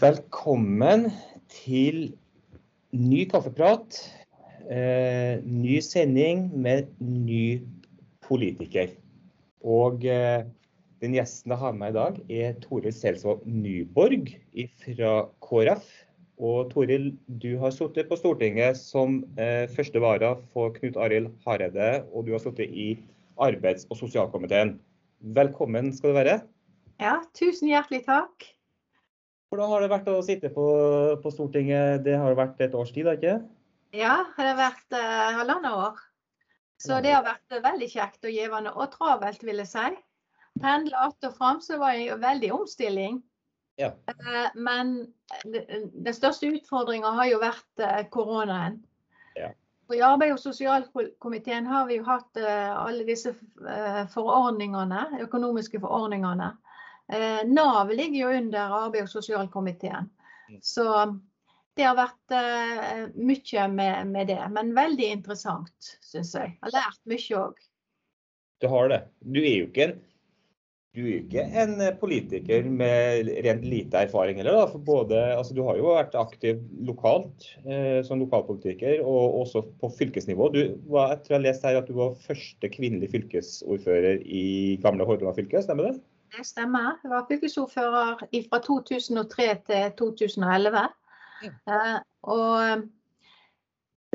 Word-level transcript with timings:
Velkommen 0.00 1.04
til 1.52 2.14
ny 2.96 3.24
kaffeprat. 3.30 3.98
Eh, 4.66 5.42
ny 5.44 5.76
sending 5.84 6.48
med 6.64 6.88
ny 6.98 7.60
politiker. 8.24 8.94
Og 9.62 10.06
eh, 10.08 10.46
den 11.04 11.14
gjesten 11.14 11.52
jeg 11.52 11.60
har 11.60 11.76
med 11.76 11.92
i 11.92 11.96
dag, 11.98 12.18
er 12.32 12.56
Toril 12.64 12.96
Selsvold 12.96 13.44
Nyborg 13.46 14.32
fra 14.82 15.12
KrF. 15.44 15.86
Og 16.42 16.72
Toril, 16.72 17.12
du 17.28 17.52
har 17.60 17.76
sittet 17.76 18.10
på 18.10 18.18
Stortinget 18.18 18.80
som 18.80 19.20
eh, 19.38 19.68
første 19.76 20.02
vara 20.02 20.32
for 20.56 20.74
Knut 20.80 20.98
Arild 20.98 21.30
Hareide, 21.46 22.02
og 22.10 22.26
du 22.26 22.34
har 22.34 22.42
sittet 22.42 22.72
i 22.72 22.96
arbeids- 23.36 23.86
og 23.92 24.00
sosialkomiteen. 24.00 24.74
Velkommen 25.38 25.92
skal 25.94 26.10
du 26.10 26.20
være. 26.22 26.40
Ja, 27.04 27.20
tusen 27.36 27.70
hjertelig 27.70 28.06
takk. 28.08 28.53
Hvordan 29.54 29.70
har 29.70 29.84
det 29.84 29.90
vært 29.92 30.08
å 30.10 30.22
sitte 30.26 30.48
på, 30.50 30.62
på 31.22 31.30
Stortinget? 31.30 32.00
Det 32.02 32.16
har 32.18 32.34
vært 32.34 32.58
et 32.64 32.72
års 32.74 32.88
tid, 32.90 33.06
ikke 33.06 33.36
Ja, 33.94 34.16
det 34.34 34.48
har 34.48 34.56
vært 34.58 34.96
uh, 34.98 35.28
halvannet 35.36 35.76
år. 35.78 36.00
Så 36.82 36.98
det 37.04 37.12
har 37.14 37.22
vært 37.22 37.54
veldig 37.62 37.86
kjekt 37.92 38.26
og 38.26 38.34
givende. 38.34 38.72
Og 38.74 38.90
travelt, 38.96 39.44
vil 39.46 39.62
jeg 39.62 39.70
si. 39.70 39.92
Pendle 40.58 40.98
att 40.98 41.28
og 41.28 41.36
fram, 41.36 41.60
så 41.62 41.78
var 41.78 41.94
det 41.94 42.18
veldig 42.18 42.50
omstilling. 42.56 43.22
Ja. 43.78 43.92
Uh, 44.10 44.50
men 44.58 44.92
den 45.46 46.18
største 46.18 46.50
utfordringa 46.50 47.14
har 47.14 47.30
jo 47.30 47.38
vært 47.44 47.86
koronaen. 48.10 48.82
Ja. 49.38 49.52
I 49.94 50.02
arbeid- 50.02 50.34
og 50.34 50.42
sosialkomiteen 50.42 51.70
har 51.70 51.86
vi 51.86 52.00
jo 52.00 52.08
hatt 52.10 52.42
alle 52.42 53.06
disse 53.06 53.36
forordningene, 54.16 55.06
økonomiske 55.22 55.78
forordningene. 55.78 56.56
Eh, 57.12 57.42
Nav 57.46 57.92
ligger 57.92 58.20
jo 58.20 58.32
under 58.38 58.76
arbeid- 58.84 59.08
og 59.08 59.12
sosialkomiteen. 59.12 60.08
Mm. 60.50 60.60
Så 60.62 60.88
det 61.74 61.86
har 61.88 61.98
vært 61.98 62.34
uh, 62.34 63.12
mye 63.18 63.68
med, 63.72 64.10
med, 64.14 64.30
det. 64.30 64.40
Men 64.54 64.74
veldig 64.76 65.10
interessant, 65.18 65.94
syns 66.06 66.34
jeg. 66.36 66.54
Jeg 66.54 66.68
har 66.68 66.76
lært 66.76 67.00
mye 67.10 67.38
òg. 67.40 67.62
Du 68.62 68.68
har 68.70 68.90
det. 68.92 69.04
Du 69.26 69.40
er 69.42 69.56
jo 69.58 69.66
ikke 69.66 69.88
en, 69.88 69.96
du 70.94 71.00
er 71.02 71.16
ikke 71.18 71.42
en 71.64 71.74
politiker 71.98 72.68
med 72.70 73.32
rent 73.42 73.66
lite 73.66 74.04
erfaring 74.06 74.38
heller. 74.38 74.60
Da. 74.60 74.68
For 74.70 74.86
både, 74.86 75.18
altså, 75.34 75.56
du 75.56 75.64
har 75.66 75.80
jo 75.80 75.90
vært 75.90 76.14
aktiv 76.16 76.62
lokalt 76.86 77.48
eh, 77.66 77.98
som 78.06 78.22
lokalpolitiker, 78.22 79.02
og 79.02 79.40
også 79.42 79.64
på 79.82 79.90
fylkesnivå. 79.98 80.52
Du 80.54 80.62
var, 80.94 81.16
jeg 81.16 81.24
tror 81.24 81.34
jeg 81.34 81.40
har 81.40 81.46
lest 81.48 81.66
her 81.66 81.80
at 81.82 81.90
du 81.90 81.98
var 81.98 82.14
første 82.22 82.70
kvinnelige 82.70 83.16
fylkesordfører 83.16 84.22
i 84.22 84.46
gamle 84.86 85.10
Hordaland 85.10 85.42
fylke, 85.42 85.66
stemmer 85.66 85.90
det? 85.90 85.96
Det 86.34 86.46
stemmer. 86.46 86.98
Jeg 87.02 87.10
var 87.10 87.26
fylkesordfører 87.28 88.18
fra 88.50 88.58
2003 88.58 89.46
til 89.66 89.92
2011. 89.98 90.82
Ja. 91.44 91.50
Eh, 91.68 91.98
og 92.22 92.62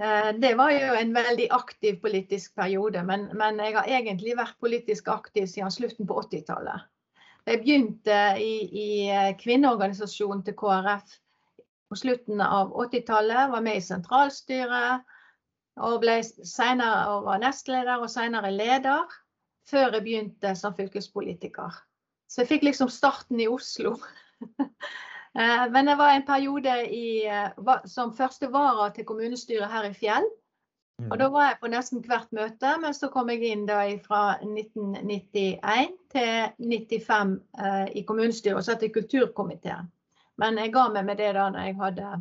eh, 0.02 0.32
det 0.42 0.52
var 0.58 0.74
jo 0.74 0.98
en 1.00 1.14
veldig 1.16 1.48
aktiv 1.56 2.02
politisk 2.02 2.56
periode, 2.56 3.04
men, 3.04 3.30
men, 3.38 3.60
jeg 3.64 3.78
har 3.78 3.88
egentlig 3.88 4.36
vært 4.38 4.60
politisk 4.60 5.08
aktiv 5.08 5.48
siden 5.48 5.72
slutten 5.72 6.08
på 6.08 6.20
80-tallet. 6.26 6.88
Jeg 7.48 7.62
begynte 7.64 8.20
i, 8.44 8.54
i 8.68 8.90
eh, 9.10 9.32
kvinneorganisasjonen 9.40 10.44
til 10.44 10.58
KrF 10.60 11.16
på 11.90 11.96
slutten 12.04 12.42
av 12.44 12.76
80-tallet. 12.76 13.52
Var 13.54 13.64
med 13.64 13.80
i 13.80 13.86
sentralstyret 13.86 15.08
og 15.80 16.02
ble 16.04 16.20
senere 16.28 17.14
og 17.16 17.30
var 17.30 17.40
nestleder 17.46 18.04
og 18.04 18.12
senere 18.12 18.52
leder. 18.52 19.08
Før 19.70 19.94
jeg 19.94 20.04
begynte 20.04 20.56
som 20.58 20.76
fylkespolitiker. 20.76 21.86
Så 22.30 22.44
jeg 22.44 22.52
fikk 22.54 22.68
liksom 22.70 22.92
starten 22.94 23.42
i 23.42 23.50
Oslo. 23.52 23.98
Eh, 25.38 25.68
men 25.70 25.86
det 25.86 25.94
var 25.96 26.10
en 26.12 26.24
periode 26.26 26.72
i, 26.90 27.22
eh, 27.30 27.76
som 27.86 28.10
første 28.18 28.48
vara 28.50 28.88
til 28.90 29.06
kommunestyret 29.06 29.70
her 29.70 29.86
i 29.86 29.92
Fjell. 29.94 30.26
Og 31.06 31.14
da 31.20 31.28
mm. 31.28 31.34
var 31.34 31.46
jeg 31.46 31.60
på 31.62 31.70
nesten 31.72 32.02
hvert 32.04 32.32
møte, 32.36 32.72
men 32.82 32.96
så 32.98 33.08
kom 33.14 33.30
jeg 33.32 33.46
inn 33.48 33.68
da 33.70 33.78
fra 34.04 34.24
1991 34.42 35.94
til 36.12 36.50
95 36.58 37.36
eh, 37.62 37.86
i 38.02 38.04
kommunestyret 38.10 38.58
og 38.58 38.66
satt 38.68 38.84
i 38.84 38.92
kulturkomiteen. 38.92 39.88
Men 40.42 40.60
jeg 40.60 40.74
ga 40.74 40.90
meg 40.92 41.08
med 41.08 41.22
det 41.22 41.32
da 41.38 41.46
når 41.54 41.70
jeg 41.70 41.80
hadde 41.80 42.12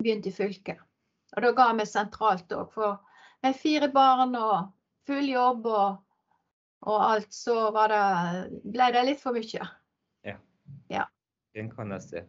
begynt 0.00 0.26
i 0.26 0.34
fylket. 0.34 0.82
Og 1.36 1.44
da 1.44 1.52
ga 1.54 1.68
jeg 1.70 1.78
meg 1.82 1.92
sentralt 1.92 2.56
òg, 2.56 2.72
for 2.74 2.98
med 3.44 3.58
fire 3.60 3.92
barn 3.92 4.34
og 4.38 4.72
full 5.06 5.28
jobb 5.28 5.68
og 5.70 6.00
og 6.88 6.98
alt, 7.04 7.32
så 7.34 7.70
det, 7.92 8.02
ble 8.72 8.90
det 8.94 9.06
litt 9.08 9.22
for 9.22 9.36
mye. 9.36 9.66
Ja. 10.26 10.36
ja. 10.92 11.06
Den 11.56 11.70
kan 11.72 11.92
jeg 11.96 12.06
se. 12.06 12.22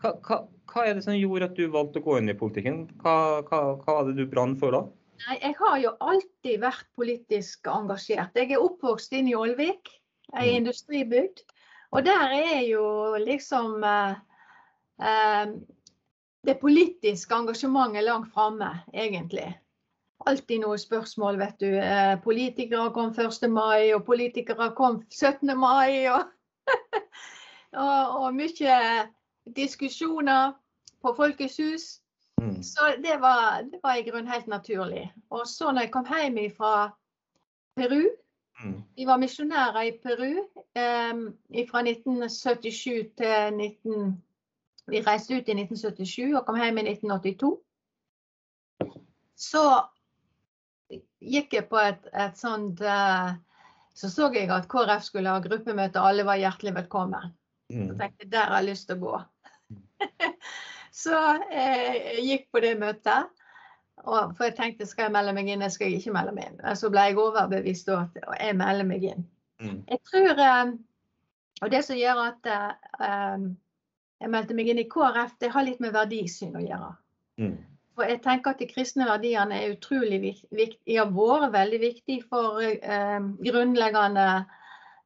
Hva, 0.00 0.14
hva, 0.24 0.38
hva, 0.70 0.84
er 0.84 0.96
det 0.96 1.04
som 1.06 1.16
gjorde 1.16 1.50
at 1.50 1.58
du 1.58 1.66
valgte 1.72 2.00
å 2.00 2.06
gå 2.06 2.18
inn 2.20 2.32
i 2.32 2.36
politikken? 2.38 2.84
Hva, 3.02 3.16
hva, 3.48 3.60
hva 3.80 3.98
var 3.98 4.08
det 4.08 4.16
du 4.18 4.24
brant 4.30 4.58
for 4.60 4.76
da? 4.76 4.82
Nei, 5.26 5.36
Jeg 5.42 5.56
har 5.60 5.76
jo 5.82 5.92
alltid 6.04 6.62
vært 6.64 6.88
politisk 6.96 7.68
engasjert. 7.70 8.36
Jeg 8.36 8.54
er 8.54 8.64
oppvokst 8.64 9.14
inn 9.16 9.28
i 9.30 9.36
Ålvik, 9.38 9.92
ei 10.34 10.48
mm. 10.50 10.56
industribygd. 10.62 11.44
Og 11.94 12.02
der 12.08 12.32
er 12.34 12.62
jo 12.66 12.84
liksom 13.22 13.84
eh, 13.86 14.16
eh, 15.06 15.52
det 16.44 16.56
politiske 16.60 17.36
engasjementet 17.36 18.08
langt 18.08 18.32
framme, 18.34 18.72
egentlig 18.92 19.52
alltid 20.26 20.62
noen 20.62 20.78
spørsmål, 20.78 21.38
vet 21.38 21.60
du. 21.60 21.70
Eh, 21.78 22.14
politikere 22.22 22.90
kom 22.94 23.12
1. 23.12 23.50
mai, 23.50 23.92
og 23.94 24.04
politikere 24.04 24.70
kom 24.76 25.02
17. 25.10 25.52
mai. 25.58 26.06
Og, 26.12 26.24
og, 27.84 28.16
og 28.20 28.34
mye 28.34 28.78
diskusjoner 29.56 30.52
på 31.02 31.14
Folkets 31.16 31.56
hus. 31.56 31.86
Mm. 32.40 32.62
Så 32.62 32.80
det 33.04 33.20
var, 33.20 33.62
det 33.62 33.80
var, 33.82 33.94
i 33.94 34.10
grunnen 34.10 34.32
helt 34.32 34.46
naturlig. 34.46 35.12
Og 35.30 35.46
så 35.46 35.72
når 35.72 35.80
jeg 35.80 35.92
kom 35.92 36.06
hjem 36.08 36.38
fra 36.56 36.90
Peru 37.76 38.02
mm. 38.64 38.82
Vi 38.96 39.06
var 39.06 39.18
misjonærer 39.18 39.82
i 39.82 39.92
Peru 40.02 40.32
eh, 40.74 41.14
fra 41.70 41.82
1977 41.82 43.10
til 43.18 43.52
19... 43.52 44.22
Vi 44.86 45.00
reiste 45.00 45.34
ut 45.34 45.48
i 45.48 45.56
1977 45.56 46.34
og 46.36 46.46
kom 46.46 46.56
hjem 46.60 46.78
i 46.78 46.88
1982. 46.90 47.56
Så 49.36 49.62
gikk 51.24 51.56
jeg 51.58 51.68
på 51.70 51.78
et, 51.80 52.08
et 52.12 52.36
sånt 52.38 52.82
uh, 52.84 53.34
Så 53.94 54.10
så 54.12 54.30
jeg 54.34 54.50
at 54.50 54.68
KrF 54.70 55.06
skulle 55.06 55.30
ha 55.30 55.42
gruppemøte, 55.42 56.02
alle 56.02 56.24
var 56.26 56.40
hjertelig 56.40 56.74
velkommen. 56.74 57.30
Mm. 57.70 57.88
Så 57.88 57.98
tenkte 58.00 58.24
jeg 58.24 58.32
der 58.32 58.50
har 58.50 58.62
jeg 58.62 58.72
lyst 58.72 58.88
til 58.88 58.98
å 58.98 59.04
gå. 59.04 59.20
så 61.04 61.20
eh, 61.46 61.94
jeg 62.16 62.24
gikk 62.26 62.48
på 62.50 62.62
det 62.64 62.72
møtet. 62.80 63.30
Og, 64.04 64.34
for 64.34 64.48
jeg 64.48 64.56
tenkte 64.58 64.88
skal 64.90 65.06
jeg 65.06 65.14
melde 65.14 65.32
meg 65.36 65.48
inn, 65.48 65.62
jeg 65.64 65.76
skal 65.76 65.94
ikke 65.94 66.12
melde 66.16 66.34
meg 66.34 66.50
inn. 66.50 66.58
Så 66.76 66.90
ble 66.92 67.06
jeg 67.06 67.20
overbevist 67.22 67.86
da 67.88 68.00
at 68.02 68.18
jeg 68.42 68.56
melder 68.58 68.88
meg 68.88 69.06
inn. 69.12 69.22
Mm. 69.62 69.78
Jeg 69.88 70.00
tror 70.10 70.42
eh, 70.42 70.72
Og 71.62 71.70
det 71.70 71.84
som 71.86 71.96
gjør 71.96 72.24
at 72.26 72.50
eh, 72.50 73.46
jeg 74.24 74.32
meldte 74.34 74.58
meg 74.58 74.72
inn 74.72 74.82
i 74.82 74.88
KrF, 74.90 75.38
det 75.40 75.52
har 75.54 75.66
litt 75.66 75.80
med 75.84 75.94
verdisyn 75.94 76.58
å 76.58 76.64
gjøre. 76.64 76.90
Mm. 77.40 77.56
For 77.94 78.10
jeg 78.10 78.22
tenker 78.24 78.54
at 78.54 78.60
De 78.62 78.68
kristne 78.68 79.06
verdiene 79.06 79.60
er 79.60 79.74
utrolig 79.76 80.20
viktige, 80.22 80.98
har 80.98 81.10
vært 81.14 81.54
veldig 81.54 81.80
viktige 81.82 82.26
for 82.26 82.60
eh, 82.64 83.20
grunnleggende 83.46 84.28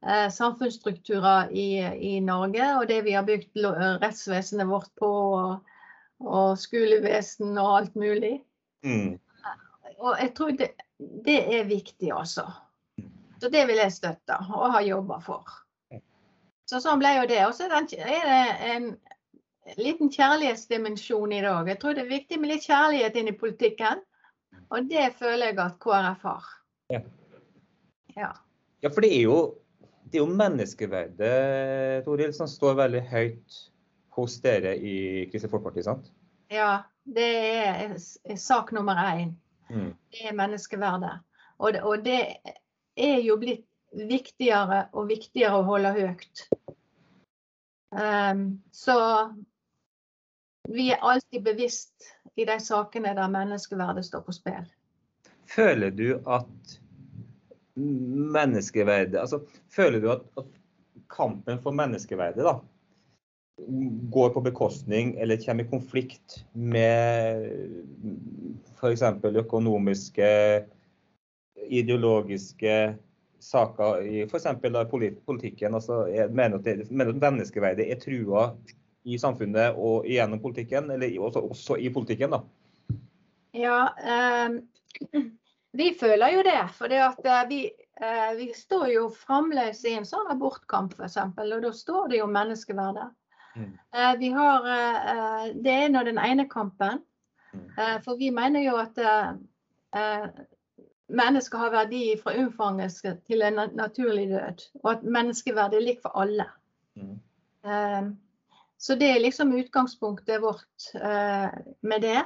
eh, 0.01 0.27
samfunnsstrukturer 0.33 1.53
i, 1.53 1.69
i, 2.09 2.13
Norge. 2.25 2.71
Og 2.79 2.87
det 2.89 3.03
vi 3.05 3.13
har 3.17 3.27
bygd 3.27 3.61
rettsvesenet 4.01 4.69
vårt 4.69 4.89
på, 4.99 5.09
og, 5.37 5.75
og 6.25 6.57
skolevesen 6.57 7.57
og 7.57 7.75
alt 7.77 7.99
mulig. 7.99 8.39
Mm. 8.85 9.19
Og 9.99 10.15
jeg 10.15 10.33
tror 10.35 10.51
det, 10.57 10.71
det, 11.25 11.39
er 11.59 11.69
viktig 11.69 12.13
også. 12.15 12.47
Så 13.39 13.49
det 13.51 13.65
vil 13.67 13.79
jeg 13.79 13.93
støtte 13.95 14.37
og 14.55 14.73
ha 14.73 14.81
jobba 14.83 15.19
for. 15.23 15.45
Så 16.69 16.81
sånn 16.83 17.01
ble 17.01 17.15
jo 17.17 17.29
det. 17.29 17.39
Og 17.47 17.55
så 17.57 17.65
er 17.69 18.25
det 18.25 18.41
en 18.73 18.91
liten 19.77 20.09
kjærlighetsdimensjon 20.13 21.33
i 21.35 21.41
det 21.43 21.51
òg. 21.51 21.69
Jeg 21.71 21.79
tror 21.81 21.97
det 21.97 22.05
er 22.05 22.13
viktig 22.13 22.39
med 22.41 22.53
litt 22.53 22.67
kjærlighet 22.67 23.17
inn 23.19 23.31
i 23.31 23.37
politikken. 23.37 24.03
Og 24.69 24.89
det 24.89 25.07
føler 25.17 25.51
jeg 25.51 25.59
at 25.61 25.79
KrF 25.81 26.25
har. 26.25 26.45
Ja, 26.93 27.01
ja. 28.15 28.29
ja 28.83 28.91
for 28.93 29.05
det 29.05 29.11
er 29.15 29.23
jo, 29.25 29.39
det 30.09 30.19
er 30.19 30.23
jo 30.23 30.37
menneskeverdet 30.41 32.05
Toril, 32.05 32.33
som 32.37 32.49
står 32.49 32.77
veldig 32.83 33.03
høyt 33.09 33.59
hos 34.17 34.39
dere 34.43 34.75
i 34.75 34.95
Kristelig 35.31 35.53
Folkeparti, 35.53 35.85
sant? 35.85 36.09
Ja, 36.53 36.83
det 37.05 37.29
er, 37.29 37.95
sak 38.37 38.73
nummer 38.75 38.97
én. 39.05 39.35
Mm. 39.69 39.93
Det 40.13 40.25
er 40.31 40.37
menneskeverdet. 40.37 41.19
Og 41.59 41.75
og 41.83 42.05
det 42.05 42.21
er 42.97 43.19
jo 43.21 43.37
blitt 43.37 43.65
viktigere 43.93 44.87
og 44.93 45.09
viktigere 45.09 45.59
å 45.59 45.65
holde 45.67 45.93
høyt. 45.97 46.45
Um, 47.89 48.61
så 48.71 48.95
vi 50.69 50.91
er 50.93 51.01
alltid 51.01 51.43
bevisst 51.43 52.11
i 52.37 52.45
de 52.45 52.59
sakene 52.61 53.15
der 53.17 53.31
menneskeverdet 53.31 54.05
står 54.05 54.25
på 54.27 54.35
spill. 54.35 54.67
Føler 55.49 55.89
du 55.89 56.19
at 56.29 56.79
menneskeverdet 57.79 59.17
Altså, 59.17 59.39
føler 59.71 59.99
du 60.03 60.11
at, 60.11 60.25
at 60.37 60.45
kampen 61.09 61.61
for 61.63 61.73
menneskeverdet, 61.73 62.45
da 62.45 62.59
går 64.11 64.29
på 64.29 64.41
bekostning 64.41 65.15
eller 65.19 65.41
kommer 65.41 65.63
i 65.65 65.69
konflikt 65.69 66.45
med 66.53 67.49
f.eks. 68.79 69.03
økonomiske, 69.25 70.29
ideologiske 71.67 72.75
saker 73.39 74.05
i 74.05 74.21
f.eks. 74.27 74.47
politikken. 75.25 75.75
Altså, 75.75 76.05
mener 76.31 76.59
at, 76.59 76.67
at 76.67 76.91
menneskeverdet 77.21 77.91
er 77.91 77.99
trua 77.99 78.51
i 79.09 79.19
samfunnet 79.21 79.77
og 79.77 80.07
gjennom 80.09 80.41
politikken, 80.43 80.91
eller 80.95 81.19
også, 81.19 81.43
også 81.49 81.77
i 81.81 81.91
politikken. 81.93 82.37
da. 82.37 82.43
Ja, 83.57 83.81
eh, 83.97 85.21
vi 85.71 85.93
føler 85.99 86.33
jo 86.33 86.43
det. 86.45 86.59
For 86.77 86.91
det 86.91 87.01
at 87.05 87.25
eh, 87.25 87.45
vi, 87.49 87.61
eh, 88.01 88.31
vi 88.37 88.51
står 88.53 88.87
jo 88.93 89.07
fremdeles 89.13 89.81
i 89.85 89.95
en 89.97 90.07
sånn 90.07 90.29
abortkamp, 90.31 90.93
f.eks. 90.97 91.17
Og 91.37 91.65
da 91.65 91.73
står 91.73 92.13
det 92.13 92.21
jo 92.21 92.29
menneskeverdet. 92.29 93.09
Mm. 93.55 93.73
Eh, 93.95 94.15
vi 94.19 94.29
har, 94.29 94.69
eh, 94.69 95.53
det 95.55 95.73
er 95.73 95.89
nå 95.89 96.03
den 96.07 96.21
ene 96.21 96.45
kampen. 96.49 97.01
Mm. 97.53 97.65
Eh, 97.77 97.97
for 98.05 98.17
vi 98.17 98.31
mener 98.31 98.63
jo 98.63 98.77
at 98.77 98.97
mennesker 101.09 101.57
har 101.57 101.71
verdi 101.73 102.03
fra 102.21 102.35
unnfangelse 102.37 103.15
til 103.25 103.41
en 103.41 103.63
naturlig 103.73 104.27
død. 104.29 104.65
Og 104.83 104.91
at 104.91 105.03
menneskeverdet 105.03 105.79
er 105.79 105.85
likt 105.87 106.03
for 106.05 106.13
alle. 106.21 106.45
Mm. 106.95 107.15
Så 108.79 108.95
det 108.95 109.09
er 109.11 109.19
liksom 109.19 109.51
utgangspunktet 109.59 110.39
vårt 110.41 110.85
med 111.83 112.01
det. 112.01 112.21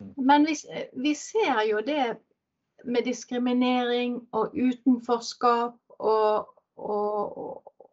Mm. 0.00 0.12
Men 0.28 0.44
vi, 0.44 0.56
vi, 0.92 1.14
ser 1.16 1.62
jo 1.70 1.80
det 1.80 2.18
med 2.84 3.06
diskriminering 3.06 4.18
og 4.36 4.52
utenforskap 4.52 5.78
og, 5.98 6.50
og, 6.76 7.38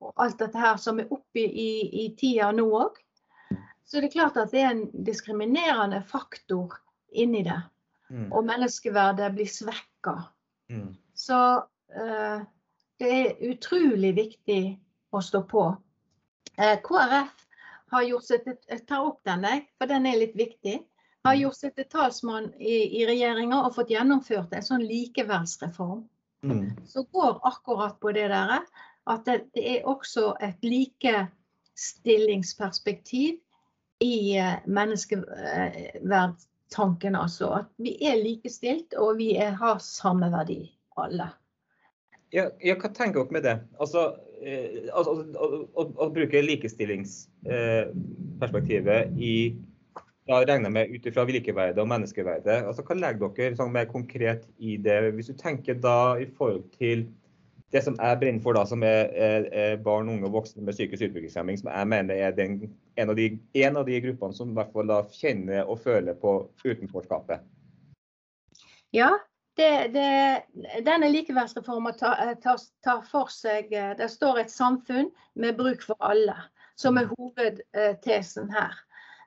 og 0.03 0.13
alt 0.15 0.39
dette 0.39 0.59
her 0.59 0.77
som 0.81 0.99
er 0.99 1.11
oppe 1.13 1.45
i, 1.45 1.71
i 2.03 2.09
tida 2.19 2.51
nå 2.51 2.67
òg. 2.81 2.99
Så 3.85 3.99
det 3.99 4.09
er 4.09 4.15
klart 4.15 4.39
at 4.41 4.51
det 4.51 4.63
er 4.63 4.71
en 4.73 5.05
diskriminerende 5.05 6.01
faktor 6.07 6.75
inni 7.13 7.43
det. 7.45 7.59
Mm. 8.09 8.31
Og 8.31 8.45
menneskeverdet 8.47 9.31
blir 9.35 9.49
svekka. 9.49 10.15
Mm. 10.71 10.93
Så 11.13 11.39
eh, 11.93 12.43
det 12.99 13.11
er 13.19 13.43
utrolig 13.51 14.13
viktig 14.17 14.61
å 15.13 15.21
stå 15.21 15.43
på. 15.49 15.65
Eh, 16.57 16.77
KrF 16.85 17.43
har 17.93 18.09
gjort 18.09 18.27
seg 18.27 18.47
til, 18.47 18.57
Jeg 18.69 18.85
tar 18.89 19.05
opp 19.05 19.21
den, 19.27 19.45
for 19.77 19.89
den 19.89 20.09
er 20.09 20.19
litt 20.19 20.35
viktig 20.37 20.79
har 21.23 21.37
gjort 21.39 21.55
seg 21.57 21.71
til 21.77 21.85
talsmann 21.91 22.53
i, 22.59 22.99
i 22.99 23.05
regjeringa 23.07 23.61
og 23.63 23.75
fått 23.77 23.91
gjennomført 23.93 24.53
en 24.55 24.65
sånn 24.65 24.87
likeverdsreform. 24.87 26.01
Mm. 26.43 26.69
Så 26.87 27.03
går 27.15 27.33
akkurat 27.47 27.99
på 28.03 28.11
det 28.15 28.27
der 28.31 28.49
at 28.59 29.25
det, 29.27 29.37
det 29.55 29.63
er 29.77 29.87
også 29.87 30.33
et 30.43 30.59
likestillingsperspektiv 30.63 33.33
i 34.03 34.39
uh, 34.39 34.55
menneskeverdtanken. 34.67 37.15
Altså 37.15 37.49
at 37.61 37.69
vi 37.79 38.03
er 38.03 38.15
likestilt 38.19 38.93
og 38.99 39.17
vi 39.21 39.37
er, 39.39 39.51
har 39.59 39.79
samme 39.83 40.31
verdi, 40.33 40.77
alle. 40.99 41.27
Ja, 42.33 42.49
ja, 42.65 42.75
hva 42.81 42.89
tenker 42.89 43.19
dere 43.21 43.33
med 43.35 43.43
det? 43.45 43.57
Altså, 43.79 44.01
eh, 44.17 44.32
altså 44.93 45.11
å, 45.13 45.15
å, 45.73 45.83
å, 46.05 46.07
bruke 46.13 46.41
likestillingsperspektivet 46.43 49.05
eh, 49.05 49.11
i 49.17 49.55
da 50.27 50.39
regner 50.39 50.69
jeg 50.69 50.75
med 50.77 50.91
ut 50.93 51.07
ifra 51.09 51.23
likeverdet 51.27 51.81
og 51.83 51.89
menneskeverdet. 51.91 52.63
Altså, 52.69 52.81
hva 52.87 52.95
legger 52.95 53.33
dere 53.35 53.57
sånn 53.59 53.75
mer 53.75 53.87
konkret 53.91 54.41
i 54.55 54.77
det? 54.79 55.11
Hvis 55.17 55.31
du 55.33 55.35
tenker 55.39 55.75
da 55.83 56.15
i 56.21 56.27
forhold 56.37 56.65
til 56.77 56.99
det 57.73 57.81
som 57.83 57.97
jeg 57.97 58.19
brenner 58.21 58.43
for, 58.43 58.55
da, 58.55 58.63
som 58.69 58.83
er, 58.85 59.09
er, 59.17 59.47
er 59.51 59.81
barn, 59.83 60.09
unge 60.13 60.27
og 60.29 60.35
voksne 60.37 60.63
med 60.63 60.77
psykisk 60.77 61.09
utviklingshemming, 61.09 61.57
som 61.59 61.69
jeg 61.73 61.89
mener 61.89 62.21
er 62.21 62.35
den, 62.37 62.51
en, 62.95 63.09
av 63.09 63.17
de, 63.17 63.25
en, 63.65 63.79
av 63.81 63.87
de, 63.89 63.99
gruppene 64.05 64.37
som 64.37 64.53
i 64.53 64.57
hvert 64.59 64.71
fall 64.75 64.91
da 64.91 64.99
kjenner 65.11 65.65
og 65.65 65.81
føler 65.81 66.13
på 66.21 66.31
utenforskapet. 66.63 67.43
Ja, 68.93 69.09
det, 69.55 69.87
det, 69.93 70.43
denne 70.85 71.09
likeverdsreformen 71.13 71.93
tar, 71.99 72.33
tar, 72.41 72.61
tar, 72.83 73.03
for 73.05 73.29
seg 73.29 73.69
Det 73.97 74.09
står 74.09 74.39
et 74.41 74.51
samfunn 74.51 75.11
med 75.37 75.57
bruk 75.59 75.83
for 75.85 75.99
alle, 76.01 76.35
som 76.75 76.97
er 76.97 77.11
hovedtesen 77.11 78.49
her. 78.53 78.73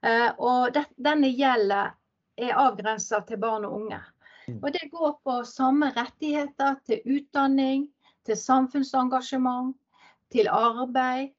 Eh, 0.02 0.30
og 0.38 0.74
det, 0.74 0.84
denne 0.96 1.30
gjelder 1.30 1.94
er 2.36 2.58
avgrensa 2.58 3.22
til 3.26 3.40
barn 3.40 3.64
og 3.68 3.80
unge. 3.80 4.00
Mm. 4.46 4.58
Og 4.62 4.72
det 4.72 4.90
går 4.92 5.14
på 5.24 5.36
samme 5.48 5.90
rettigheter 5.96 6.76
til 6.86 7.16
utdanning, 7.16 7.88
til 8.26 8.36
samfunnsengasjement, 8.38 9.74
til 10.32 10.50
arbeid. 10.50 11.32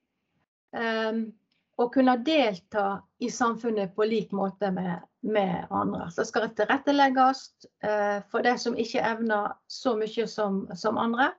Um, 0.75 1.31
og 1.77 1.93
kunne 1.93 2.17
delta 2.25 2.97
i 3.21 3.29
samfunnet 3.29 3.93
på 3.95 4.05
lik 4.09 4.33
måte 4.35 4.71
med, 4.73 4.97
med 5.27 5.67
andre. 5.71 6.07
Så 6.11 6.21
det 6.21 6.27
skal 6.31 6.49
tilrettelegges 6.55 7.43
uh, 7.85 8.23
for 8.31 8.45
de 8.45 8.55
som 8.57 8.77
ikke 8.77 9.03
evner 9.03 9.53
så 9.67 9.95
mye 9.99 10.27
som, 10.27 10.63
som 10.75 10.97
andre. 10.97 11.31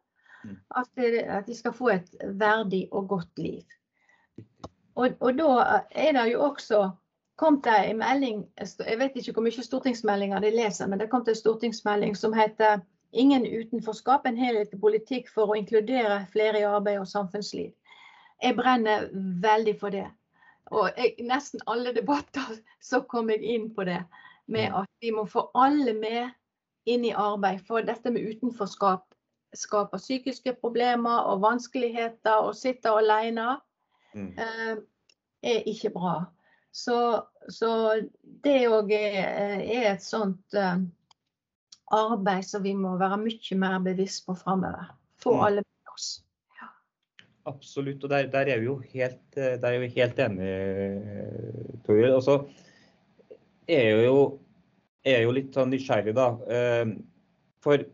Mm. 0.45 0.57
At, 0.77 0.89
de, 0.97 1.23
at, 1.25 1.47
de 1.47 1.57
skal 1.57 1.75
få 1.75 1.89
et 1.97 2.15
verdig 2.39 2.87
og 2.93 3.09
godt 3.09 3.43
liv. 3.43 3.63
Og, 4.95 5.11
og 5.21 5.39
da 5.39 5.83
er 5.91 6.13
det 6.15 6.33
jo 6.33 6.43
også 6.51 6.91
kom 7.39 7.61
det 7.63 7.91
en 7.91 7.99
melding, 7.99 8.47
jeg 8.59 8.99
vet 8.99 9.17
ikke 9.17 9.33
hvor 9.37 9.45
mye 9.47 9.63
stortingsmeldinger 9.63 10.43
de 10.43 10.51
leser, 10.51 10.87
men 10.91 10.99
det 10.99 11.11
kom 11.11 11.25
til 11.25 11.37
en 11.37 11.43
stortingsmelding 11.43 12.17
som 12.17 12.33
heter 12.35 12.81
'Ingen 13.13 13.47
utenforskap 13.47 14.27
en 14.27 14.37
helhetlig 14.37 14.81
politikk 14.81 15.31
for 15.33 15.49
å 15.49 15.57
inkludere 15.57 16.27
flere 16.33 16.61
i 16.61 16.67
arbeid 16.69 16.99
og 17.01 17.07
samfunnsliv'. 17.07 17.73
Jeg 18.43 18.57
brenner 18.57 19.09
veldig 19.43 19.81
for 19.81 19.89
det. 19.89 20.07
Og 20.75 20.91
jeg, 20.97 21.15
nesten 21.25 21.63
alle 21.71 21.95
debatter 21.97 22.59
så 22.89 23.03
kom 23.09 23.31
jeg 23.33 23.45
inn 23.45 23.71
på 23.75 23.87
det. 23.89 24.03
Med 24.49 24.73
at 24.73 24.89
vi 25.05 25.13
må 25.13 25.27
få 25.29 25.51
alle 25.59 25.93
med 25.93 26.31
inn 26.89 27.05
i 27.05 27.13
arbeid. 27.13 27.61
For 27.69 27.85
dette 27.85 28.13
med 28.13 28.25
utenforskap 28.25 29.05
skaper 29.57 30.01
psykiske 30.01 30.55
problemer 30.61 31.29
og 31.29 31.43
vanskeligheter. 31.45 32.49
Å 32.49 32.55
sitte 32.57 32.93
alene 32.93 33.59
mm. 34.15 34.31
eh, 34.41 34.77
er 35.53 35.69
ikke 35.69 35.93
bra. 35.97 36.19
Så, 36.73 36.99
så 37.49 37.71
det 38.45 38.61
òg 38.71 38.93
er, 38.95 39.19
er, 39.59 39.87
et 39.95 40.05
sånt 40.05 40.57
uh, 40.57 40.77
arbeid 41.97 42.47
som 42.47 42.63
vi 42.63 42.75
må 42.77 42.95
være 43.01 43.19
mye 43.25 43.59
mer 43.59 43.79
bevisst 43.85 44.27
på 44.29 44.37
framover. 44.39 44.93
Få 45.23 45.35
mm. 45.35 45.45
alle 45.47 45.65
med 45.65 45.95
oss. 45.95 46.11
Absolutt, 47.49 48.03
og 48.05 48.11
der, 48.13 48.27
der, 48.33 48.51
er 48.53 48.61
vi 48.61 48.69
jo 48.69 48.79
helt, 48.93 49.23
eh, 49.37 49.57
der 49.61 49.69
er 49.69 49.83
vi 49.83 49.93
helt 49.95 50.19
enige, 50.21 50.57
Toril. 51.87 52.11
Og 52.17 52.23
så 52.27 52.41
er 53.69 53.87
jeg 53.89 54.09
jo, 54.09 54.19
er 55.05 55.23
jo 55.25 55.33
litt 55.37 55.57
sånn 55.57 55.73
nysgjerrig, 55.73 56.15
da. 56.17 56.29
Uh, 56.45 56.99
for 57.65 57.87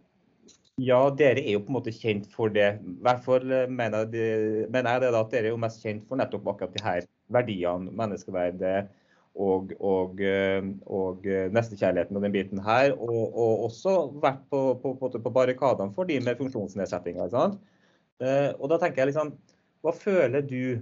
ja, 0.83 0.99
dere 1.15 1.43
er 1.45 1.55
jo 1.55 1.63
på 1.63 1.71
en 1.71 1.79
måte 1.79 1.95
kjent 1.95 2.27
for 2.35 2.51
det. 2.51 2.75
I 2.83 2.97
hvert 3.05 3.23
fall 3.23 3.47
mener 3.71 4.09
jeg, 4.11 4.67
mener 4.75 4.97
jeg 4.97 5.05
det 5.05 5.13
da, 5.15 5.23
at 5.23 5.33
dere 5.35 5.51
er 5.51 5.55
jo 5.55 5.63
mest 5.63 5.85
kjent 5.85 6.07
for 6.09 6.19
nettopp 6.19 6.51
akkurat 6.51 6.75
de 6.75 6.83
her 6.83 7.07
verdiene, 7.35 7.93
menneskeverdet 7.95 8.89
og, 9.35 9.73
og, 9.83 10.21
eh, 10.23 10.67
og 10.87 11.27
eh, 11.27 11.47
nestekjærligheten 11.55 12.19
og 12.19 12.27
den 12.27 12.35
biten 12.35 12.63
her. 12.63 12.95
Og, 12.99 13.23
og 13.31 13.65
også 13.69 13.95
vært 14.23 14.43
på, 14.51 14.63
på, 14.83 14.95
på, 14.99 15.11
på 15.15 15.35
barrikadene 15.35 15.95
for 15.95 16.11
de 16.11 16.19
med 16.23 16.39
funksjonsnedsettinger. 16.43 17.31
Sant? 17.33 17.63
Uh, 18.23 18.55
og 18.63 18.69
da 18.71 18.79
tenker 18.79 19.03
jeg 19.03 19.11
liksom, 19.11 19.33
hva 19.85 19.93
føler 19.93 20.45
du 20.49 20.81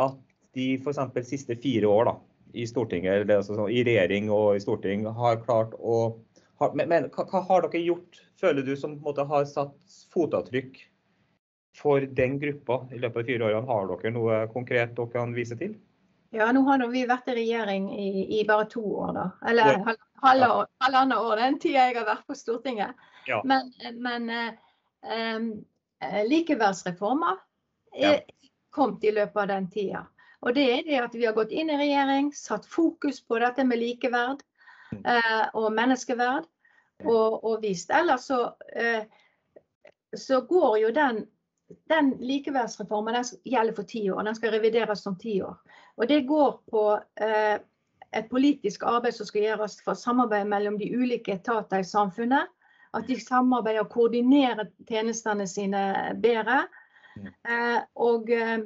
at 0.00 0.20
de 0.54 0.68
f.eks. 0.78 1.26
siste 1.26 1.56
fire 1.58 1.90
år 1.90 2.08
da, 2.10 2.14
i 2.54 2.66
Stortinget, 2.70 3.26
altså, 3.26 3.56
sånn, 3.58 3.72
i 3.74 3.82
regjering 3.86 4.30
og 4.30 4.54
i 4.54 4.62
storting, 4.62 5.02
har 5.16 5.42
klart 5.42 5.74
å 5.78 5.96
har, 6.60 6.74
men, 6.78 6.88
men 6.88 7.08
hva, 7.10 7.24
hva, 7.30 7.40
har 7.48 7.64
dere 7.66 7.82
gjort, 7.82 8.20
føler 8.40 8.66
du, 8.66 8.74
som 8.78 8.98
måte 9.02 9.24
har 9.26 9.46
satt 9.50 9.96
fotavtrykk 10.14 10.78
for 11.74 12.04
den 12.18 12.38
gruppa 12.38 12.84
i 12.94 13.00
løpet 13.02 13.24
av 13.24 13.30
fire 13.30 13.48
årene? 13.48 13.66
Har 13.70 13.90
dere 13.90 14.14
noe 14.14 14.38
konkret 14.52 14.94
dere 14.94 15.10
kan 15.10 15.34
vise 15.34 15.58
til? 15.58 15.74
Ja, 16.34 16.48
nå 16.54 16.64
har 16.66 16.82
vi 16.90 17.04
vært 17.06 17.28
i 17.30 17.36
regjering 17.38 17.88
i, 17.94 18.08
i 18.38 18.42
bare 18.46 18.66
to 18.70 18.82
år, 18.82 19.12
da. 19.14 19.26
Eller 19.50 19.76
ja. 19.76 19.96
halvannet 20.22 21.18
halv 21.18 21.30
år, 21.30 21.42
den 21.42 21.58
tida 21.62 21.88
jeg 21.88 21.98
har 21.98 22.08
vært 22.08 22.26
på 22.30 22.38
Stortinget. 22.38 23.04
Ja. 23.26 23.40
Men, 23.46 23.70
men 24.02 24.30
um, 25.02 25.50
likeverdsreformer 26.30 27.38
er 27.38 27.43
ja. 27.98 28.14
kommet 28.74 29.04
i 29.04 29.12
løpet 29.14 29.42
av 29.42 29.48
den 29.48 29.68
tida. 29.70 30.06
Og 30.44 30.54
det 30.54 30.64
er 30.72 30.82
det 30.86 30.98
at 31.00 31.14
vi 31.16 31.24
har 31.24 31.36
gått 31.36 31.52
inn 31.56 31.70
i 31.72 31.78
regjering, 31.80 32.32
satt 32.36 32.66
fokus 32.68 33.22
på 33.24 33.38
dette 33.40 33.64
med 33.64 33.80
likeverd 33.80 34.42
eh, 34.92 35.46
og 35.56 35.70
menneskeverd, 35.72 36.48
og, 37.04 37.38
og 37.44 37.62
vist. 37.64 37.90
Ellers 37.90 38.28
så, 38.28 38.40
eh, 38.76 39.06
så 40.16 40.42
går 40.48 40.76
jo 40.84 40.90
den 40.94 41.24
den 41.88 42.10
likeverdsreformen 42.20 43.14
den 43.14 43.24
gjelder 43.44 43.76
for 43.76 43.88
ti 43.88 44.10
år. 44.10 44.22
Den 44.22 44.36
skal 44.36 44.52
revideres 44.52 45.06
om 45.06 45.16
ti 45.18 45.42
år. 45.42 45.56
Og 45.96 46.08
Det 46.08 46.20
går 46.28 46.60
på 46.70 46.82
eh, 47.20 47.58
et 48.12 48.28
politisk 48.30 48.82
arbeid 48.86 49.14
som 49.14 49.26
skal 49.26 49.42
gjøres 49.42 49.80
for 49.84 49.98
samarbeid 49.98 50.46
mellom 50.46 50.78
de 50.78 50.90
ulike 50.96 51.34
etater 51.34 51.82
i 51.82 51.88
samfunnet. 51.88 52.50
At 52.94 53.08
de 53.08 53.18
samarbeider 53.20 53.82
og 53.82 53.90
koordinerer 53.90 54.68
tjenestene 54.88 55.46
sine 55.50 56.14
bedre. 56.22 56.64
Mm. 57.16 57.26
Eh, 57.26 57.80
og, 57.94 58.30
eh, 58.30 58.58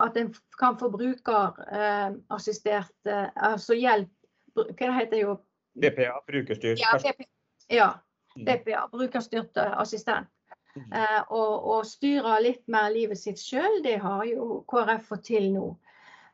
at 0.00 0.16
en 0.20 0.34
kan 0.58 0.78
få 0.78 0.90
brukerassistert 0.92 3.08
eh, 3.08 3.28
altså 3.36 3.78
hjelp 3.78 4.12
Hva 4.56 5.04
det 5.10 5.18
jo 5.20 5.34
BPA, 5.76 6.22
brukerstyrt 6.24 6.80
ja, 6.80 6.96
BPA, 6.96 7.24
ja, 7.68 7.88
Mm. 8.36 8.44
BPA, 8.44 8.88
brukerstyrt 8.92 9.56
eh, 9.56 9.80
assistent. 9.80 10.28
Mm. 10.76 10.92
Eh, 10.92 11.20
og, 11.32 11.68
og 11.72 11.86
styre 11.88 12.36
litt 12.44 12.66
mer 12.68 12.90
livet 12.92 13.18
sitt 13.18 13.40
sjøl, 13.40 13.80
det 13.84 13.96
har 14.02 14.26
jo 14.28 14.60
KrF 14.68 15.08
fått 15.08 15.24
til 15.30 15.48
nå. 15.54 15.70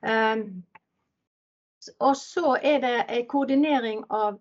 Eh, 0.02 0.42
og 1.98 2.16
så 2.18 2.56
er 2.62 2.82
det 2.82 2.96
en 3.06 3.28
koordinering 3.30 4.02
av 4.10 4.40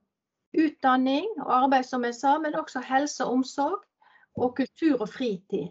utdanning 0.58 1.30
og 1.44 1.54
arbeid, 1.64 1.86
som 1.86 2.06
jeg 2.06 2.18
sa, 2.18 2.36
men 2.42 2.58
også 2.58 2.82
helse 2.86 3.26
og 3.26 3.40
omsorg 3.40 3.86
og 4.42 4.56
kultur 4.58 5.02
og 5.02 5.10
fritid. 5.10 5.70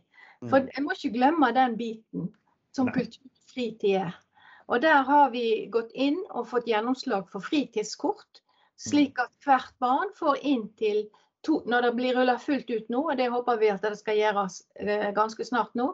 For 0.48 0.60
Mm. 0.60 0.68
jeg 0.74 0.84
må 0.84 0.90
ikke 0.96 1.12
glemme 1.12 1.52
den 1.52 1.76
biten 1.76 2.34
som 2.72 2.86
Nei. 2.86 2.94
kultur 2.94 3.24
og 3.24 3.52
fritid 3.52 3.96
er. 4.00 4.14
Og 4.68 4.82
der 4.82 5.02
har 5.02 5.30
vi 5.30 5.66
gått 5.70 5.90
inn 5.94 6.20
og 6.30 6.46
fått 6.48 6.68
gjennomslag 6.70 7.28
for 7.28 7.40
fritidskort, 7.40 8.40
slik 8.78 9.18
at 9.18 9.32
hvert 9.44 9.74
barn 9.80 10.14
får 10.16 10.38
inntil 10.42 11.08
to 11.42 11.62
Når 11.64 11.82
det 11.82 11.94
blir 11.96 12.14
rulla 12.14 12.38
fullt 12.38 12.70
ut 12.70 12.88
nå, 12.92 13.10
og 13.10 13.16
det 13.16 13.30
håper 13.32 13.56
vi 13.56 13.70
at 13.72 13.80
det 13.82 13.98
skal 13.98 14.16
gjøres 14.16 14.62
eh, 14.76 15.10
ganske 15.16 15.44
snart 15.44 15.74
nå, 15.74 15.86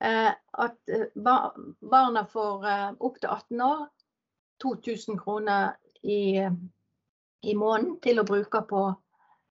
eh, 0.00 0.32
at 0.52 0.88
eh, 0.88 1.12
barna 1.14 2.24
får 2.24 2.64
opp 2.98 3.20
til 3.20 3.28
18 3.28 3.60
år 3.60 3.82
2000 4.62 5.18
kroner 5.20 5.76
i, 6.02 6.48
i 7.42 7.54
måneden 7.54 8.00
til 8.00 8.20
å 8.20 8.24
bruke 8.24 8.62
på, 8.68 8.86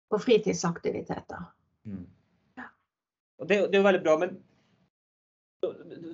på 0.10 0.18
fritidsaktiviteter. 0.18 1.46
Og 3.46 3.50
det, 3.52 3.62
det 3.70 3.78
er 3.78 3.84
jo 3.84 3.88
veldig 3.88 4.04
bra, 4.06 4.16
men 4.22 4.38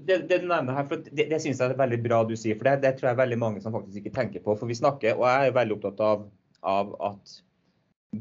det, 0.07 0.17
det 0.29 0.41
du 0.43 0.47
nevner 0.49 0.75
her, 0.75 0.87
for 0.89 1.03
det, 1.07 1.27
det 1.31 1.39
synes 1.43 1.59
jeg 1.59 1.71
er 1.71 1.79
veldig 1.79 2.01
bra 2.03 2.19
du 2.27 2.35
sier. 2.39 2.57
For 2.59 2.67
det, 2.67 2.81
det 2.83 2.97
tror 2.97 3.09
jeg 3.09 3.15
er 3.15 3.23
veldig 3.23 3.39
mange 3.39 3.63
som 3.63 3.75
faktisk 3.75 4.03
ikke 4.03 4.17
tenker 4.17 4.43
på. 4.43 4.57
For 4.59 4.69
vi 4.69 4.77
snakker, 4.77 5.15
og 5.15 5.25
jeg 5.29 5.49
er 5.49 5.55
veldig 5.55 5.77
opptatt 5.79 6.03
av, 6.05 6.27
av 6.67 6.93
at 7.11 7.37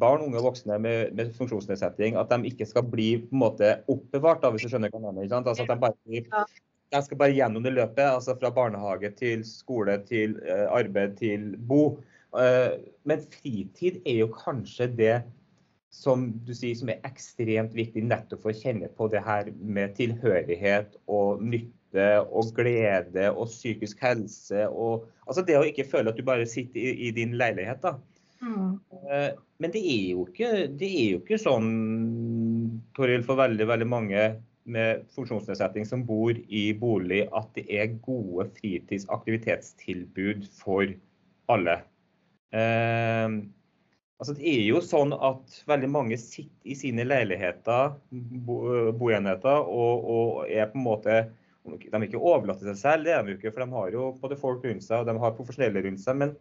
barn, 0.01 0.23
unge 0.23 0.39
og 0.39 0.53
voksne 0.53 0.79
med, 0.79 1.15
med 1.19 1.33
funksjonsnedsetting 1.35 2.19
at 2.19 2.31
de 2.31 2.47
ikke 2.53 2.69
skal 2.71 2.87
bli 2.87 3.09
på 3.25 3.35
en 3.35 3.43
måte 3.43 3.73
oppbevart, 3.91 4.45
da, 4.45 4.53
hvis 4.55 4.67
du 4.67 4.71
skjønner 4.71 4.93
hva 4.93 5.03
jeg 5.03 5.17
mener. 5.19 5.39
Altså 5.41 5.67
at 5.67 5.73
de 5.73 5.81
bare 5.83 6.47
de 6.91 7.03
skal 7.07 7.19
bare 7.21 7.35
gjennom 7.35 7.63
det 7.63 7.75
løpet, 7.77 8.03
altså 8.03 8.35
fra 8.39 8.51
barnehage 8.55 9.13
til 9.19 9.45
skole 9.47 9.95
til 10.09 10.39
eh, 10.43 10.67
arbeid 10.67 11.19
til 11.21 11.53
bo. 11.71 12.01
Eh, 12.39 12.81
men 13.07 13.23
fritid 13.31 14.01
er 14.03 14.25
jo 14.25 14.31
kanskje 14.35 14.89
det 14.99 15.13
som 15.91 16.29
du 16.47 16.53
sier 16.55 16.77
som 16.79 16.91
er 16.93 17.03
ekstremt 17.07 17.75
viktig 17.77 18.05
nettopp 18.07 18.45
for 18.45 18.55
å 18.55 18.61
kjenne 18.61 18.89
på 18.97 19.09
det 19.13 19.23
her 19.27 19.51
med 19.59 19.97
tilhørighet 19.99 20.95
og 21.11 21.43
nytte 21.43 22.07
og 22.31 22.53
glede 22.55 23.27
og 23.33 23.51
psykisk 23.51 24.03
helse. 24.07 24.69
Og, 24.71 25.09
altså 25.27 25.43
det 25.47 25.59
å 25.59 25.67
ikke 25.67 25.89
føle 25.91 26.13
at 26.13 26.19
du 26.19 26.25
bare 26.27 26.47
sitter 26.49 26.79
i, 26.79 27.09
i 27.09 27.15
din 27.17 27.35
leilighet. 27.39 27.83
da. 27.83 27.97
Mm. 28.41 28.79
Eh, 29.11 29.33
Men 29.61 29.75
det 29.75 29.83
er 29.85 30.07
jo 30.15 30.25
ikke, 30.31 30.53
det 30.81 30.89
er 30.89 31.09
jo 31.17 31.21
ikke 31.21 31.41
sånn, 31.43 31.69
Toril, 32.97 33.27
for 33.27 33.37
veldig, 33.43 33.67
veldig 33.69 33.89
mange 33.91 34.23
med 34.71 35.05
funksjonsnedsetting 35.17 35.85
som 35.89 36.07
bor 36.07 36.33
i 36.33 36.71
bolig, 36.79 37.27
at 37.37 37.51
det 37.59 37.67
er 37.69 37.99
gode 38.05 38.47
fritidsaktivitetstilbud 38.61 40.47
for 40.55 40.87
alle. 41.51 41.81
Eh, 42.55 43.27
altså 44.21 44.35
det 44.37 44.45
er 44.47 44.67
jo 44.69 44.83
sånn 44.85 45.15
at 45.17 45.55
veldig 45.69 45.89
mange 45.91 46.19
sitter 46.21 46.69
i 46.69 46.77
sine 46.77 47.07
leiligheter, 47.07 47.95
bo, 48.47 48.61
boenheter, 49.01 49.65
og, 49.65 50.05
og 50.15 50.53
er 50.53 50.69
på 50.71 50.81
en 50.81 50.87
måte 50.87 51.21
De 51.61 51.91
er 51.93 52.07
ikke 52.07 52.21
overlatt 52.21 52.61
til 52.63 52.71
seg 52.71 52.79
selv, 52.81 53.05
det 53.07 53.13
er 53.17 53.25
de 53.25 53.35
ikke, 53.37 53.53
for 53.53 53.65
de 53.65 53.77
har 53.77 53.91
jo 53.97 54.07
både 54.21 54.39
folk 54.41 54.65
rundt 54.65 54.85
seg 54.85 55.03
og 55.03 55.09
de 55.09 55.17
har 55.25 55.35
profesjonelle 55.37 55.83
rundt 55.85 56.03
seg. 56.03 56.17
men 56.23 56.37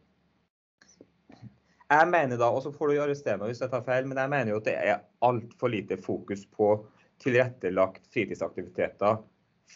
jeg 1.89 2.05
mener 2.11 2.37
da, 2.37 2.51
og 2.53 2.61
så 2.61 2.71
får 2.73 2.91
du 2.91 3.01
arrestere 3.01 3.39
meg 3.41 3.49
hvis 3.49 3.63
jeg 3.63 3.71
tar 3.71 3.85
feil, 3.85 4.05
men 4.07 4.19
jeg 4.21 4.31
mener 4.31 4.53
jo 4.53 4.59
at 4.61 4.67
det 4.67 4.75
er 4.77 5.03
altfor 5.25 5.71
lite 5.73 5.97
fokus 5.97 6.43
på 6.53 6.75
tilrettelagt 7.19 8.05
fritidsaktiviteter 8.13 9.19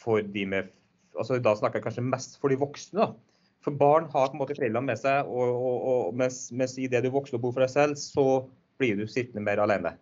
for 0.03 0.21
de 0.35 0.45
med 0.49 0.71
altså 1.19 1.37
Da 1.43 1.53
snakker 1.53 1.77
jeg 1.77 1.85
kanskje 1.87 2.05
mest 2.07 2.39
for 2.41 2.49
de 2.49 2.57
voksne. 2.57 3.03
da. 3.05 3.32
For 3.63 3.75
barn 3.79 4.09
har 4.11 4.27
på 4.27 4.35
en 4.35 4.41
måte 4.41 4.55
foreldrene 4.57 4.91
med 4.91 4.99
seg, 4.99 5.29
og, 5.29 5.55
og, 5.55 5.89
og 5.89 6.17
mens, 6.19 6.45
mens 6.51 6.75
i 6.77 6.89
det 6.91 7.03
du 7.05 7.11
vokser 7.13 7.39
bor 7.39 7.55
for 7.55 7.63
deg 7.63 7.71
selv, 7.71 7.99
så 7.99 8.43
blir 8.81 8.97
du 8.99 9.07
sittende 9.07 9.45
mer 9.45 9.61
alene. 9.63 9.95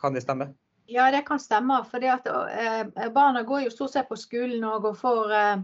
Kan 0.00 0.16
det 0.16 0.24
stemme? 0.24 0.52
Ja, 0.86 1.10
det 1.10 1.24
kan 1.28 1.40
stemme. 1.40 1.82
For 1.90 2.04
eh, 2.04 3.08
barna 3.12 3.42
går 3.42 3.66
jo 3.66 3.72
stort 3.72 3.92
sett 3.92 4.08
på 4.08 4.16
skolen 4.20 4.64
og 4.68 4.90
får 5.00 5.32
eh, 5.36 5.62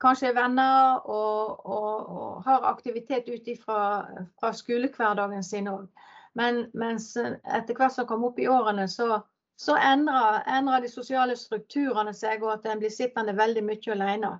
kanskje 0.00 0.32
venner 0.36 1.02
og, 1.04 1.66
og, 1.66 2.14
og 2.16 2.46
har 2.46 2.64
aktivitet 2.72 3.28
ut 3.28 3.50
fra 3.64 4.52
skolehverdagen 4.52 5.44
sin 5.44 5.68
òg. 5.70 5.86
Men 6.34 6.64
mens 6.72 7.12
etter 7.16 7.76
hvert 7.76 7.92
som 7.92 8.08
kommer 8.08 8.32
opp 8.32 8.40
i 8.40 8.48
årene, 8.48 8.88
så, 8.88 9.20
så 9.60 9.76
endrer, 9.76 10.40
endrer 10.48 10.84
de 10.84 10.88
sosiale 10.88 11.36
strukturene 11.36 12.14
seg, 12.16 12.42
og 12.42 12.54
at 12.56 12.66
en 12.66 12.80
blir 12.80 12.92
sittende 12.92 13.36
veldig 13.36 13.64
mye 13.68 13.92
alene. 13.92 14.32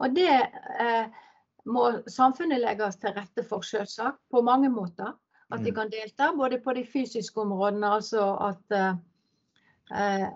Og 0.00 0.14
det 0.14 0.28
eh, 0.80 1.06
må 1.64 1.86
samfunnet 2.08 2.60
legges 2.60 2.96
til 3.00 3.14
rette 3.16 3.42
for, 3.48 3.64
selvsagt, 3.64 4.18
på 4.30 4.42
mange 4.44 4.68
måter. 4.70 5.14
At 5.50 5.62
de 5.62 5.70
Mm. 5.70 5.74
kan 5.76 5.90
delta, 5.90 6.32
både 6.36 6.58
på 6.58 6.74
de 6.74 6.84
fysiske 6.84 7.38
områdene, 7.40 7.86
altså 7.86 8.36
at 8.40 8.72
eh, 8.76 8.94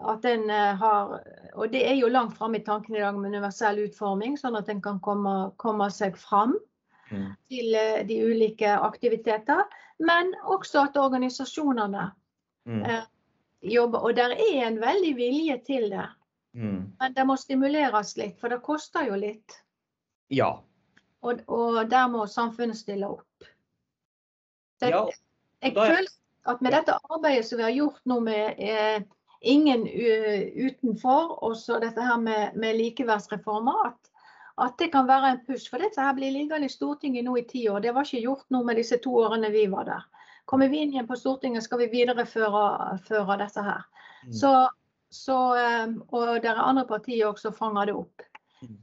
at 0.08 0.24
en 0.24 0.50
eh, 0.50 0.76
har, 0.78 1.20
og 1.54 1.72
Det 1.72 1.82
er 1.90 1.94
jo 1.98 2.08
langt 2.08 2.36
framme 2.38 2.56
i 2.60 2.64
tanken 2.64 2.94
i 2.94 3.00
dag 3.00 3.14
med 3.18 3.30
universell 3.34 3.78
utforming, 3.88 4.36
sånn 4.38 4.56
at 4.56 4.68
en 4.68 4.80
kan 4.80 5.00
komme, 5.00 5.52
komme 5.56 5.90
seg 5.90 6.16
fram 6.16 6.56
Mm. 7.10 7.34
til 7.50 7.74
eh, 7.74 8.04
de 8.06 8.20
ulike 8.22 8.70
aktiviteter. 8.80 9.64
Men 9.98 10.32
også 10.44 10.84
at 10.84 10.96
organisasjonene 10.96 12.12
Mm. 12.66 12.82
eh, 12.84 13.02
jobber. 13.62 13.98
Og 13.98 14.14
der 14.16 14.30
er 14.30 14.66
en 14.68 14.78
veldig 14.80 15.16
vilje 15.16 15.58
til 15.66 15.90
det. 15.90 16.06
Mm. 16.56 16.92
Men 16.98 17.14
det 17.14 17.24
må 17.26 17.36
stimuleres 17.38 18.16
litt, 18.18 18.40
for 18.40 18.50
det 18.52 18.60
koster 18.66 19.06
jo 19.06 19.18
litt. 19.20 19.60
Ja. 20.30 20.50
Og, 21.20 21.42
og 21.46 21.82
der 21.90 22.08
må 22.10 22.26
samfunnet 22.30 22.78
stille 22.78 23.08
opp. 23.08 23.48
Det, 24.80 24.90
ja. 24.90 25.04
jeg 25.62 25.76
er- 25.76 25.94
føler 25.94 26.12
at 26.48 26.62
med 26.64 26.72
dette 26.72 26.96
arbeidet 27.12 27.46
som 27.46 27.60
vi 27.60 27.66
har 27.66 27.74
gjort 27.76 28.00
nå 28.08 28.16
med 28.24 28.58
eh, 28.58 29.02
ingen 29.40 29.84
utenfor, 29.86 31.36
og 31.44 31.56
så 31.56 31.78
dette 31.80 32.00
her 32.00 32.18
med, 32.20 32.56
med 32.56 32.78
likeverdsreformer, 32.78 33.82
at, 33.90 34.10
at 34.64 34.78
det 34.78 34.90
kan 34.92 35.08
være 35.08 35.34
en 35.34 35.42
push. 35.46 35.68
For 35.70 35.82
dette 35.82 36.00
her 36.00 36.16
blir 36.16 36.32
liggende 36.32 36.68
i 36.68 36.72
Stortinget 36.72 37.24
nå 37.24 37.36
i 37.36 37.44
ti 37.48 37.66
år. 37.68 37.80
Det 37.84 37.94
var 37.96 38.08
ikke 38.08 38.24
gjort 38.24 38.48
nå 38.50 38.62
med 38.64 38.80
disse 38.80 38.98
to 39.04 39.14
årene 39.20 39.52
vi 39.52 39.66
var 39.72 39.88
der. 39.88 40.08
Kommer 40.50 40.68
vi 40.68 40.80
inn 40.82 40.92
igjen 40.94 41.06
på 41.06 41.16
Stortinget, 41.16 41.62
skal 41.62 41.84
vi 41.84 41.90
videreføre 41.92 42.98
føre 43.06 43.36
dette 43.38 43.62
her. 43.62 43.84
Mm. 44.26 44.32
Så, 44.32 44.54
så, 45.10 45.38
eh, 45.58 45.86
og 46.14 46.42
der 46.42 46.54
er 46.54 46.66
andre 46.66 46.86
partier 46.86 47.26
også 47.26 47.52
fanger 47.54 47.90
det 47.90 47.96
opp. 47.98 48.26
Mm. 48.62 48.76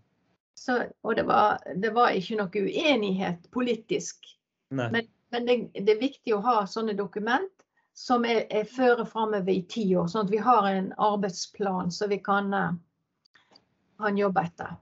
Så, 0.56 0.80
og 1.04 1.16
det 1.16 1.28
var, 1.28 1.62
det 1.76 1.94
var 1.96 2.16
ikke 2.16 2.40
noe 2.42 2.64
uenighet 2.64 3.48
politisk. 3.56 4.28
Nei. 4.76 4.90
Men, 4.92 5.08
men 5.32 5.48
det, 5.48 5.58
det 5.80 5.96
er 5.96 6.02
viktig 6.02 6.36
å 6.36 6.44
ha 6.44 6.58
sånne 6.68 6.98
dokument 7.00 7.54
som 7.98 8.28
er, 8.30 8.44
er 8.54 8.68
fører 8.70 9.08
framover 9.10 9.56
i 9.56 9.64
ti 9.72 9.88
år, 9.98 10.10
sånn 10.12 10.28
at 10.28 10.34
vi 10.34 10.42
har 10.44 10.68
en 10.70 10.92
arbeidsplan 11.02 11.90
som 11.96 12.12
vi 12.12 12.20
kan, 12.22 12.52
eh, 12.54 13.56
kan 13.98 14.20
jobbe 14.20 14.44
etter. 14.44 14.76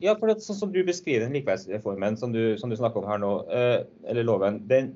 Ja, 0.00 0.14
for 0.16 0.28
det, 0.28 0.40
sånn 0.44 0.58
som 0.58 0.72
du 0.72 0.80
beskriver 0.84 1.26
den 1.26 1.38
likeverdsreformen 1.38 2.18
som 2.20 2.34
du, 2.34 2.58
som 2.60 2.72
du 2.72 2.76
snakker 2.76 3.00
om 3.00 3.08
her 3.08 3.20
nå, 3.22 3.32
eh, 3.52 3.78
eller 4.10 4.26
loven, 4.26 4.60
den, 4.68 4.94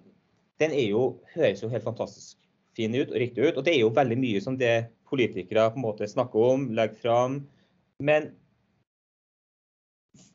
den 0.60 0.76
jo, 0.80 1.06
høres 1.36 1.62
jo 1.62 1.70
helt 1.72 1.86
fantastisk 1.86 2.40
fin 2.76 2.94
ut 2.96 3.12
og 3.12 3.18
riktig 3.20 3.46
ut. 3.46 3.56
Og 3.56 3.64
det 3.64 3.76
er 3.76 3.82
jo 3.84 3.92
veldig 3.94 4.18
mye 4.18 4.42
som 4.44 4.58
det 4.60 4.74
politikere 5.14 5.70
på 5.72 5.80
en 5.80 5.86
måte 5.86 6.10
snakker 6.10 6.48
om, 6.54 6.70
legger 6.76 7.00
fram. 7.00 7.38
Men 8.02 8.32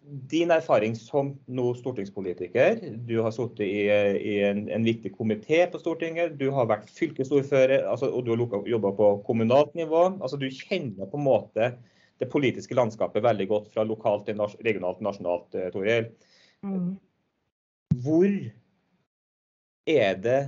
din 0.09 0.51
erfaring 0.51 0.95
som 0.97 1.35
nå 1.45 1.65
stortingspolitiker, 1.77 2.79
du 3.05 3.19
har 3.21 3.33
sittet 3.35 3.65
i, 3.67 3.83
i 3.85 4.35
en, 4.47 4.63
en 4.73 4.85
viktig 4.85 5.11
komité 5.13 5.61
på 5.69 5.81
Stortinget, 5.81 6.37
du 6.39 6.47
har 6.55 6.69
vært 6.69 6.89
fylkesordfører 6.95 7.85
altså, 7.91 8.09
og 8.09 8.25
du 8.25 8.33
har 8.33 8.69
jobba 8.73 8.91
på 8.97 9.09
kommunalt 9.27 9.75
nivå. 9.77 10.05
altså 10.17 10.39
Du 10.41 10.47
kjenner 10.49 11.09
på 11.09 11.19
en 11.19 11.27
måte 11.27 11.73
det 12.19 12.29
politiske 12.31 12.75
landskapet 12.75 13.23
veldig 13.23 13.47
godt 13.47 13.69
fra 13.73 13.85
lokalt 13.87 14.25
til 14.27 14.41
regionalt 14.65 14.99
til 14.99 15.07
nasjonalt, 15.07 15.55
eh, 15.55 15.69
Toril. 15.71 16.09
Mm. 16.65 16.97
Hvor 18.03 18.33
er 19.89 20.17
det 20.19 20.41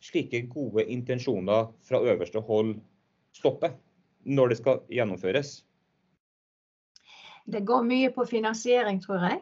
slike 0.00 0.46
gode 0.48 0.86
intensjoner 0.88 1.74
fra 1.84 2.00
øverste 2.00 2.40
hold 2.40 2.78
stopper 3.40 3.76
når 4.28 4.52
det 4.52 4.60
skal 4.60 4.82
gjennomføres? 4.92 5.60
Det 7.50 7.64
går 7.66 7.86
mye 7.88 8.10
på 8.14 8.26
finansiering, 8.28 9.00
tror 9.02 9.24
jeg. 9.26 9.40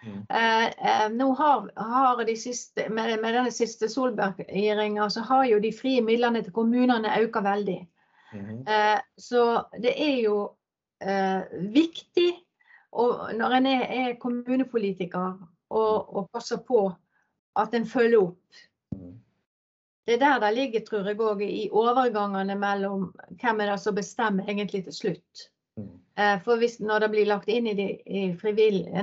Mm. 0.00 0.20
Eh, 0.32 0.66
eh, 0.66 1.08
nå 1.12 1.32
har, 1.36 1.66
har 1.76 2.22
de 2.24 2.36
siste, 2.40 2.86
med, 2.88 3.18
med 3.20 3.34
denne 3.36 3.52
siste 3.52 3.88
Solberg-regjeringa 3.90 5.10
så 5.12 5.26
har 5.28 5.44
jo 5.50 5.58
de 5.60 5.74
frie 5.76 6.00
midlene 6.00 6.40
til 6.46 6.54
kommunene 6.56 7.18
økt 7.20 7.42
veldig. 7.44 7.80
Mm. 8.32 8.62
Eh, 8.64 9.00
så 9.20 9.44
det 9.82 9.92
er 10.00 10.22
jo 10.22 10.38
eh, 11.04 11.42
viktig 11.74 12.30
og 12.92 13.34
når 13.38 13.56
en 13.58 13.66
er, 13.66 13.82
er 13.82 14.18
kommunepolitiker 14.18 15.38
og, 15.70 16.16
og, 16.16 16.28
passer 16.32 16.58
på 16.66 16.88
at 17.56 17.74
en 17.74 17.86
følger 17.86 18.18
opp. 18.18 18.62
Det 20.10 20.16
er 20.16 20.24
der 20.24 20.40
det 20.42 20.54
ligger, 20.56 20.82
tror 20.82 21.06
jeg, 21.06 21.20
òg 21.22 21.42
i 21.46 21.68
overgangene 21.70 22.56
mellom 22.58 23.10
hvem 23.38 23.60
er 23.62 23.70
det 23.70 23.76
som 23.78 23.94
bestemmer 23.94 24.48
egentlig 24.50 24.82
til 24.88 24.96
slutt. 24.96 25.50
Eh, 26.18 26.40
for 26.42 26.58
hvis, 26.58 26.80
når 26.80 27.04
det 27.04 27.10
blir 27.12 27.28
lagt 27.30 27.48
inn 27.48 27.68
i 27.70 27.76
de 27.78 27.88
i 28.02 28.24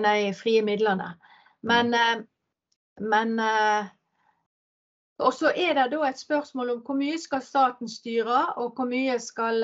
nei, 0.04 0.34
frie 0.36 0.64
midlene. 0.66 1.14
Men, 1.64 1.94
eh, 1.94 2.18
men 3.00 3.40
eh, 3.40 3.88
og 5.24 5.34
så 5.34 5.54
er 5.56 5.74
det 5.80 5.88
da 5.96 6.02
et 6.10 6.20
spørsmål 6.20 6.76
om 6.76 6.82
hvor 6.86 7.00
mye 7.00 7.18
skal 7.18 7.42
staten 7.42 7.90
styre, 7.90 8.42
og 8.60 8.76
hvor 8.76 8.86
mye 8.86 9.16
skal 9.20 9.64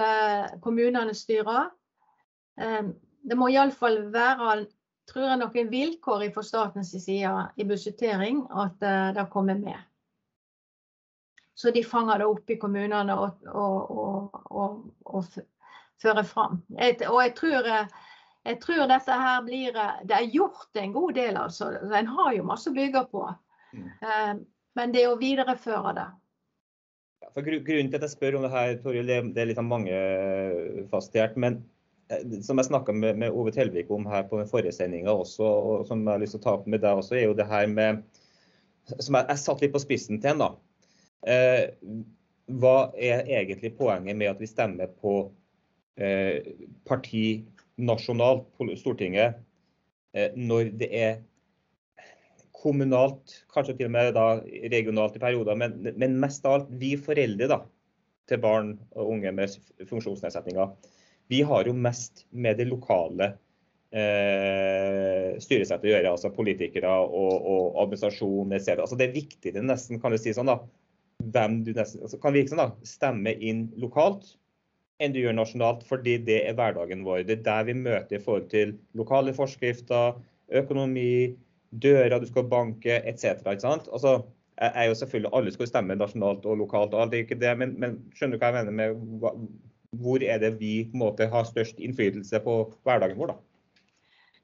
kommunene 0.63 1.13
styre. 1.13 1.67
Det 2.57 3.38
må 3.38 3.51
iallfall 3.51 4.00
være 4.15 4.65
tror 5.12 5.27
jeg, 5.27 5.38
noen 5.43 5.69
vilkår 5.69 6.25
fra 6.33 6.43
statens 6.47 6.95
side 6.95 7.35
i 7.57 7.67
budsjettering 7.69 8.47
at 8.50 8.81
det 9.13 9.27
kommer 9.29 9.62
med. 9.62 9.77
Så 11.55 11.72
de 11.72 11.83
fanger 11.86 12.19
det 12.19 12.25
opp 12.25 12.50
i 12.50 12.57
kommunene 12.57 13.13
og, 13.13 13.43
og, 13.53 14.39
og, 14.50 14.79
og 15.05 15.27
fører 16.01 16.25
fram. 16.25 16.62
Jeg, 16.79 16.98
og 17.10 17.19
jeg 17.22 17.36
tror, 17.38 17.69
jeg 18.43 18.60
tror, 18.63 18.88
dette 18.89 19.19
her 19.25 19.43
blir 19.45 19.77
Det 20.07 20.17
er 20.17 20.31
gjort 20.33 20.81
en 20.81 20.95
god 20.95 21.13
del, 21.13 21.38
altså. 21.38 21.69
En 21.93 22.10
har 22.17 22.33
jo 22.33 22.48
masse 22.50 22.74
bygge 22.74 23.05
på. 23.12 23.27
Mm. 23.74 23.86
Eh, 24.01 24.33
men 24.77 24.93
det 24.93 25.05
å 25.07 25.19
videreføre 25.19 25.93
det. 25.98 26.07
Ja, 27.24 27.29
for 27.36 27.45
grunnen 27.45 27.91
til 27.91 28.00
at 28.00 28.07
jeg 28.07 28.15
spør 28.15 28.39
om 28.39 28.48
det 28.48 28.51
her, 28.53 28.74
Toril, 28.83 29.07
det, 29.07 29.38
er 29.39 29.50
litt 29.50 29.62
mangefastert. 29.62 31.38
Men 31.39 31.62
eh, 32.10 32.25
som 32.45 32.60
jeg 32.60 32.72
snakka 32.72 32.95
med, 32.98 33.22
med, 33.22 33.31
Ove 33.31 33.53
Telvik 33.53 33.91
om 33.93 34.10
her 34.10 34.25
på 34.29 34.41
den 34.41 34.50
forrige 34.50 34.75
sendinga 34.75 35.13
også, 35.13 35.45
og 35.45 35.88
som 35.88 36.03
jeg 36.03 36.15
har 36.15 36.25
lyst 36.25 36.38
til 36.38 36.43
å 36.43 36.45
ta 36.48 36.57
opp 36.57 36.67
med 36.67 36.83
deg 36.83 37.00
også, 37.00 37.17
er 37.19 37.27
jo 37.29 37.38
det 37.38 37.50
her 37.50 37.69
med 37.69 38.03
Som 39.00 39.15
jeg, 39.15 39.29
jeg 39.29 39.39
satt 39.39 39.62
litt 39.63 39.72
på 39.72 39.79
spissen 39.79 40.17
til 40.19 40.33
en, 40.33 40.41
da. 40.43 40.50
Eh, 41.27 41.69
hva 42.59 42.77
er 42.99 43.29
egentlig 43.39 43.73
poenget 43.77 44.17
med 44.19 44.31
at 44.33 44.41
vi 44.41 44.49
stemmer 44.49 44.91
på 44.99 45.31
Eh, 45.95 46.41
parti 46.89 47.43
nasjonalt 47.77 48.47
på 48.57 48.65
Stortinget 48.79 49.35
eh, 50.17 50.31
når 50.33 50.71
det 50.79 50.87
er 50.89 51.19
kommunalt, 52.63 53.43
kanskje 53.53 53.75
til 53.77 53.91
og 53.91 53.93
med 53.93 54.17
regionalt 54.73 55.19
i 55.19 55.21
perioder, 55.21 55.59
men, 55.59 55.75
men 55.93 56.17
mest 56.17 56.47
av 56.49 56.55
alt 56.55 56.73
vi 56.81 56.95
foreldre 56.97 57.49
da, 57.51 57.59
til 58.29 58.41
barn 58.41 58.73
og 58.95 59.11
unge 59.17 59.35
med 59.37 59.53
funksjonsnedsetninger, 59.85 60.73
vi 61.29 61.43
har 61.45 61.69
jo 61.69 61.75
mest 61.77 62.25
med 62.31 62.57
det 62.57 62.65
lokale 62.71 63.33
eh, 63.93 65.35
styresettet 65.43 65.91
å 65.91 65.93
gjøre. 65.93 66.15
altså 66.15 66.33
Politikere 66.33 66.95
og, 67.03 67.33
og 67.37 67.81
administrasjon. 67.83 68.55
Altså, 68.55 68.97
det 68.97 69.11
er 69.11 69.17
viktigere 69.19 69.65
nesten, 69.65 70.01
kan 70.01 70.15
du 70.15 70.17
si 70.17 70.33
sånn 70.33 70.49
da, 70.49 70.57
hvem 71.33 71.61
du 71.65 71.73
nesten, 71.75 72.03
altså, 72.03 72.19
kan 72.21 72.35
virke 72.35 72.53
sånn 72.53 72.63
da, 72.63 72.71
stemme 72.87 73.35
inn 73.39 73.67
lokalt 73.81 74.35
enn 75.01 75.13
du 75.13 75.19
gjør 75.19 75.35
nasjonalt, 75.35 75.81
fordi 75.87 76.17
det 76.27 76.43
er 76.47 76.55
hverdagen 76.57 77.01
vår. 77.03 77.23
Det 77.27 77.39
er 77.39 77.47
der 77.47 77.65
vi 77.67 77.75
møter 77.75 78.17
i 78.17 78.21
forhold 78.23 78.45
til 78.51 78.75
lokale 78.95 79.33
forskrifter, 79.35 80.19
økonomi, 80.53 81.33
dører 81.83 82.21
du 82.21 82.27
skal 82.29 82.47
banke 82.47 82.99
etc. 83.09 83.41
Altså, 83.49 84.19
jeg 84.61 84.71
er 84.75 84.85
jo 84.85 84.97
selvfølgelig 84.99 85.31
Alle 85.33 85.51
skal 85.51 85.67
stemme 85.67 85.97
nasjonalt 85.97 86.45
og 86.45 86.59
lokalt, 86.61 86.93
og 86.93 87.01
alt 87.01 87.13
er 87.13 87.25
ikke 87.25 87.39
det, 87.41 87.55
men, 87.57 87.73
men 87.81 87.97
skjønner 88.13 88.37
du 88.37 88.43
hva 88.43 88.51
jeg 88.51 88.59
mener 88.59 88.77
med 88.77 89.23
hva, 89.23 89.33
hvor 90.03 90.23
er 90.23 90.39
det 90.41 90.53
vi 90.59 90.75
på 90.91 90.97
en 90.97 91.03
måte 91.03 91.27
har 91.29 91.49
størst 91.49 91.81
innflytelse 91.81 92.39
på 92.45 92.59
hverdagen 92.85 93.17
vår? 93.17 93.33
da? 93.33 93.39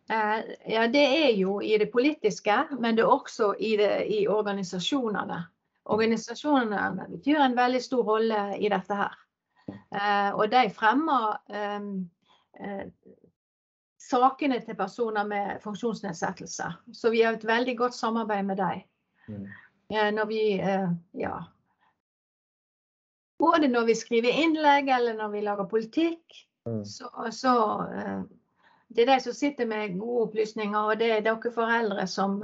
Eh, 0.10 0.56
ja, 0.74 0.88
Det 0.88 1.06
er 1.06 1.32
jo 1.38 1.60
i 1.62 1.78
det 1.78 1.92
politiske, 1.94 2.58
men 2.80 2.98
det 2.98 3.06
er 3.06 3.14
også 3.14 3.54
i, 3.60 3.76
det, 3.78 3.94
i 4.10 4.28
organisasjonene. 4.28 5.44
Organisasjonene 5.90 7.08
betyr 7.10 7.42
en 7.42 7.58
veldig 7.58 7.82
stor 7.82 8.06
rolle 8.06 8.44
i 8.58 8.70
dette 8.70 8.98
her. 8.98 9.18
Eh, 9.70 10.30
og 10.34 10.50
de 10.52 10.64
fremmer 10.74 11.38
ehm, 11.54 11.94
eh, 12.60 12.86
sakene 14.00 14.60
til 14.66 14.78
personer 14.78 15.28
med 15.28 15.62
funksjonsnedsettelse. 15.64 16.72
Så 16.94 17.14
vi 17.14 17.24
har 17.24 17.38
et 17.38 17.48
veldig 17.48 17.78
godt 17.78 17.98
samarbeid 17.98 18.46
med 18.46 18.62
dem. 18.62 18.84
Mm. 19.28 19.48
Eh, 19.94 20.12
når 20.14 20.26
vi 20.30 20.42
ja, 21.18 21.36
både 23.40 23.68
når 23.68 23.86
vi 23.86 23.96
skriver 23.96 24.44
innlegg 24.44 24.90
eller 24.90 25.18
når 25.18 25.34
vi 25.34 25.42
lager 25.42 25.70
politikk. 25.70 26.46
Mm. 26.68 26.86
Så, 26.86 27.10
så 27.32 27.54
det 28.88 29.06
er 29.06 29.14
de 29.14 29.20
som 29.24 29.34
sitter 29.34 29.66
med 29.66 29.98
gode 30.00 30.28
opplysninger, 30.28 30.80
og 30.80 31.00
det 31.00 31.12
er 31.12 31.22
dere 31.26 31.52
foreldre 31.54 32.06
som, 32.10 32.42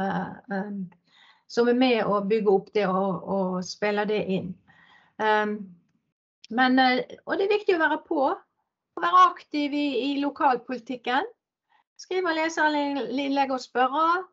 som 1.48 1.70
er 1.70 1.78
med 1.78 2.02
å 2.06 2.20
bygge 2.26 2.52
opp 2.52 2.70
det 2.76 2.86
og, 2.90 3.26
og 3.30 3.58
spille 3.66 4.06
det 4.10 4.22
inn. 4.38 4.52
Um, 5.22 5.58
men, 6.50 6.80
eh, 6.80 7.04
og 7.26 7.38
det 7.38 7.48
er 7.48 7.56
viktig 7.56 7.78
å 7.78 7.82
være 7.84 8.02
på. 8.08 8.22
Å 8.96 9.04
være 9.04 9.26
aktiv 9.30 9.74
i, 9.76 9.88
i 10.12 10.12
lokalpolitikken. 10.22 11.28
Skrive 12.00 12.32
og 12.32 12.40
lese 12.40 12.66
innlegg 12.76 13.54
og 13.56 13.64
spørre. 13.64 14.26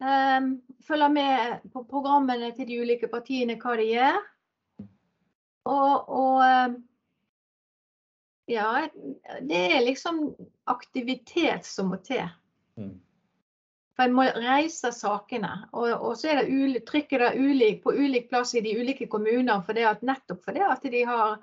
Um, 0.00 0.54
følge 0.86 1.08
med 1.12 1.66
på 1.74 1.82
programmene 1.88 2.54
til 2.56 2.68
de 2.70 2.78
ulike 2.80 3.08
partiene, 3.12 3.58
hva 3.60 3.76
de 3.76 3.90
gjør. 3.90 4.20
Og, 5.68 6.08
og 6.08 6.38
ehm, 6.40 6.76
ja, 8.48 8.88
det 9.44 9.60
er 9.74 9.84
liksom 9.84 10.22
aktivitet 10.72 11.68
som 11.68 11.92
må 11.92 12.00
til. 12.04 12.24
Mm. 12.80 12.96
For 13.98 14.06
en 14.06 14.16
må 14.16 14.24
reise 14.36 14.92
sakene. 14.94 15.52
Og, 15.72 15.88
og 15.92 16.18
så 16.18 16.32
er 16.32 16.42
det 16.44 16.84
trykket 16.88 17.24
det 17.24 17.30
ulik, 17.38 17.80
på 17.84 17.94
ulik 17.96 18.28
plass 18.30 18.54
i 18.54 18.64
de 18.64 18.76
ulike 18.78 19.08
kommunene 19.10 19.58
for 19.66 19.76
det 19.76 19.88
at, 19.88 20.04
nettopp 20.06 20.44
fordi 20.46 20.62
at 20.64 20.86
de 20.92 21.02
har, 21.08 21.40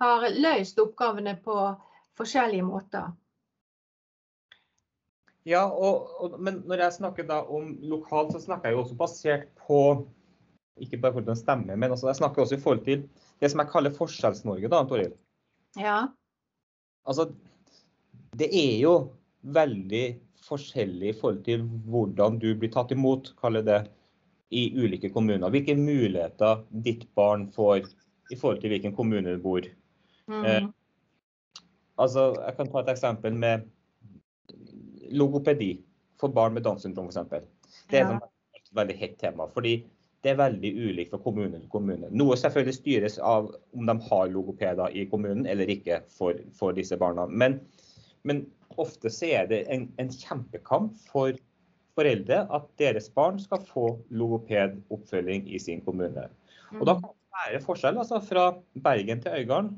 har 0.00 0.28
løst 0.36 0.80
oppgavene 0.80 1.36
på 1.44 1.56
forskjellige 2.20 2.66
måter. 2.66 3.10
Ja, 5.48 5.64
og, 5.66 6.08
og, 6.20 6.38
men 6.40 6.60
når 6.68 6.84
jeg 6.84 6.98
snakker 6.98 7.30
om 7.32 7.72
lokalt, 7.88 8.34
så 8.34 8.42
snakker 8.42 8.70
jeg 8.70 8.76
jo 8.76 8.82
også 8.84 8.96
basert 8.98 9.46
på 9.66 9.80
ikke 10.80 11.00
bare 11.00 11.12
forhold 11.12 11.28
til 11.28 11.36
stemme, 11.36 11.76
men 11.76 11.90
altså, 11.90 12.08
jeg 12.08 12.16
snakker 12.20 12.42
også 12.42 12.56
i 12.56 12.60
forhold 12.60 12.84
til 12.84 13.04
det 13.40 13.50
som 13.50 13.60
jeg 13.60 13.72
kaller 13.72 13.92
Forskjells-Norge, 13.96 14.68
da, 14.72 14.82
Toril. 14.88 15.12
Ja. 15.76 15.98
Altså, 17.08 17.30
det 18.36 18.48
er 18.52 18.76
jo 18.80 18.94
veldig 19.40 20.04
forskjellig 20.46 21.10
i 21.10 21.16
forhold 21.16 21.42
til 21.46 21.64
hvordan 21.90 22.38
du 22.42 22.52
blir 22.58 22.72
tatt 22.72 22.92
imot, 22.94 23.34
kaller 23.40 23.64
det, 23.66 23.80
i 24.50 24.64
ulike 24.74 25.12
kommuner. 25.14 25.50
Hvilke 25.54 25.76
muligheter 25.78 26.64
ditt 26.82 27.04
barn 27.14 27.44
får 27.54 27.84
i 28.34 28.38
forhold 28.38 28.58
til 28.62 28.72
hvilken 28.72 28.94
kommune 28.96 29.36
du 29.36 29.42
bor. 29.42 29.66
Mm. 30.26 30.42
Eh, 30.42 30.64
altså, 32.02 32.32
jeg 32.34 32.56
kan 32.56 32.72
ta 32.72 32.82
et 32.82 32.90
eksempel 32.90 33.36
med 33.44 33.68
logopedi 35.14 35.76
for 36.20 36.34
barn 36.34 36.54
med 36.54 36.66
Downs 36.66 36.82
syndrom 36.82 37.08
f.eks. 37.10 37.46
Det 37.90 38.02
er 38.02 38.10
ja. 38.10 38.18
et 38.58 38.74
veldig 38.74 38.98
hett 38.98 39.16
tema. 39.22 39.46
fordi 39.54 39.80
det 40.20 40.34
er 40.34 40.40
veldig 40.40 40.70
ulikt 40.76 41.14
fra 41.14 41.20
kommune 41.24 41.56
til 41.56 41.68
kommune. 41.72 42.10
Noe 42.12 42.36
selvfølgelig 42.36 42.76
styres 42.76 43.18
av 43.24 43.46
om 43.72 43.86
de 43.88 43.94
har 44.10 44.26
logopeder 44.28 44.92
i 44.92 45.06
kommunen 45.08 45.46
eller 45.48 45.70
ikke 45.72 46.02
for, 46.12 46.36
for 46.52 46.76
disse 46.76 46.98
barna. 47.00 47.24
Men, 47.26 47.56
men 48.28 48.44
ofte 48.80 49.10
så 49.12 49.30
er 49.40 49.48
det 49.50 49.64
en, 49.72 49.88
en 50.00 50.10
kjempekamp 50.12 50.98
for 51.10 51.38
foreldre 51.98 52.44
at 52.54 52.68
deres 52.80 53.08
barn 53.14 53.40
skal 53.42 53.62
få 53.66 53.86
logopedoppfølging 54.14 55.48
i 55.50 55.58
sin 55.62 55.82
kommune. 55.84 56.28
Og 56.78 56.84
Da 56.86 56.94
mm. 56.94 57.00
kan 57.00 57.10
det 57.10 57.40
være 57.40 57.64
forskjell 57.64 57.98
altså, 57.98 58.20
fra 58.24 58.44
Bergen 58.84 59.22
til 59.22 59.40
Øygarden, 59.40 59.74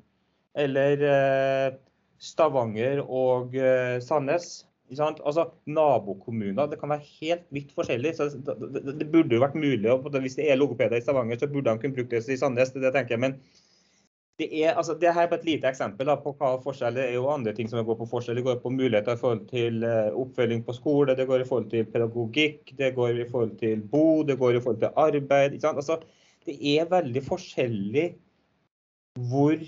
eller 0.54 1.06
eh, 1.08 1.78
Stavanger 2.22 3.02
og 3.02 3.56
eh, 3.56 3.98
Sandnes. 4.04 4.66
Altså, 5.00 5.46
Nabokommuner 5.64 6.68
det 6.68 6.76
kan 6.80 6.92
være 6.92 7.06
helt 7.20 7.46
vidt 7.50 7.72
forskjellig. 7.72 8.12
så 8.16 8.28
det, 8.28 8.58
det, 8.60 8.98
det, 9.00 9.08
burde 9.12 9.34
jo 9.34 9.40
vært 9.40 9.56
mulig, 9.56 9.88
og 9.90 10.10
Hvis 10.20 10.36
det 10.36 10.50
er 10.50 10.60
logopeder 10.60 10.98
i 10.98 11.00
Stavanger, 11.00 11.38
så 11.38 11.48
burde 11.48 11.70
de 11.70 11.80
kunne 11.80 11.96
brukt 11.96 12.10
det 12.10 12.28
i 12.28 12.36
Sandnes. 12.36 12.74
det, 12.74 12.82
det 12.82 12.92
tenker 12.92 13.16
jeg, 13.16 13.24
men 13.24 13.38
det 14.42 14.64
er, 14.64 14.72
altså, 14.74 14.94
det 14.98 15.12
her 15.14 15.28
er 15.28 15.36
et 15.36 15.44
lite 15.46 15.68
eksempel 15.70 16.08
da, 16.08 16.16
på 16.18 16.32
hva 16.38 16.56
forskjell 16.62 16.96
Det 16.98 17.04
er 17.04 17.14
jo 17.14 17.28
andre 17.30 17.52
ting 17.54 17.68
som 17.70 17.84
går 17.86 17.98
på 18.00 18.08
forskjell. 18.10 18.40
Det 18.40 18.46
går 18.46 18.58
på 18.62 18.72
muligheter 18.74 19.14
i 19.14 19.20
forhold 19.20 19.44
til 19.50 19.84
uh, 19.86 20.10
oppfølging 20.18 20.64
på 20.66 20.74
skole, 20.74 21.14
det 21.18 21.28
går 21.28 21.44
i 21.44 21.46
forhold 21.48 21.68
til 21.70 21.86
pedagogikk, 21.92 22.74
det 22.78 22.94
går 22.96 23.22
i 23.22 23.28
forhold 23.30 23.54
til 23.62 23.84
bo, 23.92 24.22
det 24.26 24.38
går 24.40 24.58
i 24.58 24.64
forhold 24.64 24.82
til 24.82 24.98
arbeid. 25.04 25.58
Altså, 25.70 26.00
det 26.46 26.58
er 26.74 26.90
veldig 26.90 27.22
forskjellig 27.26 28.06
hvor 29.30 29.62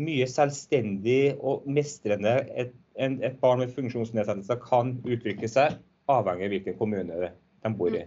mye 0.00 0.26
selvstendig 0.28 1.36
og 1.40 1.64
mestrende 1.66 2.36
et, 2.54 2.74
et 3.00 3.38
barn 3.40 3.62
med 3.64 3.72
funksjonsnedsettelser 3.74 4.60
kan 4.62 4.98
utvikle 5.08 5.48
seg, 5.50 5.80
avhengig 6.12 6.46
av 6.46 6.54
hvilken 6.54 6.78
kommune 6.78 7.32
de 7.32 7.72
bor 7.78 7.96
i. 7.96 8.04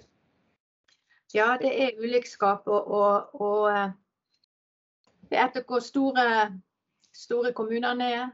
Ja, 1.33 1.55
det 1.61 1.73
er 1.83 1.97
ulikskap. 1.99 2.67
og, 2.67 2.87
og, 2.87 3.41
og 3.41 3.65
eh, 3.73 3.91
etter 5.37 5.63
hvor 5.67 5.83
store, 5.83 6.25
store 7.13 7.53
kommunene 7.53 8.11
er. 8.13 8.29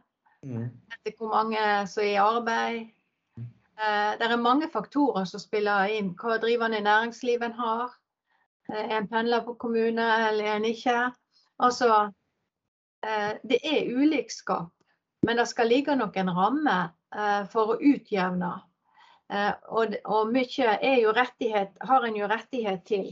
Mm. 0.45 0.69
Etter 0.93 1.17
hvor 1.17 1.34
mange 1.34 1.60
som 1.91 2.03
er 2.03 2.12
i 2.13 2.21
arbeid. 2.21 2.95
Eh, 3.75 4.19
det 4.19 4.27
er 4.27 4.38
mange 4.39 4.69
faktorer 4.71 5.25
som 5.27 5.41
spiller 5.43 5.91
inn. 5.91 6.13
Hva 6.15 6.38
drivende 6.39 6.79
næringsliv 6.84 7.43
en 7.43 7.58
har. 7.60 7.95
Eh, 8.71 8.91
en 8.97 9.08
pendler 9.08 9.43
på 9.43 9.58
kommune 9.60 10.05
eller 10.29 10.45
er 10.45 10.55
en 10.55 10.69
ikke. 10.69 10.99
Altså, 11.60 12.12
eh, 13.03 13.34
det 13.43 13.60
er 13.63 13.91
ulikskap. 13.91 14.71
Men 15.25 15.38
det 15.38 15.47
skal 15.47 15.67
ligge 15.67 15.95
noen 15.95 16.29
rammer 16.29 16.93
for 17.49 17.71
å 17.71 17.75
utjevne. 17.79 18.49
Og, 19.71 19.93
og 20.03 20.34
mye 20.36 20.73
er 20.84 20.97
jo 20.99 21.13
rettighet, 21.15 21.71
har 21.81 22.03
en 22.05 22.17
jo 22.19 22.27
rettighet 22.27 22.84
til. 22.86 23.08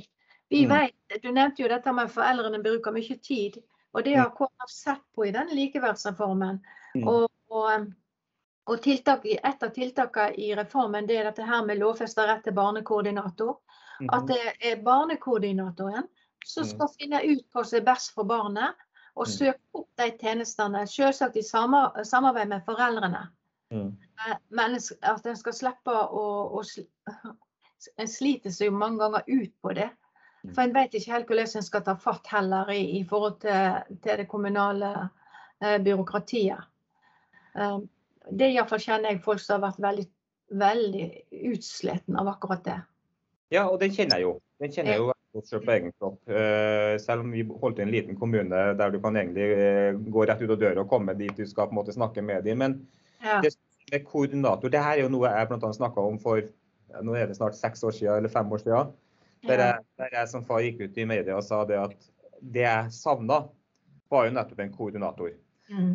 Vi 0.51 0.65
mm. 0.67 0.73
vet, 0.73 1.23
Du 1.23 1.31
nevnte 1.31 1.63
jo 1.63 1.69
dette 1.71 1.93
med 1.95 2.11
foreldrene 2.11 2.59
bruker 2.61 2.93
mye 2.93 3.17
tid. 3.23 3.57
Og 3.93 4.03
det 4.05 4.15
har 4.17 4.31
mm. 4.31 4.37
KrF 4.37 4.71
sett 4.71 5.03
på 5.15 5.27
i 5.27 5.33
den 5.35 5.51
likeverdsreformen. 5.53 6.61
Mm. 6.95 7.07
Og, 7.07 7.29
og 7.53 7.91
og 8.65 8.81
tiltak, 8.81 9.25
Et 9.25 9.63
av 9.63 9.69
tiltakene 9.75 10.39
i 10.39 10.53
reformen 10.55 11.07
det 11.07 11.17
er 11.19 11.27
dette 11.27 11.43
her 11.43 11.65
med 11.67 11.81
lovfesta 11.81 12.27
rett 12.27 12.45
til 12.45 12.55
barnekoordinator. 12.55 13.57
Mm. 13.99 14.09
At 14.09 14.27
det 14.27 14.39
er 14.59 14.83
barnekoordinatoren 14.83 16.07
som 16.45 16.65
skal 16.67 16.87
mm. 16.87 16.95
finne 16.99 17.21
ut 17.23 17.43
hva 17.51 17.63
som 17.67 17.79
er 17.79 17.85
best 17.87 18.13
for 18.15 18.27
barnet, 18.27 18.79
og 19.15 19.27
mm. 19.27 19.31
søke 19.31 19.79
opp 19.79 19.89
de 19.99 20.09
tjenestene. 20.19 20.85
Selvsagt 20.87 21.37
i 21.39 21.43
samarbeid 21.43 22.51
med 22.51 22.63
foreldrene. 22.67 23.25
Mm. 23.73 23.91
Eh, 24.27 24.37
men 24.55 24.79
at 24.79 25.27
en 25.27 25.39
skal 25.39 25.59
slippe 25.59 25.91
å, 25.91 26.25
å 26.59 26.63
En 27.99 28.07
sliter 28.07 28.51
seg 28.53 28.69
jo 28.69 28.77
mange 28.79 29.01
ganger 29.01 29.25
ut 29.27 29.51
på 29.59 29.73
det. 29.75 29.89
For 30.51 30.65
en 30.65 30.75
vet 30.75 30.95
ikke 30.97 31.13
helt 31.13 31.29
hvordan 31.29 31.57
en 31.59 31.65
skal 31.65 31.83
ta 31.85 31.95
fatt 31.99 32.27
heller 32.33 32.71
i, 32.73 32.81
i 32.99 33.03
forhold 33.07 33.39
til, 33.45 33.97
til 34.03 34.19
det 34.19 34.27
kommunale 34.27 34.91
eh, 35.63 35.77
byråkratiet. 35.83 36.69
Um, 37.53 37.85
det 38.31 38.49
iallfall 38.51 38.81
kjenner 38.81 39.13
jeg 39.13 39.23
folk 39.23 39.39
som 39.43 39.59
har 39.61 39.69
vært 39.69 39.83
veldig, 39.83 40.05
veldig 40.59 41.05
utsliten 41.53 42.17
av 42.19 42.31
akkurat 42.33 42.63
det. 42.65 42.79
Ja, 43.53 43.67
og 43.69 43.79
den 43.83 43.93
kjenner 43.95 44.19
jeg 44.19 44.27
jo. 44.27 44.33
Den 44.63 44.73
kjenner 44.73 44.95
jeg 44.97 45.03
jo 45.03 45.43
selv 45.47 45.65
på 45.65 45.73
egen 45.73 45.93
kropp. 45.97 46.19
Eh, 46.29 46.95
selv 47.01 47.23
om 47.23 47.31
vi 47.33 47.43
holdt 47.61 47.79
i 47.79 47.85
en 47.85 47.93
liten 47.93 48.17
kommune 48.19 48.63
der 48.77 48.93
du 48.93 48.99
kan 49.01 49.15
egentlig 49.17 49.47
eh, 49.55 49.95
gå 49.95 50.25
rett 50.27 50.41
ut 50.43 50.55
av 50.55 50.59
døra 50.59 50.83
og 50.83 50.91
komme 50.91 51.15
dit 51.19 51.37
du 51.37 51.45
skal 51.49 51.69
på 51.69 51.75
en 51.75 51.79
måte 51.79 51.95
snakke 51.95 52.23
med 52.25 52.43
dem. 52.47 52.59
Men 52.61 52.75
ja. 53.23 53.39
det 53.43 53.55
med 53.91 54.05
koordinator, 54.07 54.71
det 54.71 54.81
her 54.81 54.97
er 54.97 55.05
jo 55.05 55.13
noe 55.13 55.31
jeg 55.31 55.49
bl.a. 55.49 55.71
snakka 55.75 56.03
om 56.03 56.19
for 56.21 56.43
nå 57.03 57.15
er 57.17 57.27
det 57.27 57.37
snart 57.37 57.57
seks 57.57 57.83
år 57.83 57.95
siden, 57.95 58.19
eller 58.19 58.31
fem 58.31 58.51
år 58.53 58.61
siden. 58.61 58.93
Der 59.43 59.59
jeg, 59.59 59.83
der 59.99 60.15
jeg 60.15 60.31
som 60.31 60.45
far 60.47 60.63
gikk 60.63 60.85
ut 60.85 60.97
i 60.97 61.05
media 61.07 61.35
og 61.35 61.43
sa 61.43 61.65
det 61.67 61.81
at 61.81 62.09
det 62.53 62.63
jeg 62.63 62.91
savna, 62.95 63.43
var 64.11 64.27
jo 64.27 64.33
nettopp 64.35 64.63
en 64.63 64.73
koordinator. 64.73 65.31
Mm. 65.71 65.93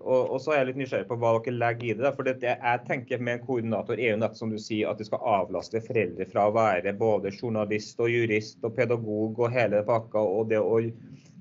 Og, 0.00 0.32
og, 0.34 0.40
så 0.42 0.52
er 0.52 0.60
jeg 0.60 0.68
litt 0.70 0.80
nysgjerrig 0.80 1.08
på 1.08 1.16
hva 1.20 1.30
dere 1.38 1.56
legger 1.56 1.88
i 1.88 1.94
det. 2.00 2.10
For 2.16 2.26
det 2.26 2.34
jeg 2.42 2.82
tenker 2.88 3.22
med 3.22 3.38
en 3.38 3.46
koordinator 3.46 3.96
er 3.96 4.12
jo 4.12 4.18
nettopp 4.20 4.40
som 4.40 4.52
du 4.52 4.58
sier, 4.60 4.90
at 4.90 5.00
det 5.00 5.06
skal 5.08 5.24
avlaste 5.38 5.80
foreldre 5.84 6.26
fra 6.28 6.48
å 6.48 6.54
være 6.56 6.92
både 6.98 7.32
journalist 7.32 8.00
og 8.02 8.12
jurist 8.12 8.64
og 8.66 8.74
pedagog 8.76 9.38
og 9.38 9.54
hele 9.54 9.82
pakka. 9.86 10.20
Og 10.20 10.50
det 10.50 10.60
å 10.60 10.80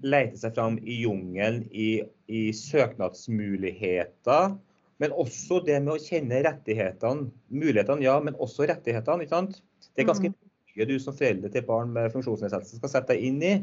lete 0.05 0.39
seg 0.39 0.55
fram 0.55 0.79
i 0.85 1.01
jungelen 1.01 1.63
i, 1.71 1.89
i 2.31 2.43
søknadsmuligheter. 2.55 4.55
Men 4.99 5.15
også 5.15 5.61
det 5.65 5.79
med 5.83 5.95
å 5.95 6.03
kjenne 6.03 6.43
rettighetene. 6.45 7.29
Mulighetene, 7.49 8.05
ja, 8.05 8.19
men 8.23 8.39
også 8.39 8.67
rettighetene. 8.69 9.25
ikke 9.25 9.35
sant? 9.35 9.59
Det 9.95 10.03
er 10.03 10.11
ganske 10.11 10.31
mm. 10.31 10.37
Du 10.75 10.97
som 11.01 11.15
foreldre 11.15 11.51
til 11.53 11.65
barn 11.67 11.93
med 11.95 12.11
funksjonsnedsettelse 12.13 12.79
skal 12.79 12.91
sette 12.91 13.15
deg 13.15 13.25
inn 13.29 13.41
i. 13.43 13.53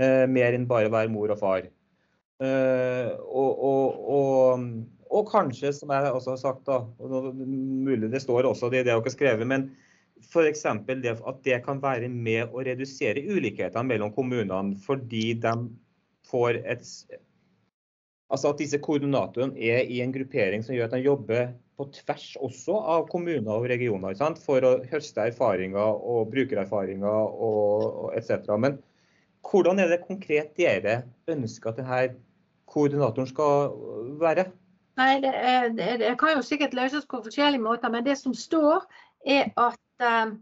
Eh, 0.00 0.24
mer 0.30 0.56
enn 0.56 0.68
bare 0.70 0.88
å 0.88 0.94
være 0.94 1.12
mor 1.12 1.32
og 1.34 1.40
far. 1.40 1.68
Uh, 2.40 3.10
og, 3.28 3.58
og, 3.68 3.96
og, 4.08 4.62
og, 5.10 5.26
kanskje, 5.28 5.74
som 5.76 5.90
jeg 5.92 6.08
også 6.08 6.32
har 6.32 6.38
sagt, 6.40 6.62
da, 6.64 6.78
mulig 7.44 8.08
det 8.08 8.22
står 8.24 8.48
også 8.48 8.70
det, 8.72 8.86
det 8.86 8.94
dere 8.94 9.02
har 9.04 9.12
skrevet, 9.12 9.44
men 9.44 9.66
f.eks. 10.24 10.64
det 10.88 11.12
at 11.12 11.42
det 11.44 11.58
kan 11.66 11.82
være 11.82 12.08
med 12.08 12.48
å 12.48 12.64
redusere 12.64 13.26
ulikhetene 13.28 13.84
mellom 13.92 14.14
kommunene 14.16 14.78
fordi 14.86 15.34
de 15.42 15.52
får 16.30 16.62
et 16.64 16.86
Altså 18.30 18.52
at 18.52 18.60
disse 18.62 18.78
koordinatorene 18.78 19.58
er 19.58 19.88
i 19.90 19.98
en 20.04 20.12
gruppering 20.14 20.62
som 20.62 20.76
gjør 20.76 20.86
at 20.86 20.94
de 20.94 21.02
jobber 21.02 21.50
på 21.80 21.88
tvers 21.96 22.26
også 22.38 22.76
av 22.94 23.08
kommuner 23.10 23.50
og 23.56 23.66
regioner 23.70 24.14
sant? 24.18 24.38
for 24.44 24.62
å 24.66 24.76
høste 24.90 25.24
erfaringer 25.32 25.80
og 26.12 26.30
brukererfaringer 26.30 27.08
og, 27.10 27.86
og 28.04 28.18
etc. 28.18 28.46
Men 28.60 28.78
hvordan 29.50 29.80
er 29.82 29.90
det 29.90 30.04
konkret 30.04 30.52
dere 30.58 31.00
ønsker 31.30 31.72
at 31.72 31.80
denne 31.80 32.02
koordinatoren 32.70 33.30
skal 33.30 33.72
være? 34.20 34.46
Nei, 35.00 35.14
det, 35.24 35.32
er, 35.32 35.70
det, 35.72 36.12
kan 36.20 36.36
jo 36.36 36.44
sikkert 36.44 36.76
løses 36.76 37.08
på 37.08 37.22
forskjellige 37.24 37.62
måter, 37.64 37.90
men 37.92 38.04
det 38.04 38.18
som 38.20 38.34
står 38.36 38.84
er 39.24 39.48
at 39.58 40.04
eh, 40.04 40.34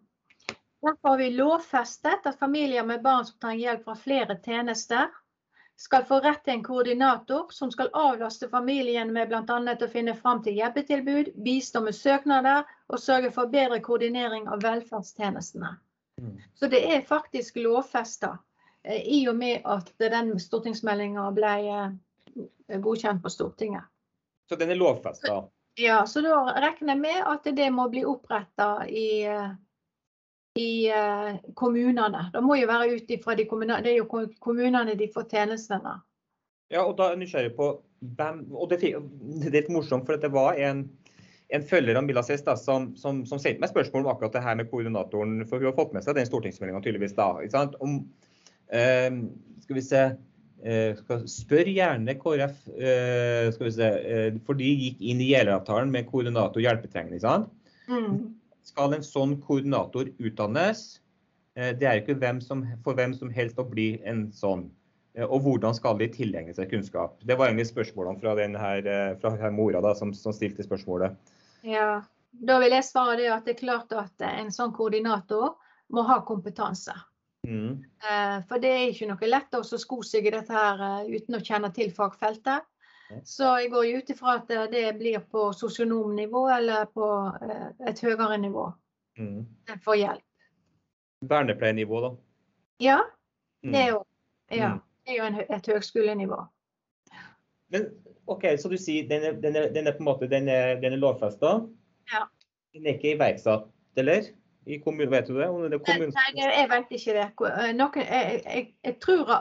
derfor 0.84 1.12
har 1.12 1.20
vi 1.20 1.30
lovfestet 1.36 2.26
at 2.26 2.40
familier 2.40 2.86
med 2.86 3.04
barn 3.04 3.26
som 3.28 3.38
trenger 3.40 3.64
hjelp 3.68 3.86
fra 3.86 3.96
flere 4.02 4.38
tjenester, 4.44 5.12
skal 5.78 6.04
få 6.04 6.20
rett 6.20 6.40
til 6.44 6.56
en 6.56 6.62
koordinator 6.66 7.52
som 7.54 7.70
skal 7.70 7.90
avlaste 7.94 8.48
familien 8.50 9.12
med 9.14 9.30
bl.a. 9.30 9.58
å 9.84 9.88
finne 9.92 10.14
fram 10.18 10.40
til 10.42 10.58
hjelpetilbud, 10.58 11.30
bistå 11.44 11.84
med 11.84 11.94
søknader 11.94 12.66
og 12.90 12.98
sørge 12.98 13.30
for 13.30 13.50
bedre 13.52 13.78
koordinering 13.84 14.48
av 14.50 14.64
velferdstjenestene. 14.64 15.76
Mm. 16.18 16.32
Så 16.58 16.66
det 16.72 16.82
er 16.82 17.06
faktisk 17.06 17.60
lovfesta, 17.62 18.32
eh, 18.82 19.06
i 19.06 19.20
og 19.30 19.38
med 19.38 19.62
at 19.70 19.92
den 20.02 20.34
stortingsmeldinga 20.42 21.28
ble 21.36 21.54
eh, 21.70 21.94
godkjent 22.82 23.22
på 23.22 23.30
Stortinget. 23.30 23.86
Så 24.50 24.58
den 24.58 24.74
er 24.74 24.82
lovfesta? 24.82 25.44
Ja, 25.78 26.00
så 26.10 26.24
da 26.26 26.40
regner 26.58 26.96
jeg 26.96 27.04
med 27.04 27.22
at 27.22 27.46
det 27.54 27.70
må 27.70 27.86
bli 27.92 28.02
oppretta 28.02 28.82
i, 28.90 29.30
i 30.58 30.70
eh, 30.90 31.38
kommunene. 31.58 32.28
Det 32.34 32.42
må 32.44 32.58
jo 32.58 32.68
være 32.70 32.98
ut 32.98 33.10
ifra 33.14 33.36
de 33.38 33.46
kommunene, 33.48 33.82
det 33.84 33.94
er 33.94 34.00
jo 34.00 34.24
kommunene 34.44 34.96
de 34.98 35.10
får 35.14 35.28
tjenestene. 35.32 35.98
Ja, 36.72 36.84
og 36.84 36.98
da 36.98 37.08
er 37.08 37.16
jeg 37.16 37.22
nysgjerrig 37.22 37.54
på 37.56 37.68
hvem 38.18 38.42
Og 38.54 38.68
det, 38.70 38.76
er 38.84 39.50
litt 39.50 39.70
morsomt, 39.72 40.04
for 40.06 40.20
det 40.20 40.28
var 40.30 40.58
en, 40.62 40.84
en 41.50 41.64
følger 41.66 41.96
av 41.98 42.04
Milla 42.06 42.22
Cess 42.22 42.44
som, 42.60 42.92
som, 42.94 43.24
som, 43.26 43.40
sendte 43.40 43.62
meg 43.62 43.72
spørsmål 43.72 44.04
om 44.04 44.10
akkurat 44.12 44.36
det 44.36 44.44
her 44.44 44.58
med 44.60 44.68
koordinatoren. 44.70 45.40
For 45.48 45.58
hun 45.58 45.70
har 45.70 45.78
fått 45.78 45.96
med 45.96 46.06
seg 46.06 46.18
den 46.18 46.28
stortingsmeldinga 46.28 46.84
tydeligvis 46.84 47.16
da. 47.18 47.32
Om, 47.82 47.96
eh, 48.70 49.10
skal 49.64 49.80
vi 49.80 49.86
se 49.88 50.04
Eh, 50.58 50.96
spør 51.30 51.68
gjerne 51.70 52.16
KrF, 52.18 52.56
eh, 52.74 53.52
skal 53.54 53.68
vi 53.68 53.70
se, 53.76 53.86
eh, 53.86 54.32
for 54.44 54.58
de 54.58 54.66
gikk 54.66 55.00
inn 55.00 55.20
i 55.22 55.30
Jeløya-avtalen 55.30 55.90
med 55.90 56.08
koordinator 56.10 56.60
hjelpetrengende. 56.60 57.46
Mm. 57.86 58.34
Skal 58.68 58.96
en 58.96 59.04
sånn 59.06 59.38
koordinator 59.44 60.10
utdannes? 60.18 61.00
Det 61.58 61.86
er 61.88 61.98
ikke 61.98 62.18
hvem 62.20 62.38
som, 62.44 62.60
for 62.84 62.94
hvem 62.94 63.14
som 63.16 63.32
helst 63.34 63.58
å 63.58 63.64
bli 63.66 63.96
en 64.06 64.28
sånn. 64.30 64.68
Og 65.24 65.40
hvordan 65.42 65.74
skal 65.74 65.96
de 65.98 66.06
tilegne 66.14 66.52
seg 66.54 66.68
kunnskap? 66.70 67.16
Det 67.26 67.34
var 67.34 67.48
egentlig 67.48 67.72
spørsmålene 67.72 68.20
fra, 68.20 68.36
her, 68.62 68.90
fra 69.18 69.32
her 69.40 69.54
mora 69.56 69.80
da, 69.82 69.90
som, 69.98 70.12
som, 70.14 70.36
stilte 70.36 70.62
spørsmålet. 70.62 71.16
Ja, 71.66 72.04
Da 72.30 72.60
vil 72.62 72.76
jeg 72.76 72.86
svare 72.86 73.16
det 73.18 73.32
at 73.34 73.48
det 73.48 73.56
er 73.56 73.62
klart 73.64 73.94
at 73.96 74.22
en 74.28 74.52
sånn 74.54 74.76
koordinator 74.76 75.56
må 75.90 76.04
ha 76.06 76.20
kompetanse. 76.28 76.94
Mm. 77.46 77.84
Eh, 78.10 78.38
for 78.48 78.60
det 78.62 78.70
er 78.70 78.90
ikke 78.90 79.08
noe 79.10 79.30
lett 79.30 79.54
å 79.56 79.62
sko 79.64 80.00
seg 80.06 80.26
i 80.28 80.34
dette 80.34 80.54
her 80.54 80.82
eh, 80.84 81.14
uten 81.16 81.38
å 81.38 81.44
kjenne 81.44 81.70
til 81.74 81.92
fagfeltet. 81.94 82.66
Så 83.24 83.50
jeg 83.58 83.70
går 83.72 83.90
ut 83.98 84.10
ifra 84.10 84.34
at 84.38 84.50
eh, 84.50 84.66
det 84.72 84.84
blir 84.98 85.18
på 85.32 85.52
sosionomnivå 85.52 86.48
eller 86.52 86.88
på 86.92 87.06
et 87.88 88.00
høyere 88.04 88.38
nivå. 88.38 88.66
Mm. 89.18 89.46
For 89.84 89.98
hjelp. 89.98 90.24
Vernepleienivå, 91.28 92.00
da? 92.04 92.10
Ja, 92.78 92.98
mm. 93.64 93.72
det 93.72 93.80
er 93.80 93.88
jo, 93.90 94.02
ja, 94.54 94.68
mm. 94.74 94.82
det 95.04 95.14
er 95.14 95.18
jo 95.18 95.28
en, 95.30 95.40
et 95.56 95.70
høgskolenivå. 95.72 96.42
Men 97.74 97.88
OK, 98.30 98.44
så 98.60 98.70
du 98.70 98.76
sier 98.78 99.08
den 99.08 99.24
er, 99.24 99.40
den 99.42 99.56
er, 99.56 99.72
den 99.74 99.88
er 99.88 99.96
på 99.96 100.04
en 100.04 100.10
måte 100.12 100.28
den 100.30 100.48
er, 100.52 100.76
den 100.80 101.00
lovfesta? 101.00 101.58
Ja. 102.12 102.28
Den 102.76 102.86
er 102.86 103.00
ikke 103.00 103.16
iverksatt, 103.16 103.66
eller? 103.96 104.30
i 104.68 104.78
kommunen? 104.78 105.10
Vet 105.10 105.26
du 105.26 105.38
det? 105.38 105.70
det 105.70 105.78
kommunen... 105.86 106.12
Nei, 106.14 106.32
jeg 106.36 106.68
vet 106.70 106.92
ikke 106.98 107.14
det. 107.16 107.26
Eh, 107.48 107.70
noen, 107.76 108.02
jeg, 108.04 108.40
jeg, 108.44 108.66
jeg, 108.84 108.96
tror, 109.04 109.32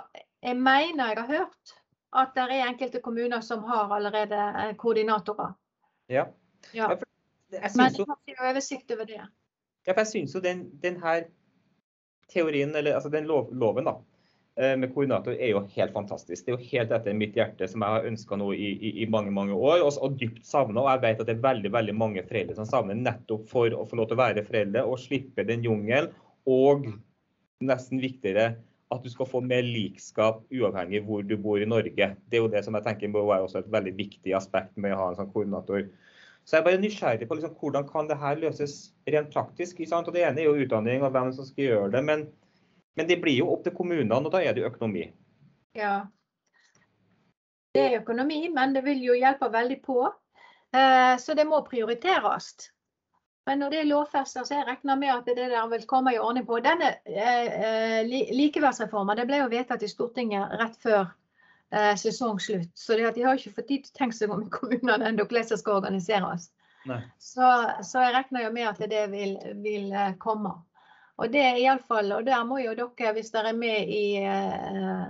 jeg 0.44 0.56
mener 0.56 1.12
jeg 1.12 1.20
har 1.20 1.32
hørt 1.34 1.77
at 2.16 2.36
det 2.36 2.46
er 2.46 2.68
enkelte 2.68 3.02
kommuner 3.04 3.42
som 3.42 3.64
har 3.68 3.92
allerede 3.96 4.38
eh, 4.38 4.76
koordinatorer. 4.80 5.56
Ja. 6.10 6.28
ja. 6.74 6.92
Jeg 7.52 7.72
Men 7.76 7.96
jeg 7.96 8.06
har 8.08 8.20
ikke 8.28 8.50
oversikt 8.52 8.92
over 8.92 9.06
det. 9.06 9.24
Ja, 9.88 9.94
for 9.94 10.04
jeg 10.04 10.08
syns 10.08 10.36
jo 10.36 10.40
den, 10.44 10.70
den, 10.84 11.02
her 11.04 11.28
teorien, 12.32 12.76
eller 12.76 12.96
altså 12.96 13.10
den 13.10 13.28
lov, 13.28 13.54
loven, 13.56 13.88
da, 13.88 13.98
Eh, 14.58 14.74
med 14.78 14.90
koordinator 14.90 15.36
er 15.38 15.52
jo 15.52 15.60
helt 15.76 15.94
fantastisk. 15.94 16.46
Det 16.46 16.50
er 16.50 16.56
jo 16.56 16.70
helt 16.72 16.94
etter 16.96 17.14
mitt 17.14 17.36
hjerte, 17.38 17.68
som 17.70 17.84
jeg 17.86 17.94
har 17.94 18.08
ønska 18.10 18.38
nå 18.42 18.48
i, 18.56 18.72
i, 18.74 18.92
i, 19.04 19.06
mange 19.14 19.30
mange 19.30 19.54
år, 19.54 19.84
og, 19.86 20.00
og 20.02 20.16
dypt 20.18 20.48
savna. 20.50 20.82
Og 20.82 20.90
jeg 20.96 21.04
vet 21.04 21.22
at 21.22 21.30
det 21.30 21.36
er 21.36 21.44
veldig 21.44 21.72
veldig 21.76 21.94
mange 21.94 22.24
foreldre 22.26 22.56
som 22.58 22.70
savner 22.70 22.98
nettopp 22.98 23.44
for 23.52 23.76
å 23.78 23.84
få 23.86 24.00
lov 24.00 24.10
til 24.10 24.18
å 24.18 24.24
være 24.24 24.46
foreldre 24.48 24.86
og 24.90 24.98
slippe 25.04 25.46
den 25.46 25.66
jungelen. 25.68 26.10
Og 26.50 26.90
nesten 27.70 28.02
viktigere, 28.02 28.56
at 28.94 29.04
du 29.04 29.10
skal 29.12 29.28
få 29.28 29.42
mer 29.44 29.66
likskap 29.66 30.44
uavhengig 30.54 31.02
hvor 31.06 31.24
du 31.28 31.36
bor 31.42 31.60
i 31.60 31.68
Norge. 31.68 32.10
Det 32.16 32.38
er 32.40 32.44
jo 32.44 32.52
det 32.52 32.64
som 32.66 32.78
jeg 32.78 32.86
tenker 32.86 33.12
må 33.12 33.26
være 33.28 33.48
også 33.48 33.62
et 33.62 33.72
veldig 33.72 33.94
viktig 33.98 34.36
aspekt 34.38 34.78
med 34.80 34.96
å 34.96 35.02
ha 35.02 35.08
en 35.12 35.20
sånn 35.20 35.32
koordinator. 35.34 35.90
Så 36.48 36.56
jeg 36.56 36.62
er 36.62 36.68
bare 36.70 36.80
nysgjerrig 36.80 37.28
på 37.28 37.36
liksom, 37.36 37.56
hvordan 37.60 37.88
kan 37.90 38.08
det 38.08 38.20
her 38.22 38.40
løses 38.40 38.78
rent 39.12 39.34
praktisk. 39.34 39.82
Og 39.84 40.14
Det 40.16 40.24
ene 40.24 40.44
er 40.44 40.48
jo 40.48 40.64
utdanning 40.64 41.04
og 41.04 41.12
hvem 41.12 41.34
som 41.36 41.48
skal 41.50 41.66
gjøre 41.66 41.90
det, 41.98 42.04
men, 42.08 42.28
men 42.96 43.10
det 43.10 43.20
blir 43.24 43.42
jo 43.42 43.50
opp 43.52 43.66
til 43.66 43.76
kommunene, 43.76 44.22
og 44.22 44.32
da 44.32 44.40
er 44.40 44.56
det 44.56 44.64
økonomi. 44.70 45.10
Ja, 45.76 46.06
det 47.78 47.84
er 47.84 48.00
økonomi, 48.00 48.48
men 48.50 48.74
det 48.74 48.82
vil 48.88 49.04
jo 49.06 49.16
hjelpe 49.18 49.52
veldig 49.54 49.78
på. 49.84 50.08
Eh, 50.74 51.14
så 51.22 51.36
det 51.38 51.46
må 51.46 51.60
prioriteres. 51.68 52.56
Men 53.48 53.62
når 53.64 53.72
det 53.72 53.78
er 53.80 53.88
lovfesta, 53.88 54.44
så 54.44 54.58
jeg 54.58 54.66
regner 54.68 54.98
med 55.00 55.14
at 55.14 55.28
det 55.30 55.38
der 55.40 55.70
vil 55.72 55.86
komme 55.88 56.12
i 56.12 56.20
ordning 56.20 56.44
på. 56.48 56.60
Denne 56.60 56.98
eh, 57.08 57.46
eh 57.48 58.34
likeverdsreformen 58.36 59.16
det 59.16 59.24
ble 59.30 59.40
jo 59.40 59.54
vedtatt 59.54 59.86
i 59.88 59.88
Stortinget 59.88 60.58
rett 60.60 60.76
før 60.84 61.06
eh, 61.72 61.94
sesongslutt. 61.96 62.74
Så 62.76 62.98
de 63.00 63.06
har 63.08 63.40
ikke 63.40 63.56
fått 63.56 63.70
tid 63.72 63.86
til 63.86 63.94
å 63.94 64.00
tenke 64.02 64.18
seg 64.18 64.36
om 64.36 64.44
i 64.44 64.52
kommunene 64.52 65.14
ennå 65.14 65.24
hvordan 65.24 65.48
det 65.54 65.60
skal 65.64 65.80
organiseres. 65.80 66.50
Så, 67.20 67.48
så, 67.84 68.04
jeg 68.04 68.16
regner 68.16 68.46
jo 68.46 68.52
med 68.56 68.68
at 68.70 68.84
det 68.92 69.08
vil, 69.16 69.38
vil 69.64 69.96
eh, 69.96 70.14
komme. 70.20 70.52
Og 71.18 71.32
det 71.32 71.42
er 71.48 71.64
iallfall, 71.64 72.12
og 72.20 72.28
der 72.28 72.44
må 72.46 72.60
jo 72.62 72.76
dere, 72.76 73.16
hvis 73.16 73.32
dere 73.34 73.56
er 73.56 73.58
med 73.58 73.90
i 73.90 74.20
uh, 74.22 75.08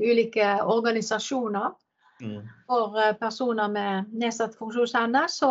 ulike 0.00 0.54
organisasjoner 0.62 1.74
mm. 2.22 2.38
for 2.64 2.96
personer 3.20 3.68
med 3.68 4.14
nedsatt 4.22 4.56
funksjonsevne, 4.56 5.26
så 5.28 5.50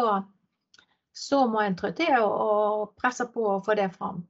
så 1.19 1.43
må 1.51 1.63
en 1.63 1.75
trå 1.79 1.91
til 1.97 2.15
å 2.23 2.89
presse 2.99 3.27
på 3.33 3.45
å 3.55 3.61
få 3.63 3.75
det 3.79 3.89
fram. 3.95 4.21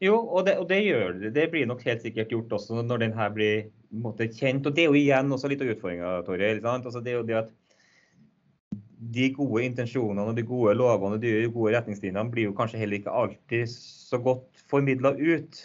Jo, 0.00 0.16
og 0.16 0.46
det, 0.46 0.56
og 0.60 0.68
det, 0.68 0.80
gjør 0.86 1.16
det. 1.20 1.30
Det 1.36 1.46
blir 1.52 1.66
nok 1.68 1.82
helt 1.84 2.04
sikkert 2.04 2.32
gjort 2.32 2.54
også 2.56 2.80
når 2.84 3.02
den 3.02 3.16
her 3.16 3.32
blir 3.36 3.66
måte, 3.92 4.30
kjent. 4.32 4.64
Og 4.68 4.76
det 4.76 4.86
er 4.86 4.88
jo 4.88 5.00
igjen 5.00 5.32
også 5.36 5.50
litt 5.52 5.64
av 5.64 5.72
utfordringa, 5.74 6.12
Torje. 6.24 6.54
Altså, 6.64 7.02
det 7.04 7.12
er 7.12 7.18
jo 7.18 7.26
det 7.28 7.36
at 7.42 7.50
de 9.10 9.30
gode 9.32 9.64
intensjonene 9.64 10.28
og 10.28 10.36
de 10.36 10.44
gode 10.44 10.74
lovene 10.76 11.16
og 11.16 11.22
de 11.22 11.32
gode 11.52 11.72
retningslinjene 11.72 12.32
blir 12.32 12.50
jo 12.50 12.56
kanskje 12.56 12.80
heller 12.82 13.00
ikke 13.00 13.14
alltid 13.22 13.70
så 13.72 14.20
godt 14.20 14.64
formidla 14.72 15.14
ut. 15.16 15.62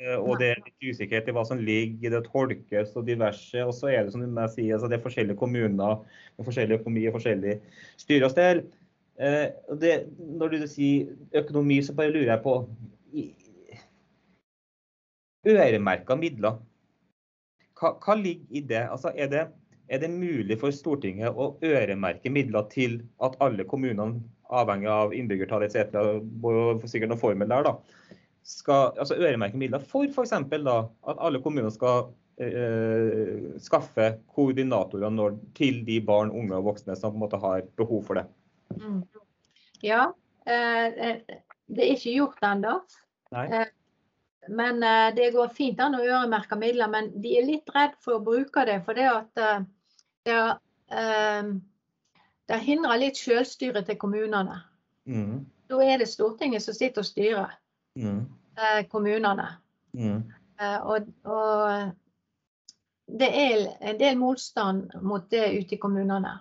Eh, 0.00 0.16
og 0.16 0.38
det 0.40 0.50
er 0.50 0.62
litt 0.64 0.90
usikkerhet 0.92 1.30
i 1.30 1.34
hva 1.36 1.44
som 1.46 1.60
ligger, 1.62 2.14
det 2.14 2.24
tolkes 2.26 2.94
og 2.98 3.06
diverse. 3.06 3.66
Og 3.66 3.74
så 3.76 3.90
er 3.90 4.06
det 4.06 4.14
som 4.14 4.22
du 4.22 4.42
sier, 4.54 4.76
altså 4.76 4.90
det 4.90 4.98
er 4.98 5.06
forskjellige 5.06 5.38
kommuner 5.42 6.02
med 6.02 6.46
forskjellig 6.46 6.80
økonomi 6.80 7.06
og 7.10 7.18
forskjellig 7.18 7.58
styre 8.00 8.30
og 8.30 8.34
stell. 8.34 8.62
Eh, 9.20 9.50
det, 9.80 9.94
når 10.16 10.54
du 10.54 10.66
sier 10.70 11.12
økonomi, 11.42 11.82
så 11.84 11.92
bare 11.96 12.12
lurer 12.14 12.32
jeg 12.32 12.44
på 12.44 12.54
Øremerka 15.50 16.16
midler. 16.20 16.60
Hva, 17.80 17.94
hva, 18.00 18.16
ligger 18.16 18.56
i 18.56 18.62
det? 18.64 18.84
Altså, 18.92 19.12
er 19.16 19.28
det? 19.32 19.46
Er 19.90 20.00
det 20.00 20.10
mulig 20.12 20.56
for 20.60 20.72
Stortinget 20.72 21.34
å 21.34 21.50
øremerke 21.66 22.30
midler 22.30 22.68
til 22.70 23.00
at 23.24 23.34
alle 23.42 23.64
kommunene, 23.66 24.20
avhengig 24.50 24.88
av 24.92 25.14
innbyggertall 25.16 25.64
etc., 25.66 25.96
sikkert 26.86 27.10
noen 27.10 27.20
formel 27.20 27.50
der, 27.50 27.66
da, 27.66 27.72
skal 28.46 28.92
altså 29.00 29.18
øremerke 29.18 29.58
midler 29.58 29.82
for 29.82 30.06
f.eks. 30.06 30.36
at 30.36 31.16
alle 31.16 31.40
kommuner 31.42 31.72
skal 31.74 32.12
eh, 32.38 33.50
skaffe 33.62 34.12
koordinatorer 34.30 35.40
til 35.58 35.82
de 35.88 35.98
barn, 36.06 36.30
unge 36.30 36.56
og 36.60 36.70
voksne 36.70 36.96
som 36.96 37.16
på 37.16 37.18
en 37.18 37.26
måte 37.26 37.42
har 37.42 37.66
behov 37.80 38.06
for 38.06 38.20
det? 38.20 38.28
Mm. 38.76 39.02
Ja. 39.80 40.14
Eh, 40.46 40.86
eh, 40.86 41.16
det 41.66 41.84
er 41.84 41.94
ikke 41.94 42.14
gjort 42.14 42.42
ennå. 42.42 42.80
Eh, 43.36 43.66
men 44.48 44.80
det 45.14 45.30
går 45.34 45.52
fint 45.54 45.80
an 45.80 45.94
å 45.94 46.02
øremerke 46.02 46.56
midler. 46.58 46.88
Men 46.90 47.12
de 47.22 47.36
er 47.38 47.46
litt 47.46 47.70
redd 47.74 47.94
for 48.02 48.18
å 48.18 48.24
bruke 48.24 48.64
det, 48.66 48.80
for 48.86 48.96
det 48.96 49.06
at 49.06 49.42
det, 50.26 50.38
det 52.48 52.60
hindrer 52.64 53.02
litt 53.02 53.20
selvstyre 53.20 53.84
til 53.86 53.98
kommunene. 54.00 54.56
Mm. 55.04 55.44
Da 55.70 55.82
er 55.84 56.00
det 56.00 56.08
Stortinget 56.10 56.64
som 56.64 56.74
sitter 56.74 57.04
og 57.04 57.06
styrer 57.06 57.52
mm. 58.00 58.24
kommunene. 58.90 59.46
Mm. 59.94 60.24
Og, 60.88 61.12
og, 61.28 61.92
det 63.20 63.30
er 63.44 63.68
en 63.92 64.00
del 64.00 64.18
motstand 64.18 64.96
mot 65.04 65.30
det 65.30 65.46
ute 65.60 65.76
i 65.76 65.82
kommunene. 65.84 66.38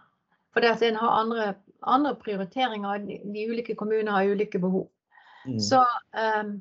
For 0.54 0.66
det 0.66 0.74
at 0.80 0.88
en 0.88 0.98
har 1.04 1.20
andre 1.20 1.54
andre 1.82 2.16
prioriteringer. 2.16 3.06
De, 3.08 3.46
ulike 3.50 3.76
kommunene 3.76 4.12
har 4.12 4.32
ulike 4.32 4.60
behov. 4.60 4.88
Mm. 5.46 5.60
Så 5.60 5.80
um, 5.80 6.54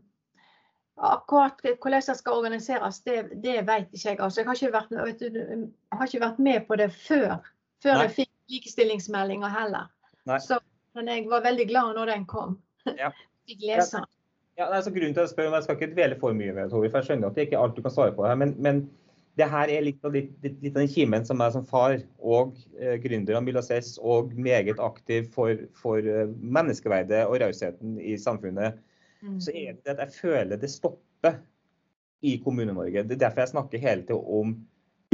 akkurat 0.97 1.63
hvordan 1.63 2.03
det 2.07 2.17
skal 2.19 2.39
organiseres, 2.39 3.01
det, 3.07 3.23
det 3.43 3.61
vet 3.67 3.93
ikke 3.93 4.11
jeg. 4.11 4.21
Altså, 4.21 4.41
jeg, 4.41 4.49
har 4.49 4.55
ikke 4.55 4.73
vært, 4.73 4.91
jeg 4.93 5.71
har 5.93 6.07
ikke 6.07 6.25
vært 6.27 6.39
med 6.39 6.67
på 6.69 6.79
det 6.81 6.91
før, 6.95 7.39
før 7.83 8.05
jeg 8.05 8.15
fikk 8.23 8.31
likestillingsmeldinga 8.53 9.51
heller. 9.53 9.91
Nei. 10.29 10.39
Så, 10.45 10.61
men 10.97 11.11
jeg 11.11 11.27
var 11.31 11.45
veldig 11.45 11.67
glad 11.69 11.99
når 11.99 12.15
den 12.15 12.29
kom. 12.31 12.59
Ja. 12.99 13.13
fikk 13.49 13.67
lese 13.67 14.01
den. 14.01 14.15
Ja, 14.59 14.67
altså, 14.75 14.91
grunnen 14.91 15.15
til 15.15 15.23
å 15.23 15.31
spørre, 15.31 15.55
Jeg 15.55 15.69
skal 15.69 15.77
ikke 15.79 15.93
dvele 15.93 16.17
for 16.19 16.35
mye 16.35 16.55
ved 16.55 16.65
det, 16.67 16.71
for 16.75 16.99
jeg 16.99 17.07
skjønner 17.07 17.31
at 17.31 17.37
det 17.37 17.45
ikke 17.47 17.55
er 17.61 17.63
alt 17.63 17.77
du 17.77 17.83
kan 17.85 17.95
svare 17.95 18.15
på. 18.17 18.25
her, 18.27 18.35
men, 18.35 18.57
men 18.59 18.89
det 19.39 19.47
her 19.51 19.71
er 19.71 19.85
litt 19.87 20.05
av, 20.07 20.15
litt, 20.17 20.33
litt 20.43 20.75
av 20.75 20.81
den 20.83 20.91
kimen 20.91 21.27
som 21.27 21.43
jeg 21.43 21.55
som 21.55 21.67
far 21.67 22.01
og 22.19 22.57
eh, 22.81 22.97
gründer 23.03 23.39
av 23.39 23.45
Milases 23.47 23.95
og 24.03 24.33
meget 24.35 24.81
aktiv 24.83 25.29
for, 25.35 25.67
for 25.79 26.03
eh, 26.03 26.27
menneskeverdet 26.59 27.25
og 27.29 27.39
rausheten 27.45 27.99
i 28.03 28.17
samfunnet, 28.19 28.81
mm. 29.23 29.39
så 29.45 29.55
er 29.55 29.79
det 29.79 29.95
at 29.95 30.03
jeg 30.07 30.17
føler 30.19 30.59
det 30.59 30.73
stopper 30.73 31.39
i 32.27 32.35
Kommune-Norge. 32.43 33.05
Det 33.07 33.15
er 33.15 33.25
derfor 33.29 33.45
jeg 33.45 33.55
snakker 33.55 33.83
hele 33.85 34.03
tiden 34.09 34.27
om 34.27 34.57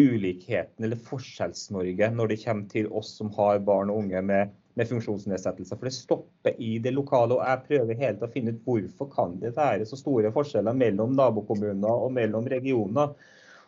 ulikheten 0.00 0.86
eller 0.86 0.98
Forskjells-Norge 1.06 2.08
når 2.16 2.32
det 2.32 2.40
kommer 2.42 2.68
til 2.72 2.88
oss 2.90 3.12
som 3.18 3.30
har 3.36 3.60
barn 3.66 3.92
og 3.92 4.02
unge 4.02 4.22
med, 4.24 4.54
med 4.74 4.88
funksjonsnedsettelser. 4.90 5.76
For 5.76 5.90
det 5.90 5.94
stopper 5.94 6.56
i 6.58 6.78
det 6.82 6.94
lokale. 6.96 7.36
Og 7.36 7.44
jeg 7.44 7.64
prøver 7.68 8.00
hele 8.00 8.16
tiden 8.16 8.26
å 8.26 8.32
finne 8.32 8.56
ut 8.56 8.64
hvorfor 8.66 9.12
kan 9.12 9.36
det 9.42 9.52
være 9.58 9.86
så 9.86 10.00
store 10.00 10.32
forskjeller 10.34 10.80
mellom 10.80 11.14
nabokommuner 11.18 12.08
og 12.08 12.16
mellom 12.16 12.48
regioner. 12.50 13.14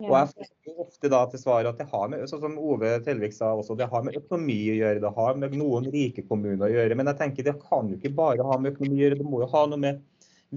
Og 0.02 0.12
jeg 0.12 0.48
får 0.66 0.80
ofte 0.82 1.10
da 1.12 1.22
til 1.30 1.40
svar 1.40 1.68
at 1.68 1.78
det 1.80 1.86
har 1.88 2.10
med 2.12 2.26
sånn 2.28 2.42
som 2.42 2.58
Ove 2.60 2.90
Telvik 3.04 3.32
sa 3.32 3.54
også, 3.56 3.76
det 3.78 3.88
har 3.92 4.04
med 4.04 4.18
økonomi 4.18 4.58
å 4.74 4.76
gjøre, 4.76 5.00
det 5.00 5.12
har 5.16 5.38
med 5.40 5.56
noen 5.56 5.88
rike 5.92 6.26
kommuner 6.28 6.66
å 6.68 6.72
gjøre. 6.72 6.98
Men 6.98 7.10
jeg 7.12 7.20
tenker 7.22 7.46
det 7.46 7.56
kan 7.62 7.88
jo 7.88 7.96
ikke 7.96 8.12
bare 8.18 8.44
ha 8.44 8.58
med 8.60 8.74
økonomi 8.74 9.00
å 9.00 9.04
gjøre, 9.06 9.18
det 9.22 9.28
må 9.28 9.40
jo 9.42 9.50
ha 9.54 9.64
noe 9.70 9.82
med 9.86 10.04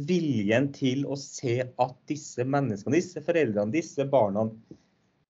viljen 0.10 0.70
til 0.76 1.06
å 1.10 1.18
se 1.20 1.60
at 1.66 1.96
disse 2.12 2.46
menneskene, 2.46 3.00
disse 3.00 3.24
foreldrene, 3.26 3.74
disse 3.74 4.06
barna, 4.12 4.46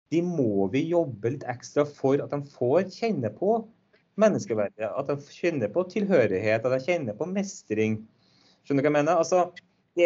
de 0.09 0.23
må 0.25 0.65
vi 0.73 0.87
jobbe 0.89 1.35
litt 1.35 1.45
ekstra 1.49 1.85
for 1.85 2.21
at 2.23 2.33
de 2.33 2.41
får 2.55 2.89
kjenne 2.95 3.29
på 3.37 3.59
menneskeverdet. 4.19 4.89
At 4.89 5.09
de 5.11 5.17
kjenner 5.31 5.71
på 5.73 5.85
tilhørighet, 5.93 6.65
at 6.65 6.73
de 6.73 6.81
kjenner 6.83 7.17
på 7.17 7.29
mestring. 7.29 8.01
Skjønner 8.65 8.83
du 8.83 8.87
hva 8.87 8.89
jeg 8.89 8.97
mener? 8.97 9.21
Altså, 9.21 9.43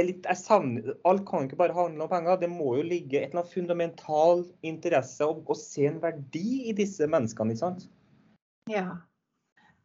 litt, 0.07 0.27
savner, 0.39 0.95
alt 1.07 1.25
kan 1.29 1.45
ikke 1.45 1.59
bare 1.59 1.75
handle 1.77 2.05
om 2.05 2.11
penger. 2.11 2.39
Det 2.41 2.49
må 2.51 2.75
jo 2.79 2.85
ligge 2.87 3.19
et 3.19 3.29
eller 3.29 3.43
annet 3.43 3.53
fundamental 3.53 4.45
interesse 4.65 5.25
og, 5.27 5.43
og 5.47 5.59
se 5.59 5.87
en 5.89 6.01
verdi 6.03 6.69
i 6.71 6.75
disse 6.77 7.07
menneskene. 7.09 7.53
ikke 7.53 7.65
sant? 7.65 7.87
Ja, 8.71 8.87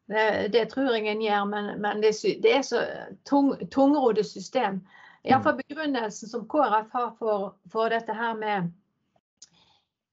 det, 0.08 0.48
det 0.52 0.68
tror 0.72 0.94
jeg 0.94 1.06
en 1.06 1.22
gjør, 1.22 1.44
men, 1.44 1.72
men 1.84 2.02
det, 2.02 2.14
det, 2.42 2.54
er 2.56 2.62
så 2.62 2.82
tung, 3.28 3.52
tungrodde 3.70 4.24
system. 4.24 4.80
Iallfall 5.26 5.58
begrunnelsen 5.58 6.30
som 6.30 6.46
KrF 6.48 6.92
har 6.92 7.10
for, 7.18 7.54
for 7.72 7.92
dette 7.92 8.14
her 8.14 8.36
med, 8.38 8.70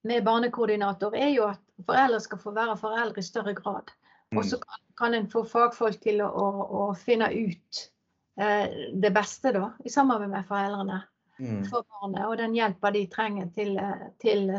med 0.04 0.26
barnekoordinator, 0.26 1.16
er 1.16 1.30
jo 1.32 1.48
at 1.54 1.62
foreldre 1.86 2.20
skal 2.20 2.42
få 2.42 2.52
være 2.58 2.78
foreldre 2.78 3.24
i 3.24 3.30
større 3.30 3.54
grad. 3.56 3.94
Og 4.36 4.44
så 4.46 4.58
mm. 4.58 4.66
kan, 4.68 4.82
kan 4.98 5.14
en 5.14 5.30
få 5.32 5.46
fagfolk 5.48 6.02
til 6.04 6.24
å, 6.26 6.28
å, 6.28 6.66
å 6.82 6.94
finne 7.00 7.30
ut 7.32 7.86
det 8.36 9.12
beste, 9.16 9.52
da, 9.56 9.70
i 9.88 9.90
samarbeid 9.90 10.30
med 10.30 10.48
foreldrene 10.50 10.98
mm. 11.40 11.66
for 11.66 11.86
barnet. 11.90 12.28
Og 12.28 12.38
den 12.38 12.56
hjelpa 12.56 12.92
de 12.92 13.06
trenger 13.12 13.50
til, 13.56 13.78
eh, 13.78 14.08
til 14.22 14.52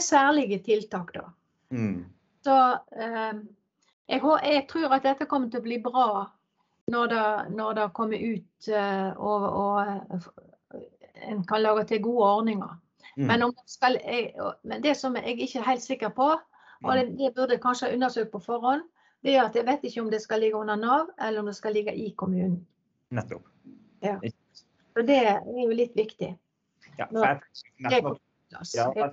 særlige 0.00 0.62
tiltak, 0.64 1.12
da. 1.14 1.28
Mm. 1.70 2.04
Så 2.44 2.56
eh, 2.96 3.38
jeg, 4.08 4.20
jeg, 4.22 4.66
tror 4.68 4.94
at 4.94 5.06
dette 5.06 5.28
kommer 5.28 5.50
til 5.50 5.60
å 5.60 5.66
bli 5.66 5.80
bra 5.84 6.26
når 6.88 7.08
det, 7.12 7.24
når 7.56 7.72
det 7.76 7.88
kommer 7.94 8.18
ut 8.18 8.68
eh, 8.68 9.08
og, 9.16 9.48
og 9.62 10.78
en 11.28 11.42
kan 11.46 11.62
lage 11.62 11.88
til 11.90 12.02
gode 12.02 12.28
ordninger. 12.38 12.78
Mm. 13.16 13.26
Men, 13.26 13.50
skal, 13.66 13.98
jeg, 14.04 14.32
men, 14.62 14.82
det 14.82 14.96
som 14.96 15.16
jeg 15.16 15.36
ikke 15.36 15.58
er 15.58 15.72
helt 15.72 15.82
sikker 15.82 16.14
på, 16.14 16.30
og 16.84 16.92
det, 16.94 17.08
det 17.18 17.34
burde 17.34 17.56
jeg 17.56 17.62
kanskje 17.62 17.88
ha 17.88 17.94
undersøkt 17.94 18.30
på 18.32 18.38
forhånd, 18.38 18.84
det 19.26 19.34
er 19.34 19.48
at 19.48 19.56
jeg 19.58 19.66
vet 19.66 19.82
ikke 19.82 20.00
om 20.04 20.10
det 20.12 20.20
skal 20.22 20.38
ligge 20.40 20.56
under 20.56 20.78
Nav 20.78 21.08
eller 21.18 21.40
om 21.40 21.48
det 21.50 21.56
skal 21.58 21.74
ligge 21.74 21.90
i 21.90 22.12
kommunen. 22.16 22.60
Nettopp. 23.14 23.46
Ja. 24.04 24.18
Så 24.94 25.02
det 25.06 25.18
er 25.30 25.42
jo 25.46 25.68
litt 25.72 25.96
viktig. 25.96 26.34
Ja, 26.98 27.06
for 27.10 27.24
jeg, 27.24 28.02
mest, 28.02 28.74
ja, 28.74 29.08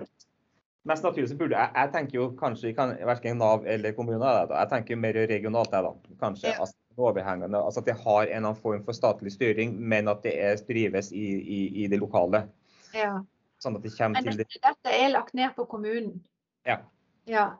mest 0.90 1.04
naturlig 1.06 1.28
så 1.30 1.36
burde 1.38 1.58
jeg, 1.58 1.70
jeg 1.76 1.92
tenker 1.94 2.18
jo 2.18 2.26
kanskje 2.38 2.72
kan, 2.74 2.96
verken 3.06 3.38
Nav 3.38 3.66
eller 3.70 3.94
kommuner, 3.94 4.50
jeg 4.50 4.70
tenker 4.72 4.98
mer 4.98 5.18
regionalt. 5.30 5.70
da, 5.70 5.92
kanskje 6.20 6.50
ja. 6.50 6.58
altså, 6.64 6.76
overhengende, 6.96 7.60
altså 7.60 7.80
At 7.80 7.86
det 7.86 7.96
har 8.00 8.22
en 8.22 8.28
eller 8.28 8.36
annen 8.38 8.60
form 8.62 8.84
for 8.84 8.96
statlig 8.96 9.32
styring, 9.32 9.76
men 9.76 10.08
at 10.08 10.22
det 10.24 10.32
er, 10.40 10.56
drives 10.68 11.12
i, 11.12 11.26
i, 11.36 11.60
i, 11.84 11.86
det 11.92 12.00
lokale. 12.00 12.46
Ja. 12.96 13.18
Sånn 13.62 13.76
at 13.76 13.84
det 13.84 13.92
kommer 13.96 14.22
men 14.22 14.32
til 14.32 14.40
det. 14.40 14.48
Dette 14.64 14.94
er 14.96 15.12
lagt 15.12 15.36
ned 15.36 15.52
på 15.56 15.66
kommunen. 15.68 16.22
Ja. 16.66 16.80
ja. 17.28 17.50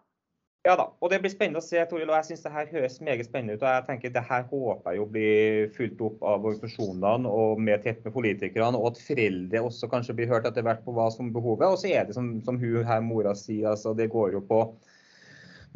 Ja 0.67 0.73
da, 0.75 0.89
og 0.99 1.13
det 1.13 1.21
blir 1.23 1.31
spennende 1.31 1.61
å 1.61 1.65
se. 1.65 1.79
Toril, 1.87 2.09
og 2.11 2.17
jeg 2.17 2.27
synes 2.27 2.41
det 2.43 2.51
her 2.51 2.71
høres 2.73 2.97
meget 3.05 3.29
spennende 3.29 3.55
ut. 3.55 3.63
og 3.63 3.69
jeg 3.71 3.85
tenker 3.87 4.11
Det 4.17 4.23
her 4.27 4.47
håper 4.51 4.91
jeg 4.91 4.99
jo 4.99 5.05
blir 5.15 5.69
fulgt 5.77 6.01
opp 6.09 6.25
av 6.27 6.49
organisasjonene 6.49 7.31
og 7.31 7.61
med 7.63 7.85
tett 7.85 8.01
med 8.03 8.15
politikerne. 8.17 8.75
Og 8.75 8.89
at 8.91 8.99
foreldre 9.05 9.63
også 9.63 9.87
kanskje 9.93 10.17
blir 10.19 10.33
hørt 10.33 10.49
etter 10.51 10.67
hvert 10.67 10.83
på 10.83 10.97
hva 10.97 11.07
som 11.15 11.31
behovet. 11.31 11.69
Og 11.71 11.79
så 11.79 11.93
er 11.95 12.09
det 12.09 12.17
som, 12.19 12.33
som 12.43 12.59
hun 12.59 12.83
her 12.89 13.05
mora 13.07 13.37
sier, 13.39 13.69
altså 13.77 13.95
det 13.95 14.09
går 14.11 14.35
jo 14.35 14.43
på 14.49 14.65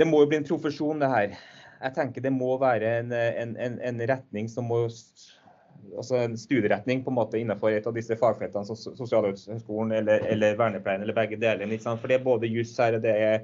Det 0.01 0.09
må 0.09 0.25
jo 0.25 0.31
bli 0.33 0.41
en 0.41 0.49
profesjon, 0.49 0.99
det 0.99 1.13
her. 1.13 1.39
Jeg 1.85 1.95
tenker 1.95 2.27
det 2.27 2.35
må 2.35 2.57
være 2.59 2.91
en, 3.05 3.15
en, 3.15 3.55
en, 3.63 3.79
en 3.93 4.05
retning 4.11 4.51
som 4.51 4.67
må 4.67 4.89
altså 4.89 6.19
en 6.19 6.37
studieretning 6.39 7.05
på 7.05 7.13
en 7.13 7.19
måte 7.21 7.39
innenfor 7.39 7.71
et 7.71 7.87
av 7.87 7.95
disse 7.95 8.19
fagfeltene, 8.19 8.67
Sosialhøgskolen 8.75 9.95
eller, 10.03 10.27
eller 10.35 10.59
vernepleien, 10.59 11.07
eller 11.07 11.17
begge 11.17 11.39
deler. 11.41 11.79
For 11.79 12.11
det 12.11 12.19
er 12.19 12.27
både 12.27 12.51
juss 12.51 12.75
her, 12.81 12.99
og 12.99 13.07
det 13.07 13.15
er 13.15 13.43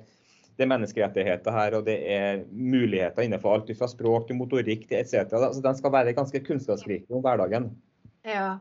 det 0.57 0.65
er 0.65 0.71
menneskerettigheter 0.71 1.53
her, 1.53 1.75
og 1.77 1.85
det 1.85 1.97
er 2.13 2.45
muligheter 2.51 3.27
innenfor 3.27 3.53
alt 3.53 3.73
fra 3.77 3.89
språk 3.93 4.29
til 4.29 4.39
motorikk 4.39 4.87
til 4.89 5.03
etc. 5.03 5.29
Altså, 5.29 5.61
den 5.65 5.77
skal 5.77 5.93
være 5.93 6.17
ganske 6.17 6.41
kunnskapsrik 6.47 7.05
om 7.13 7.25
hverdagen. 7.25 7.69
Ja. 8.27 8.57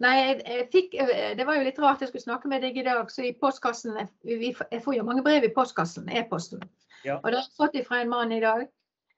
Nei, 0.00 0.14
jeg, 0.16 0.66
fikk, 0.72 0.96
Det 1.36 1.44
var 1.46 1.58
jo 1.58 1.64
litt 1.66 1.78
rart 1.78 2.02
jeg 2.02 2.10
skulle 2.10 2.24
snakke 2.24 2.48
med 2.48 2.64
deg 2.64 2.78
i 2.80 2.84
dag. 2.86 3.10
så 3.12 3.22
i 3.28 3.36
postkassen, 3.36 3.96
Jeg 4.24 4.82
får 4.84 4.96
jo 4.96 5.04
mange 5.04 5.22
brev 5.22 5.44
i 5.44 5.54
postkassen, 5.54 6.08
e-posten. 6.08 6.62
Ja. 7.04 7.20
Og 7.22 7.30
det 7.30 7.38
har 7.38 7.46
jeg 7.46 7.56
fått 7.56 7.86
fra 7.86 8.00
en 8.00 8.08
mann 8.10 8.32
i 8.32 8.40
dag. 8.40 8.66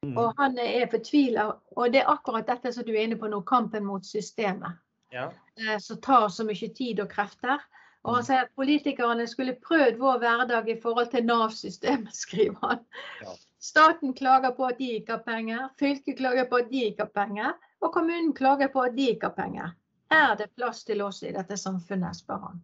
Mm. 0.03 0.17
Og 0.19 0.35
han 0.39 0.59
er 0.59 0.91
fortvila. 0.91 1.53
Og 1.77 1.93
det 1.93 2.03
er 2.03 2.11
akkurat 2.11 2.47
dette 2.47 2.73
som 2.75 2.85
du 2.85 2.93
er 2.93 3.07
inne 3.07 3.19
på 3.19 3.31
nå, 3.31 3.41
kampen 3.47 3.87
mot 3.87 4.05
systemet. 4.07 4.75
Ja. 5.15 5.31
Eh, 5.61 5.79
som 5.79 6.01
tar 6.03 6.29
så 6.29 6.45
mye 6.45 6.69
tid 6.75 7.01
og 7.01 7.11
krefter. 7.13 7.63
Og 8.03 8.17
han 8.17 8.25
sier 8.27 8.47
at 8.47 8.55
politikerne 8.59 9.27
skulle 9.31 9.55
prøvd 9.63 10.01
vår 10.01 10.19
hverdag 10.23 10.69
i 10.73 10.79
forhold 10.83 11.13
til 11.13 11.27
Nav-systemet, 11.29 12.15
skriver 12.25 12.59
han. 12.63 12.83
Ja. 13.23 13.37
Staten 13.63 14.15
klager 14.19 14.51
på 14.57 14.67
at 14.73 14.81
de 14.83 14.89
ikke 14.97 15.17
har 15.17 15.23
penger, 15.23 15.69
fylket 15.79 16.19
klager 16.19 16.49
på 16.51 16.65
at 16.65 16.73
de 16.73 16.83
ikke 16.89 17.07
har 17.07 17.13
penger, 17.15 17.55
og 17.83 17.93
kommunen 17.95 18.33
klager 18.35 18.73
på 18.75 18.83
at 18.89 18.97
de 18.97 19.13
ikke 19.13 19.31
har 19.31 19.37
penger. 19.37 19.75
Er 20.13 20.35
det 20.37 20.51
plass 20.57 20.83
til 20.85 21.01
oss 21.07 21.23
i 21.23 21.31
dette 21.33 21.57
samfunnet, 21.57 22.19
spør 22.19 22.49
han. 22.49 22.63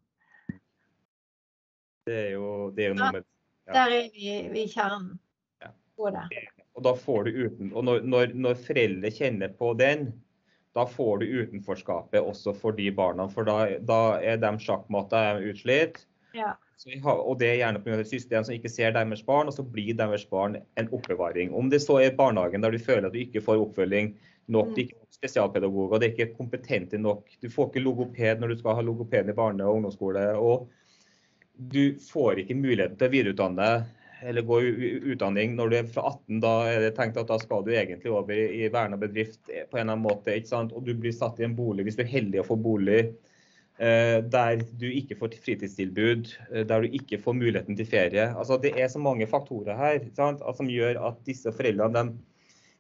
Det 2.09 2.19
er 2.27 2.31
jo, 2.35 2.49
det 2.75 2.85
er 2.85 2.93
jo 2.93 2.99
noe 2.99 3.15
med 3.19 3.25
ja. 3.69 3.73
Der 3.77 3.95
er 3.99 4.07
vi 4.51 4.63
i 4.63 4.69
kjernen 4.73 5.19
på 5.97 6.11
det. 6.15 6.25
Og 6.79 6.85
da 6.87 6.95
får 6.97 7.27
du 7.27 7.41
uten, 7.45 7.73
og 7.75 7.85
når, 7.85 8.05
når, 8.07 8.33
når 8.39 8.61
foreldre 8.65 9.11
kjenner 9.13 9.53
på 9.59 9.73
den, 9.79 10.09
da 10.79 10.87
får 10.87 11.19
du 11.19 11.27
utenforskapet 11.43 12.23
også 12.23 12.55
for 12.55 12.77
de 12.79 12.87
barna. 12.95 13.27
For 13.33 13.47
da, 13.47 13.59
da 13.83 14.01
er 14.23 14.39
de 14.39 14.55
sjakkmatta 14.63 15.41
utslitt. 15.43 16.05
Ja. 16.37 16.55
Har, 17.03 17.19
og 17.19 17.41
det 17.41 17.49
er 17.51 17.57
gjerne 17.59 17.81
pga. 17.83 17.97
et 17.99 18.11
system 18.11 18.45
som 18.47 18.55
ikke 18.55 18.71
ser 18.71 18.93
deres 18.95 19.25
barn, 19.27 19.51
og 19.51 19.57
så 19.57 19.65
blir 19.67 19.97
deres 19.99 20.23
barn 20.31 20.61
en 20.79 20.91
oppbevaring. 20.95 21.51
Om 21.51 21.73
det 21.73 21.83
så 21.83 21.99
er 22.05 22.15
barnehagen 22.15 22.63
der 22.63 22.71
du 22.71 22.79
føler 22.79 23.09
at 23.09 23.17
du 23.17 23.19
ikke 23.19 23.43
får 23.43 23.65
oppfølging 23.65 24.13
nok, 24.47 24.71
mm. 24.71 24.75
det 24.77 24.85
er 24.85 24.93
ikke 24.93 25.19
spesialpedagoger, 25.19 25.99
det 25.99 26.07
er 26.07 26.15
ikke 26.15 26.39
kompetente 26.39 27.01
nok. 27.03 27.27
Du 27.43 27.51
får 27.51 27.73
ikke 27.73 27.83
logoped 27.83 28.39
når 28.39 28.55
du 28.55 28.63
skal 28.63 28.79
ha 28.79 28.87
logoped 28.87 29.33
i 29.33 29.37
barne- 29.41 29.67
og 29.67 29.81
ungdomsskole. 29.81 30.29
Og 30.39 30.69
du 31.59 31.99
får 31.99 32.45
ikke 32.45 32.61
muligheten 32.61 32.95
til 33.01 33.11
å 33.11 33.17
videreutdanne 33.17 33.73
eller 34.23 34.43
gå 34.43 34.61
utdanning 35.13 35.55
når 35.57 35.71
du 35.71 35.77
er 35.79 35.89
fra 35.93 36.09
18, 36.11 36.41
da 36.43 36.53
er 36.71 36.83
det 36.83 36.93
tenkt 36.97 37.19
at 37.21 37.31
da 37.31 37.39
skal 37.41 37.65
du 37.67 37.73
egentlig 37.75 38.13
over 38.13 38.35
i 38.35 38.69
verna 38.73 38.99
bedrift 39.01 39.41
på 39.47 39.79
en 39.79 39.83
eller 39.83 39.95
annen 39.95 40.05
måte. 40.07 40.35
ikke 40.35 40.51
sant? 40.51 40.75
Og 40.75 40.87
du 40.87 40.95
blir 40.99 41.15
satt 41.15 41.41
i 41.41 41.47
en 41.47 41.57
bolig, 41.59 41.87
hvis 41.87 41.99
du 41.99 42.05
er 42.05 42.13
heldig 42.13 42.43
å 42.43 42.47
få 42.49 42.59
bolig, 42.61 43.01
eh, 43.79 44.19
der 44.25 44.65
du 44.81 44.89
ikke 44.91 45.19
får 45.21 45.39
fritidstilbud, 45.45 46.33
eh, 46.53 46.65
der 46.69 46.85
du 46.85 46.99
ikke 46.99 47.21
får 47.23 47.39
muligheten 47.39 47.79
til 47.79 47.89
ferie. 47.89 48.31
Altså 48.35 48.59
Det 48.61 48.75
er 48.75 48.91
så 48.93 49.03
mange 49.03 49.29
faktorer 49.31 49.79
her 49.79 50.01
sant? 50.17 50.43
som 50.57 50.71
gjør 50.71 51.01
at 51.11 51.23
disse 51.29 51.53
foreldrene 51.55 51.95
de, 51.95 52.19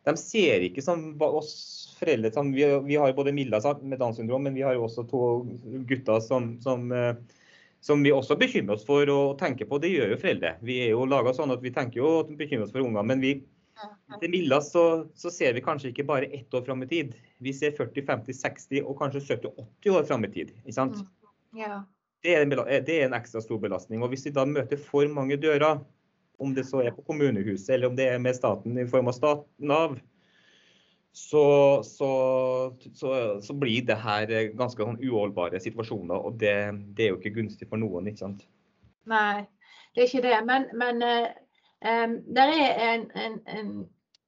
de 0.08 0.16
ser 0.18 0.66
ikke 0.66 0.82
som 0.82 1.10
oss 1.22 1.54
foreldre. 1.98 2.32
Vi, 2.54 2.66
vi, 2.86 2.96
har 2.96 3.12
både 3.14 3.34
Milla 3.34 3.60
med 3.82 3.98
Downs 3.98 4.16
syndrom, 4.16 4.42
men 4.46 4.54
vi 4.54 4.66
har 4.66 4.78
også 4.78 5.06
to 5.10 5.24
gutter 5.88 6.20
som, 6.24 6.56
som 6.62 6.90
eh, 6.92 7.14
som 7.80 8.02
vi 8.02 8.12
også 8.12 8.36
bekymrer 8.38 8.76
oss 8.76 8.86
for 8.86 9.08
å 9.12 9.20
tenke 9.38 9.66
på. 9.68 9.78
Det 9.82 9.90
gjør 9.92 10.14
jo 10.14 10.20
foreldre. 10.20 10.56
Vi 10.66 10.80
er 10.86 10.92
jo 10.94 11.06
laga 11.08 11.34
sånn 11.36 11.54
at 11.54 11.62
vi 11.62 11.72
tenker 11.74 12.00
jo 12.00 12.12
at 12.22 12.32
vi 12.32 12.38
bekymrer 12.40 12.66
oss 12.66 12.74
for 12.74 12.84
ungene. 12.84 13.04
Men 13.06 13.22
vi, 13.22 13.34
til 14.18 14.32
mildest 14.32 14.74
så, 14.74 14.86
så, 15.18 15.32
ser 15.34 15.54
vi 15.54 15.64
kanskje 15.64 15.92
ikke 15.92 16.08
bare 16.08 16.30
ett 16.34 16.54
år 16.54 16.64
fram 16.66 16.82
i 16.82 16.90
tid. 16.90 17.14
Vi 17.44 17.54
ser 17.54 17.76
40, 17.78 18.06
50, 18.08 18.40
60 18.40 18.82
og 18.82 18.98
kanskje 18.98 19.22
70-80 19.28 19.94
år 19.94 20.10
fram 20.10 20.26
i 20.26 20.32
tid. 20.34 20.52
ikke 20.64 20.78
sant? 20.80 20.98
Mm, 20.98 21.62
ja. 21.62 21.78
Det, 22.26 22.34
er 22.34 22.42
en, 22.42 22.56
det 22.56 22.96
er 22.96 23.06
en 23.06 23.16
ekstra 23.18 23.42
stor 23.44 23.62
belastning. 23.62 24.02
Og 24.02 24.10
hvis 24.12 24.26
vi 24.26 24.34
da 24.34 24.46
møter 24.48 24.80
for 24.82 25.06
mange 25.14 25.38
dører, 25.38 25.84
om 26.38 26.54
det 26.54 26.66
så 26.68 26.84
er 26.86 26.94
på 26.94 27.02
kommunehuset 27.06 27.72
eller 27.74 27.90
om 27.90 27.96
det 27.98 28.06
er 28.12 28.20
med 28.22 28.36
staten 28.36 28.78
i 28.78 28.86
form 28.86 29.10
av 29.10 29.40
Nav, 29.58 29.96
så, 31.12 31.82
så, 31.82 32.10
så, 32.94 33.40
så, 33.42 33.54
blir 33.54 33.82
det 33.86 33.96
her 33.98 34.30
ganske 34.56 34.84
sånn 34.84 35.00
uholdbare 35.02 35.60
situasjoner. 35.62 36.14
Og 36.14 36.38
det, 36.40 36.54
det, 36.96 37.06
er 37.06 37.12
jo 37.12 37.20
ikke 37.20 37.36
gunstig 37.40 37.68
for 37.70 37.80
noen, 37.80 38.06
ikke 38.10 38.26
sant? 38.26 38.44
Nei, 39.08 39.46
det 39.94 40.04
er 40.04 40.10
ikke 40.10 40.26
det. 40.26 40.36
Men, 40.46 40.68
men 40.78 41.02
um, 41.02 42.18
det 42.36 42.44
er 42.44 42.82
en, 42.92 43.08
en, 43.18 43.38
en, 43.54 43.72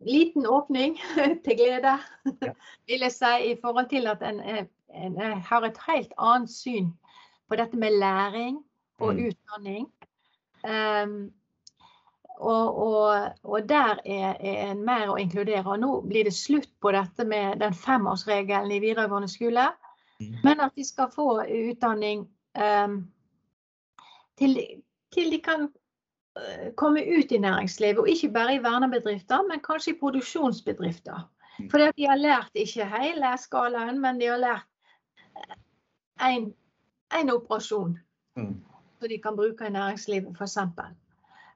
liten 0.01 0.47
åpning 0.49 0.97
til 1.45 1.59
glede, 1.59 1.99
ja. 2.41 2.55
vil 2.89 3.05
jeg 3.05 3.13
si, 3.13 3.35
i 3.53 3.57
forhold 3.61 3.91
til 3.91 4.09
at 4.09 4.23
en, 4.25 4.41
en, 4.41 5.19
har 5.21 5.67
et 5.69 5.81
helt 5.91 6.15
annet 6.17 6.53
syn 6.53 6.89
på 7.51 7.59
dette 7.61 7.77
med 7.77 7.99
læring 8.01 8.63
og 8.99 9.15
mm. 9.15 9.27
utdanning. 9.29 9.91
Um, 10.65 11.31
og, 12.41 12.79
og, 12.79 13.33
og, 13.43 13.69
der 13.69 14.01
er, 14.05 14.37
er 14.41 14.71
en 14.71 14.85
mer 14.85 15.11
å 15.13 15.19
inkludere. 15.21 15.67
Og 15.69 15.81
nå 15.83 15.91
blir 16.09 16.25
det 16.25 16.35
slutt 16.37 16.71
på 16.81 16.93
dette 16.97 17.25
med 17.29 17.61
den 17.61 17.75
femårsregelen 17.77 18.73
i 18.73 18.81
videregående 18.81 19.29
skole. 19.29 19.67
Mm. 20.21 20.39
Men 20.45 20.63
at 20.65 20.77
de 20.77 20.85
skal 20.85 21.11
få 21.13 21.43
utdanning 21.45 22.25
um, 22.57 23.03
til, 24.41 24.57
til, 25.13 25.29
de 25.35 25.41
kan 25.45 25.69
uh, 25.69 26.71
komme 26.81 27.05
ut 27.05 27.33
i 27.33 27.43
næringslivet. 27.45 28.01
Og 28.01 28.09
ikke 28.09 28.33
bare 28.39 28.57
i 28.57 28.63
vernebedrifter, 28.65 29.45
men 29.49 29.61
kanskje 29.65 29.95
i 29.95 30.01
produksjonsbedrifter. 30.01 31.29
Mm. 31.59 31.69
For 31.69 31.85
de 31.85 32.09
har 32.09 32.21
lært 32.21 32.57
ikke 32.57 32.89
hele 32.89 33.35
skalaen, 33.41 34.01
men 34.01 34.21
de 34.21 34.33
har 34.33 34.41
lært 34.41 34.67
én 36.21 37.33
operasjon. 37.33 37.99
Mm. 38.37 38.57
Så 39.01 39.09
de 39.09 39.21
kan 39.21 39.37
bruke 39.37 39.67
i 39.67 39.73
næringslivet, 39.73 40.37
f.eks. 40.37 40.59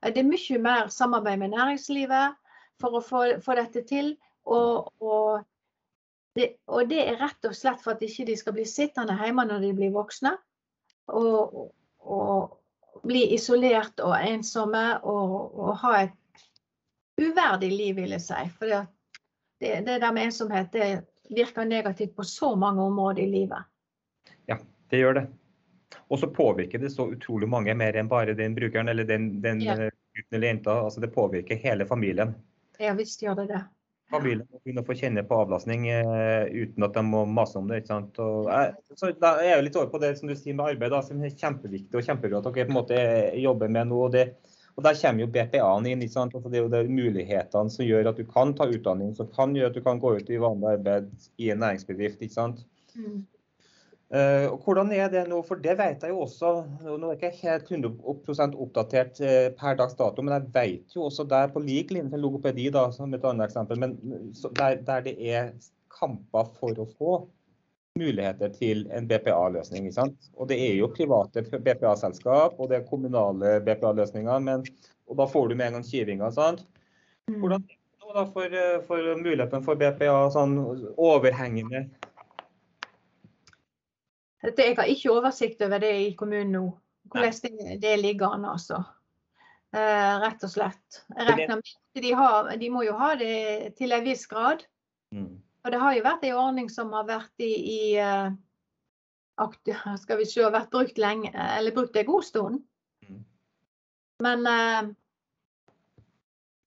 Det 0.05 0.21
er 0.21 0.29
mye 0.29 0.61
mer 0.61 0.91
samarbeid 0.93 1.41
med 1.41 1.55
næringslivet 1.55 2.35
for 2.81 2.99
å 2.99 3.03
få, 3.05 3.23
få 3.45 3.57
dette 3.57 3.85
til. 3.89 4.15
Og, 4.45 4.91
og, 5.01 5.45
det, 6.37 6.51
og, 6.69 6.89
det, 6.91 7.01
er 7.07 7.21
rett 7.23 7.49
og 7.49 7.57
slett 7.57 7.81
for 7.85 7.95
at 7.95 8.05
ikke 8.05 8.27
de 8.29 8.37
skal 8.37 8.57
bli 8.57 8.67
sittende 8.69 9.17
hjemme 9.21 9.47
når 9.49 9.65
de 9.65 9.73
blir 9.79 9.95
voksne. 9.95 10.35
Og, 11.15 11.71
og 12.05 12.61
bli 13.05 13.27
isolert 13.35 14.01
og 14.05 14.17
ensomme 14.19 14.85
og, 15.09 15.73
ha 15.83 15.95
et 16.05 16.45
uverdig 17.21 17.71
liv, 17.73 17.97
vil 18.01 18.17
jeg 18.17 18.25
si. 18.25 18.43
For 18.59 18.71
det, 18.71 18.83
det 19.61 20.01
der 20.03 20.13
med 20.13 20.29
ensomhet 20.29 20.73
det 20.75 20.91
virker 21.31 21.65
negativt 21.65 22.17
på 22.17 22.27
så 22.29 22.55
mange 22.57 22.83
områder 22.83 23.25
i 23.25 23.31
livet. 23.31 23.71
Ja, 24.51 24.59
det 24.91 25.01
gjør 25.01 25.19
det. 25.21 25.27
Og 26.13 26.19
så 26.19 26.29
påvirker 26.29 26.79
det 26.79 26.91
så 26.93 27.07
utrolig 27.15 27.49
mange 27.49 27.75
mer 27.79 27.97
enn 27.97 28.11
bare 28.11 28.35
den 28.37 28.55
brukeren 28.57 28.91
eller 28.93 29.07
den, 29.09 29.39
den 29.43 29.63
ja. 29.63 29.77
Eh, 30.15 30.21
gutten 30.21 30.37
eller 30.37 30.47
jenta. 30.47 30.81
Altså 30.81 31.01
det 31.01 31.15
påvirker 31.15 31.57
hele 31.57 31.87
familien. 31.87 32.35
Ja 32.79 32.95
visst 32.95 33.23
gjør 33.23 33.35
det 33.43 33.47
det. 33.55 33.65
Familien 34.11 34.47
må 34.53 34.61
kunne 34.61 34.85
få 34.85 34.95
kjenne 34.95 35.23
på 35.27 35.37
avlastning 35.41 35.89
eh, 35.89 36.45
uten 36.53 36.85
at 36.85 36.95
de 36.95 37.03
må 37.03 37.25
mase 37.27 37.59
om 37.59 37.69
det. 37.69 37.83
ikke 37.83 37.93
sant? 37.95 38.19
Og 38.19 38.51
jeg, 38.51 38.75
så 38.95 39.13
da 39.19 39.37
er 39.41 39.55
jeg 39.57 39.65
litt 39.69 39.79
over 39.81 39.91
på 39.91 40.01
det 40.03 40.13
som 40.19 40.29
du 40.29 40.35
sier 40.37 40.55
med 40.55 40.75
arbeid, 40.75 40.93
da, 40.93 41.01
som 41.03 41.23
er 41.25 41.33
kjempeviktig 41.35 41.99
og 41.99 42.05
kjempebra 42.05 42.39
at 42.39 42.51
dere 42.51 42.67
på 42.69 42.75
en 42.75 42.79
måte 42.79 43.01
jobber 43.41 43.73
med 43.73 43.91
nå. 43.91 44.03
og 44.09 44.13
det 44.15 44.29
og 44.75 44.83
Der 44.83 44.97
kommer 44.99 45.23
jo 45.23 45.31
BPA-en 45.31 45.87
inn. 45.87 46.01
ikke 46.03 46.13
sant? 46.17 46.35
Altså 46.35 46.51
det 46.51 46.59
er 46.59 46.65
jo 46.65 46.73
de 46.73 46.91
mulighetene 46.91 47.71
som 47.71 47.87
gjør 47.87 48.11
at 48.11 48.19
du 48.19 48.25
kan 48.27 48.55
ta 48.59 48.67
utdanning, 48.67 49.13
som 49.15 49.29
kan 49.31 49.55
gjøre 49.55 49.71
at 49.71 49.77
du 49.79 49.85
kan 49.85 50.01
gå 50.03 50.17
ut 50.19 50.31
i 50.31 50.41
vanlig 50.43 50.73
arbeid 50.73 51.13
i 51.39 51.51
en 51.55 51.63
næringsbedrift. 51.63 52.23
ikke 52.23 52.35
sant? 52.35 52.65
Mm. 52.99 53.23
Uh, 54.15 54.47
og 54.53 54.61
hvordan 54.63 54.93
er 54.95 55.09
det 55.11 55.25
nå? 55.27 55.41
For 55.43 55.59
det 55.59 55.73
vet 55.81 56.05
jeg 56.07 56.13
jo 56.15 56.21
også. 56.23 56.51
Nå 56.85 57.09
er 57.11 57.17
jeg 57.17 57.33
ikke 57.33 57.49
helt 57.49 57.71
100 57.73 58.59
oppdatert 58.63 59.19
uh, 59.19 59.49
per 59.59 59.79
dags 59.81 59.97
dato, 59.99 60.23
men 60.23 60.37
jeg 60.37 60.53
vet 60.55 60.95
jo 60.95 61.09
også 61.09 61.27
der 61.27 61.51
på 61.51 61.63
lik 61.65 61.91
linje 61.91 62.13
med 62.13 62.23
logopedi, 62.23 62.69
da, 62.75 62.87
som 62.95 63.15
et 63.17 63.27
annet 63.27 63.49
eksempel, 63.49 63.81
men 63.83 63.97
der, 64.61 64.79
der, 64.87 65.03
det 65.09 65.17
er 65.19 65.51
kamper 65.95 66.53
for 66.61 66.79
å 66.79 66.87
få 66.95 67.17
muligheter 67.99 68.51
til 68.55 68.87
en 68.95 69.07
BPA-løsning. 69.11 69.91
Og 70.39 70.49
det 70.51 70.59
er 70.63 70.79
jo 70.79 70.91
private 70.95 71.45
BPA-selskap 71.51 72.59
og 72.59 72.71
det 72.71 72.81
er 72.81 72.89
kommunale 72.89 73.59
BPA-løsninger, 73.67 74.71
og 75.11 75.19
da 75.21 75.27
får 75.31 75.51
du 75.51 75.59
med 75.59 75.69
en 75.69 75.79
gang 75.79 75.87
kivinga. 75.91 76.31
sant? 76.35 76.65
Mm. 77.31 77.39
Hvordan 77.41 77.67
er 77.67 77.77
det 78.07 78.15
nå 78.15 78.27
for, 78.33 78.59
eh, 78.63 78.81
for 78.87 79.15
muligheten 79.19 79.63
for 79.67 79.79
BPA 79.79 80.27
sånn 80.35 80.59
overhengende? 80.97 81.87
Jeg 84.45 84.77
har 84.77 84.85
ikke 84.91 85.13
oversikt 85.15 85.63
over 85.65 85.79
det 85.81 85.93
i 86.03 86.11
kommunen 86.19 86.53
nå, 86.53 86.65
hvordan 87.13 87.33
det, 87.43 87.79
det 87.83 87.95
ligger 88.01 88.35
an. 88.37 88.45
altså. 88.45 88.83
eh, 89.75 90.15
rett 90.23 90.45
og 90.45 90.51
slett. 90.53 91.01
Jeg 91.17 91.27
regner 91.29 91.57
med 91.61 92.03
de, 92.05 92.13
har, 92.15 92.51
de 92.61 92.71
må 92.71 92.83
jo 92.85 92.93
ha 92.99 93.15
det 93.19 93.75
til 93.79 93.93
en 93.93 94.05
viss 94.05 94.27
grad. 94.31 94.65
Mm. 95.15 95.41
Og 95.65 95.71
det 95.73 95.81
har 95.81 95.95
jo 95.97 96.03
vært 96.05 96.25
en 96.29 96.37
ordning 96.39 96.69
som 96.71 96.93
har 96.93 97.07
vært 97.09 97.41
i, 97.41 97.53
i 97.55 97.95
eh, 97.97 98.31
akt- 99.41 99.73
skal 100.03 100.19
vi 100.21 100.27
se, 100.29 100.45
vært 100.53 100.71
brukt 100.71 100.99
lenge, 100.99 101.31
eller 101.33 101.73
brukt 101.75 101.97
en 101.97 102.07
god 102.07 102.25
stund. 102.25 102.61
Mm. 103.09 103.23
Men 104.23 104.47
eh, 104.47 104.83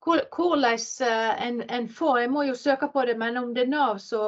hvor- 0.06 0.26
hvordan 0.36 0.80
eh, 1.02 1.48
en, 1.48 1.62
en 1.70 1.90
får 1.90 2.18
En 2.26 2.32
må 2.32 2.44
jo 2.48 2.56
søke 2.56 2.88
på 2.94 3.06
det, 3.06 3.18
men 3.20 3.38
om 3.38 3.54
det 3.54 3.64
er 3.68 3.72
Nav 3.72 3.98
så, 4.00 4.24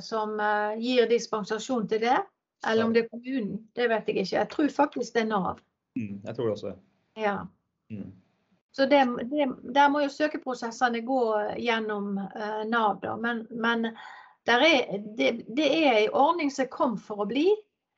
som 0.00 0.40
eh, 0.40 0.76
gir 0.80 1.06
dispensasjon 1.08 1.88
til 1.88 2.00
det, 2.00 2.18
eller 2.66 2.84
om 2.84 2.94
det 2.94 3.04
er 3.04 3.08
kommunen, 3.08 3.58
det 3.76 3.88
vet 3.90 4.08
jeg 4.08 4.16
ikke. 4.22 4.36
Jeg 4.36 4.48
tror 4.50 4.68
faktisk 4.74 5.14
det 5.14 5.22
er 5.22 5.28
Nav. 5.30 5.60
Mm. 5.98 6.20
Jeg 6.24 6.34
tror 6.36 6.48
det 6.48 6.52
også. 6.52 6.72
Ja. 7.16 7.36
Mm. 7.90 8.12
Så 8.72 8.86
det, 8.86 9.06
det, 9.30 9.46
der 9.74 9.88
må 9.88 10.02
jo 10.04 10.10
søkeprosessene 10.12 11.00
gå 11.06 11.22
gjennom 11.58 12.18
uh, 12.18 12.64
Nav, 12.68 12.98
da. 13.02 13.16
Men, 13.16 13.46
men 13.50 13.88
er, 14.46 14.66
det, 15.16 15.32
det 15.56 15.70
er 15.86 16.02
en 16.02 16.12
ordning 16.14 16.52
som 16.54 16.68
kom 16.70 16.98
for 16.98 17.24
å 17.24 17.30
bli, 17.30 17.48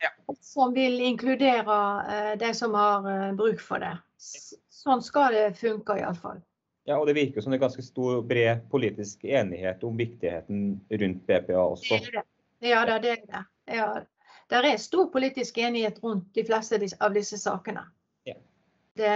Ja. 0.00 0.08
som 0.40 0.72
vil 0.72 1.00
inkludere 1.04 1.74
uh, 2.08 2.36
de 2.40 2.54
som 2.56 2.72
har 2.74 3.04
uh, 3.04 3.32
bruk 3.36 3.60
for 3.60 3.82
det. 3.84 3.96
Sånn 4.20 5.02
skal 5.04 5.36
det 5.36 5.58
funke 5.60 5.98
iallfall. 6.00 6.40
Ja, 6.88 6.96
og 6.96 7.06
det 7.06 7.18
virker 7.18 7.44
som 7.44 7.52
det 7.52 7.58
er 7.58 7.66
ganske 7.66 7.84
stor, 7.84 8.22
bred 8.24 8.64
politisk 8.72 9.24
enighet 9.28 9.84
om 9.84 9.98
viktigheten 10.00 10.80
rundt 10.88 11.26
BPA 11.28 11.60
også. 11.60 12.00
Det 12.00 12.08
er 12.08 12.16
det. 12.22 12.24
Ja 12.70 12.80
det 12.88 12.96
er 12.96 13.04
det. 13.04 13.44
Ja. 13.76 13.90
Der 14.50 14.66
er 14.66 14.80
stor 14.82 15.06
politisk 15.14 15.58
enighet 15.62 16.00
rundt 16.02 16.32
de 16.34 16.44
fleste 16.44 16.80
av 17.00 17.14
disse- 17.14 17.38
sakene. 17.38 17.84
Ja. 18.26 18.34
Det, 18.98 19.12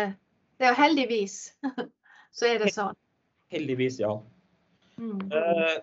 det 0.58 0.68
er 0.70 0.78
heldigvis 0.78 1.38
så 2.36 2.46
er 2.52 2.62
det 2.62 2.70
sånn. 2.74 2.94
Heldigvis, 3.54 3.98
ja. 4.02 4.14
Mm. 4.96 5.18
Eh, 5.34 5.76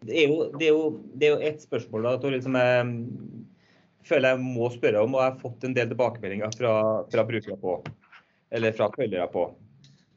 Det 0.00 0.16
er, 0.16 0.30
jo, 0.30 0.44
det, 0.56 0.64
er 0.64 0.70
jo, 0.72 0.84
det 1.20 1.26
er 1.26 1.32
jo 1.34 1.48
et 1.50 1.60
spørsmål 1.60 2.06
da, 2.06 2.12
Toril, 2.22 2.40
som 2.40 2.54
jeg 2.56 2.84
mm, 2.88 3.40
føler 4.08 4.32
jeg 4.32 4.40
må 4.40 4.70
spørre 4.72 5.02
om, 5.04 5.12
og 5.12 5.20
jeg 5.20 5.28
har 5.28 5.42
fått 5.42 5.66
en 5.68 5.74
del 5.76 5.90
tilbakemeldinger 5.90 6.54
fra, 6.56 6.70
fra 7.12 7.24
brukere 7.28 7.56
på, 7.60 7.74
eller 8.56 8.72
fra 8.78 8.88
følgere 8.94 9.26
på. 9.34 9.44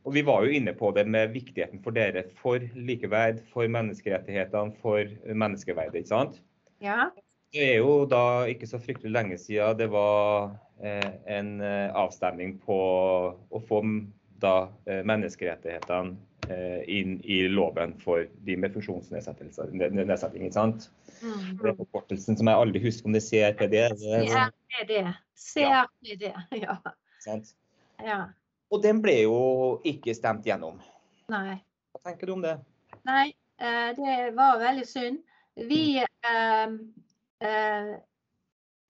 Og 0.03 0.13
Vi 0.13 0.21
var 0.27 0.43
jo 0.43 0.51
inne 0.51 0.73
på 0.75 0.91
det 0.91 1.05
med 1.07 1.31
viktigheten 1.31 1.79
for 1.83 1.95
dere 1.95 2.25
for 2.35 2.59
likeverd, 2.75 3.39
for 3.53 3.67
menneskerettighetene, 3.71 4.75
for 4.81 5.07
menneskeverdet. 5.31 5.95
ikke 6.01 6.11
sant? 6.11 6.41
Ja. 6.83 7.07
Det 7.53 7.63
er 7.75 7.77
jo 7.77 8.03
da 8.09 8.43
ikke 8.49 8.67
så 8.67 8.79
fryktelig 8.81 9.13
lenge 9.13 9.37
siden 9.37 9.77
det 9.79 9.87
var 9.93 10.55
eh, 10.83 11.11
en 11.29 11.61
eh, 11.61 11.87
avstemning 11.95 12.57
på 12.65 12.77
å 13.37 13.61
få 13.69 13.79
da 14.43 14.67
eh, 14.89 15.03
menneskerettighetene 15.07 16.17
eh, 16.49 16.81
inn 16.91 17.19
i 17.23 17.43
loven 17.47 17.93
for 18.03 18.25
de 18.43 18.57
med 18.59 18.73
funksjonsnedsettelser. 18.75 19.71
Nedsetting, 19.71 20.43
ikke 20.49 20.57
sant? 20.57 20.89
Mm. 21.21 21.59
Det 21.61 21.71
er 21.71 21.79
forkortelsen 21.79 22.39
som 22.39 22.49
jeg 22.51 22.59
aldri 22.65 22.83
husker 22.83 23.07
om 23.07 23.15
det 23.15 23.23
er 23.23 23.55
CRPD. 23.55 23.77
er- 23.79 25.13
CRPD. 25.39 26.25
ja. 26.27 26.43
ja. 26.65 26.79
sant? 27.23 27.53
ja. 28.03 28.23
Og 28.73 28.81
den 28.81 29.01
ble 29.03 29.19
jo 29.21 29.37
ikke 29.85 30.15
stemt 30.17 30.47
gjennom. 30.47 30.79
Nei. 31.29 31.59
Hva 31.93 32.01
tenker 32.09 32.27
du 32.27 32.33
om 32.33 32.41
det? 32.41 32.55
Nei, 33.05 33.27
eh, 33.61 33.91
det 33.97 34.15
var 34.37 34.57
veldig 34.61 34.85
synd. 34.89 35.19
Vi 35.69 35.99
eh, 36.01 36.73
eh, 37.45 37.91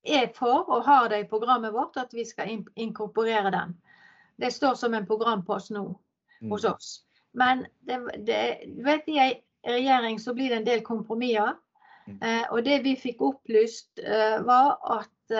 er 0.03 0.29
for, 0.37 0.69
og 0.71 0.85
har 0.87 1.09
det 1.11 1.19
i 1.25 1.27
programmet 1.27 1.75
vårt, 1.75 1.99
at 1.99 2.15
vi 2.15 2.23
skal 2.25 2.63
inkorporere 2.75 3.51
den. 3.51 3.75
Det 4.39 4.53
står 4.55 4.79
som 4.79 4.95
en 4.95 5.07
programpost 5.09 5.73
nå 5.75 5.89
Mm. 6.43 6.51
hos 6.51 6.65
oss. 6.65 6.87
Men 7.31 7.65
det, 7.87 7.97
det, 8.27 8.63
du 8.67 8.83
vet, 8.83 9.07
i 9.07 9.17
en 9.17 9.35
regjering 9.63 10.17
så 10.19 10.33
blir 10.35 10.49
det 10.49 10.57
en 10.57 10.65
del 10.65 10.81
kompromisser. 10.83 11.53
Mm. 12.07 12.19
Og 12.51 12.65
det 12.65 12.81
vi 12.83 12.97
fikk 12.99 13.21
opplyst, 13.23 14.01
var 14.43 14.73
at, 14.91 15.37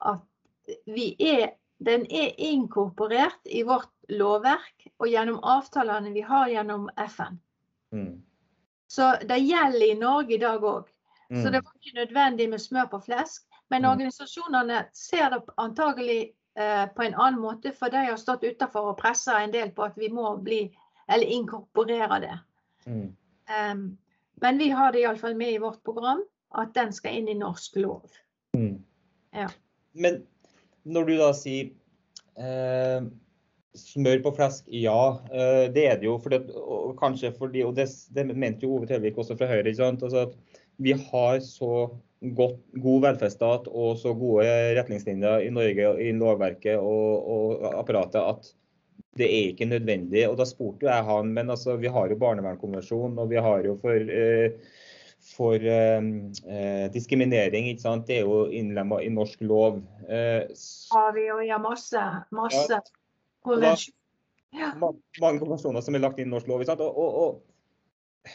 at 0.00 0.72
vi 0.88 1.10
er, 1.20 1.57
den 1.78 2.06
er 2.10 2.34
inkorporert 2.38 3.44
i 3.44 3.62
vårt 3.62 3.90
lovverk 4.08 4.88
og 4.98 5.08
gjennom 5.08 5.38
avtalene 5.46 6.12
vi 6.12 6.24
har 6.26 6.48
gjennom 6.48 6.88
FN. 6.96 7.38
Mm. 7.94 8.22
Så 8.88 9.12
det 9.28 9.38
gjelder 9.38 9.86
i 9.86 9.98
Norge 9.98 10.34
i 10.34 10.38
dag 10.42 10.62
òg. 10.62 10.88
Så 11.28 11.44
Mm. 11.44 11.52
det 11.52 11.60
var 11.64 11.72
ikke 11.76 11.98
nødvendig 12.00 12.48
med 12.50 12.60
smør 12.60 12.86
på 12.90 12.98
flesk. 13.04 13.44
Men 13.70 13.82
Mm. 13.82 13.90
organisasjonene 13.90 14.84
ser 14.92 15.30
det 15.30 15.42
antagelig 15.58 16.34
eh, 16.56 16.86
på 16.96 17.02
en 17.02 17.14
annen 17.14 17.40
måte, 17.40 17.72
for 17.72 17.88
de 17.88 17.96
har 17.96 18.16
stått 18.16 18.42
utenfor 18.42 18.80
og 18.80 18.98
pressa 18.98 19.38
en 19.38 19.52
del 19.52 19.70
på 19.70 19.84
at 19.84 19.92
vi 19.96 20.08
må 20.08 20.36
bli, 20.42 20.76
eller 21.08 21.26
inkorporere 21.26 22.20
det. 22.20 22.38
Mm. 22.86 23.16
Um, 23.48 23.98
men 24.42 24.58
vi 24.58 24.68
har 24.70 24.92
det 24.92 25.00
iallfall 25.00 25.36
med 25.36 25.52
i 25.52 25.58
vårt 25.58 25.84
program 25.84 26.24
at 26.54 26.74
den 26.74 26.92
skal 26.92 27.14
inn 27.14 27.28
i 27.28 27.34
norsk 27.34 27.76
lov. 27.76 28.10
Mm. 28.56 28.84
Ja. 29.32 29.48
Men 29.92 30.26
når 30.88 31.08
du 31.08 31.14
da 31.20 31.30
sier 31.36 31.70
eh, 32.40 33.06
smør 33.78 34.22
på 34.24 34.34
flesk, 34.38 34.66
ja. 34.72 35.00
Eh, 35.30 35.64
det 35.74 35.86
er 35.86 36.00
det 36.00 36.08
jo. 36.08 36.18
For 36.22 36.34
det, 36.34 36.42
og 36.56 36.96
kanskje 37.00 37.32
fordi, 37.36 37.64
og 37.66 37.76
det, 37.78 37.88
det 38.14 38.26
mente 38.32 38.66
jo 38.66 38.76
Ove 38.76 38.88
Trellevik 38.88 39.18
også 39.20 39.38
fra 39.38 39.50
Høyre. 39.50 39.66
ikke 39.68 39.82
sant? 39.82 40.04
Altså 40.06 40.26
at 40.28 40.62
vi 40.82 40.94
har 40.94 41.40
så 41.44 41.88
godt, 42.38 42.60
god 42.82 43.02
velferdsstat 43.06 43.68
og 43.70 43.98
så 43.98 44.14
gode 44.18 44.46
retningslinjer 44.78 45.46
i 45.46 45.52
Norge 45.54 45.92
i 46.02 46.12
lovverket 46.14 46.78
og, 46.78 47.28
og 47.34 47.68
apparatet 47.78 48.22
at 48.22 48.52
det 49.18 49.26
er 49.26 49.52
ikke 49.52 49.68
nødvendig. 49.70 50.24
Og 50.28 50.36
da 50.38 50.46
spurte 50.46 50.86
jo 50.86 50.92
jeg 50.92 51.06
han, 51.06 51.32
men 51.34 51.50
altså, 51.50 51.76
vi 51.80 51.90
har 51.90 52.10
jo 52.10 52.18
barnevernkonvensjonen, 52.20 53.18
og 53.18 53.30
vi 53.32 53.40
har 53.42 53.64
jo 53.66 53.74
for, 53.82 53.94
eh, 53.94 54.54
for 55.36 55.54
eh, 55.54 56.00
eh, 56.48 56.86
diskriminering, 56.94 57.68
ikke 57.72 57.84
sant. 57.84 58.06
Det 58.08 58.20
er 58.20 58.26
jo 58.26 58.46
innlemma 58.54 59.00
i 59.04 59.10
norsk 59.12 59.42
lov. 59.44 59.80
Eh, 60.08 60.48
Har 60.92 61.12
vi 61.16 61.26
jo 61.28 61.38
ja, 61.46 61.58
masse, 61.62 62.04
masse 62.34 62.80
Ja. 63.48 63.74
Ja. 64.56 64.72
mange 65.20 65.38
konvensjoner 65.42 65.84
som 65.84 65.94
er 65.94 66.00
lagt 66.00 66.18
inn 66.18 66.30
i 66.30 66.32
norsk 66.32 66.48
lov. 66.48 66.62
Ikke 66.62 66.72
sant? 66.72 66.80
Og, 66.80 66.96
og, 66.96 67.10
og, 67.22 68.32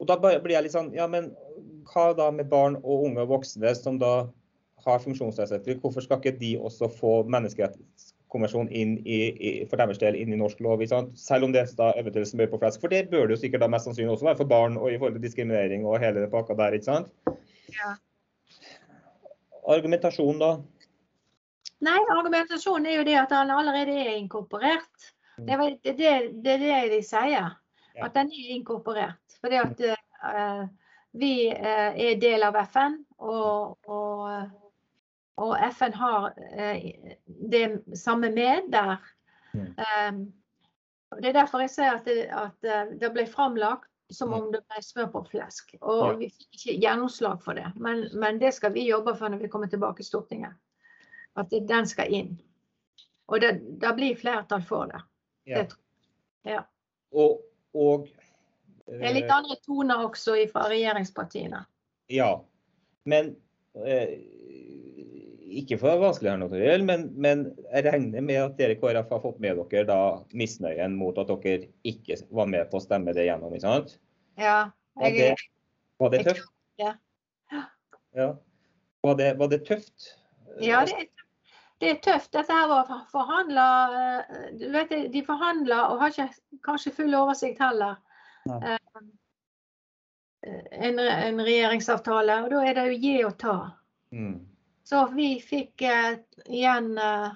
og 0.00 0.08
da 0.08 0.16
blir 0.20 0.54
jeg 0.54 0.66
litt 0.66 0.74
sånn 0.74 0.88
Ja, 0.96 1.06
men 1.08 1.30
hva 1.90 2.10
da 2.16 2.30
med 2.34 2.48
barn 2.52 2.78
og 2.82 3.06
unge 3.10 3.24
og 3.24 3.34
voksne 3.36 3.74
som 3.76 4.00
da 4.00 4.14
har 4.86 5.02
funksjonsnedsettelser? 5.04 5.80
Hvorfor 5.82 6.04
skal 6.04 6.20
ikke 6.20 6.38
de 6.40 6.56
også 6.58 6.88
få 6.92 7.18
menneskerettighetskonvensjonen 8.26 8.72
inn 8.72 8.98
i, 9.06 9.18
i, 9.38 9.66
for 9.68 9.76
deres 9.76 9.98
del 9.98 10.16
inn 10.16 10.32
i 10.32 10.36
norsk 10.36 10.60
lov? 10.60 10.82
Selv 11.14 11.44
om 11.44 11.52
det 11.52 11.66
da 11.76 11.92
eventuelt 11.96 12.28
smør 12.28 12.50
på 12.50 12.58
flesk. 12.58 12.80
For 12.80 12.88
det 12.88 13.10
bør 13.10 13.26
det 13.26 13.36
jo 13.36 13.40
sikkert 13.40 13.62
da 13.62 13.68
mest 13.68 13.86
sannsynlig 13.86 14.12
også 14.12 14.26
være 14.26 14.36
for 14.36 14.46
barn 14.46 14.76
og 14.76 14.90
i 14.92 14.98
forhold 14.98 15.14
til 15.14 15.22
diskriminering 15.22 15.86
og 15.86 16.00
hele 16.00 16.20
den 16.20 16.30
pakka 16.30 16.54
der. 16.54 16.72
ikke 16.72 16.84
sant? 16.84 17.08
Ja. 17.72 17.94
Argumentasjon 19.66 20.38
da? 20.38 20.56
Nei, 21.86 21.98
argumentasjonen 22.10 22.86
er 22.86 22.98
jo 23.00 23.04
det 23.04 23.16
at 23.20 23.32
han 23.32 23.50
allerede 23.50 23.92
er 23.92 24.16
inkorporert. 24.16 25.12
Det 25.36 25.52
er 25.52 25.76
det, 25.84 25.96
det, 25.98 26.12
det 26.44 26.90
de 26.92 27.02
sier. 27.04 27.56
At 28.02 28.14
den 28.14 28.30
er 28.32 28.52
inkorporert. 28.56 29.38
Fordi 29.40 29.56
at 29.60 29.80
uh, 29.84 30.62
vi 31.12 31.48
uh, 31.52 31.92
er 31.92 32.20
del 32.20 32.44
av 32.44 32.56
FN, 32.64 33.02
og, 33.18 33.76
og, 33.88 34.65
og 35.36 35.56
FN 35.72 35.92
har 35.92 36.32
eh, 36.52 37.14
det 37.26 37.82
samme 37.98 38.30
med 38.32 38.70
der. 38.72 38.96
Mm. 39.54 39.74
Um, 40.08 40.20
det 41.20 41.28
er 41.30 41.36
derfor 41.36 41.60
jeg 41.64 41.70
sier 41.70 41.94
at 41.98 42.04
det, 42.08 42.24
at 42.32 42.64
eh, 42.66 42.94
det 43.00 43.12
ble 43.14 43.26
framlagt 43.30 43.90
som 44.10 44.28
Mm. 44.30 44.34
om 44.38 44.52
det 44.52 44.60
ble 44.68 44.82
smør 44.82 45.08
på 45.12 45.24
flesk. 45.30 45.74
Og 45.80 46.02
Ja. 46.12 46.16
vi 46.16 46.28
fikk 46.30 46.54
ikke 46.60 46.80
gjennomslag 46.80 47.42
for 47.42 47.54
det. 47.58 47.72
Men, 47.76 48.08
men 48.14 48.38
det 48.38 48.54
skal 48.54 48.72
vi 48.72 48.84
jobbe 48.88 49.16
for 49.18 49.28
når 49.28 49.38
vi 49.42 49.48
kommer 49.48 49.66
tilbake 49.66 50.00
i 50.00 50.04
Stortinget. 50.06 50.54
At 51.36 51.50
det- 51.50 51.66
den 51.68 51.86
skal 51.86 52.12
inn. 52.12 52.36
Og 53.28 53.40
det, 53.40 53.80
det 53.80 53.94
blir 53.96 54.16
flertall 54.16 54.62
for 54.62 54.86
det. 54.86 55.00
Ja. 55.46 55.62
Det 55.62 55.74
jeg. 56.44 56.62
Og, 57.12 57.40
og 57.74 58.06
Det 58.86 59.02
er 59.02 59.14
litt 59.14 59.30
andre 59.30 59.56
toner 59.66 60.04
også 60.06 60.36
fra 60.52 60.68
regjeringspartiene. 60.70 61.64
Ja, 62.08 62.40
men 63.04 63.36
eh, 63.84 64.18
ikke 65.60 65.78
for 65.80 65.88
å 65.88 65.92
være 65.94 66.04
vanskelig 66.04 66.30
her 66.32 66.40
nå, 66.40 66.48
men, 66.88 67.04
men 67.16 67.44
jeg 67.72 67.84
regner 67.86 68.24
med 68.24 68.40
at 68.42 68.56
dere 68.58 68.76
i 68.76 68.78
KrF 68.80 69.10
har 69.14 69.22
fått 69.22 69.40
med 69.42 69.58
dere 69.72 69.86
da 69.88 69.98
misnøyen 70.36 70.96
mot 70.98 71.18
at 71.20 71.30
dere 71.32 71.68
ikke 71.86 72.18
var 72.30 72.48
med 72.52 72.68
på 72.70 72.80
å 72.80 72.84
stemme 72.84 73.14
det 73.16 73.26
gjennom, 73.28 73.54
ikke 73.56 73.66
sant? 73.66 73.96
Ja, 74.40 74.70
Var 75.00 75.16
det, 75.16 75.34
var 76.00 76.12
det 76.12 76.22
jeg 76.22 76.28
tøft? 76.30 76.48
Ja. 76.80 76.94
Ja. 78.16 78.30
Var 79.04 79.20
det, 79.20 79.28
var 79.40 79.52
det 79.52 79.60
tøft? 79.68 80.10
ja 80.60 80.80
det, 80.88 80.96
er, 80.96 81.28
det 81.80 81.90
er 81.90 82.00
tøft. 82.04 82.32
Dette 82.32 82.52
her 82.52 82.68
var 82.70 82.88
forhandla 83.12 83.66
Du 84.56 84.66
vet, 84.72 84.94
de 85.12 85.22
forhandler 85.26 85.92
og 85.92 86.00
har 86.00 86.14
ikke 86.14 86.30
kanskje 86.64 86.94
full 86.96 87.14
oversikt 87.16 87.60
heller. 87.64 88.00
Eh, 88.48 88.80
En, 90.46 90.98
en 91.00 91.40
regjeringsavtale, 91.42 92.36
og 92.44 92.52
da 92.52 92.60
er 92.62 92.76
det 92.76 92.82
jo 92.86 92.98
gi 93.02 93.14
og 93.26 93.32
ta. 93.40 93.54
Mm. 94.14 94.36
Så 94.86 95.06
vi 95.16 95.32
fikk 95.42 95.82
eh, 95.82 96.18
igjen 96.46 96.92
eh, 96.98 97.30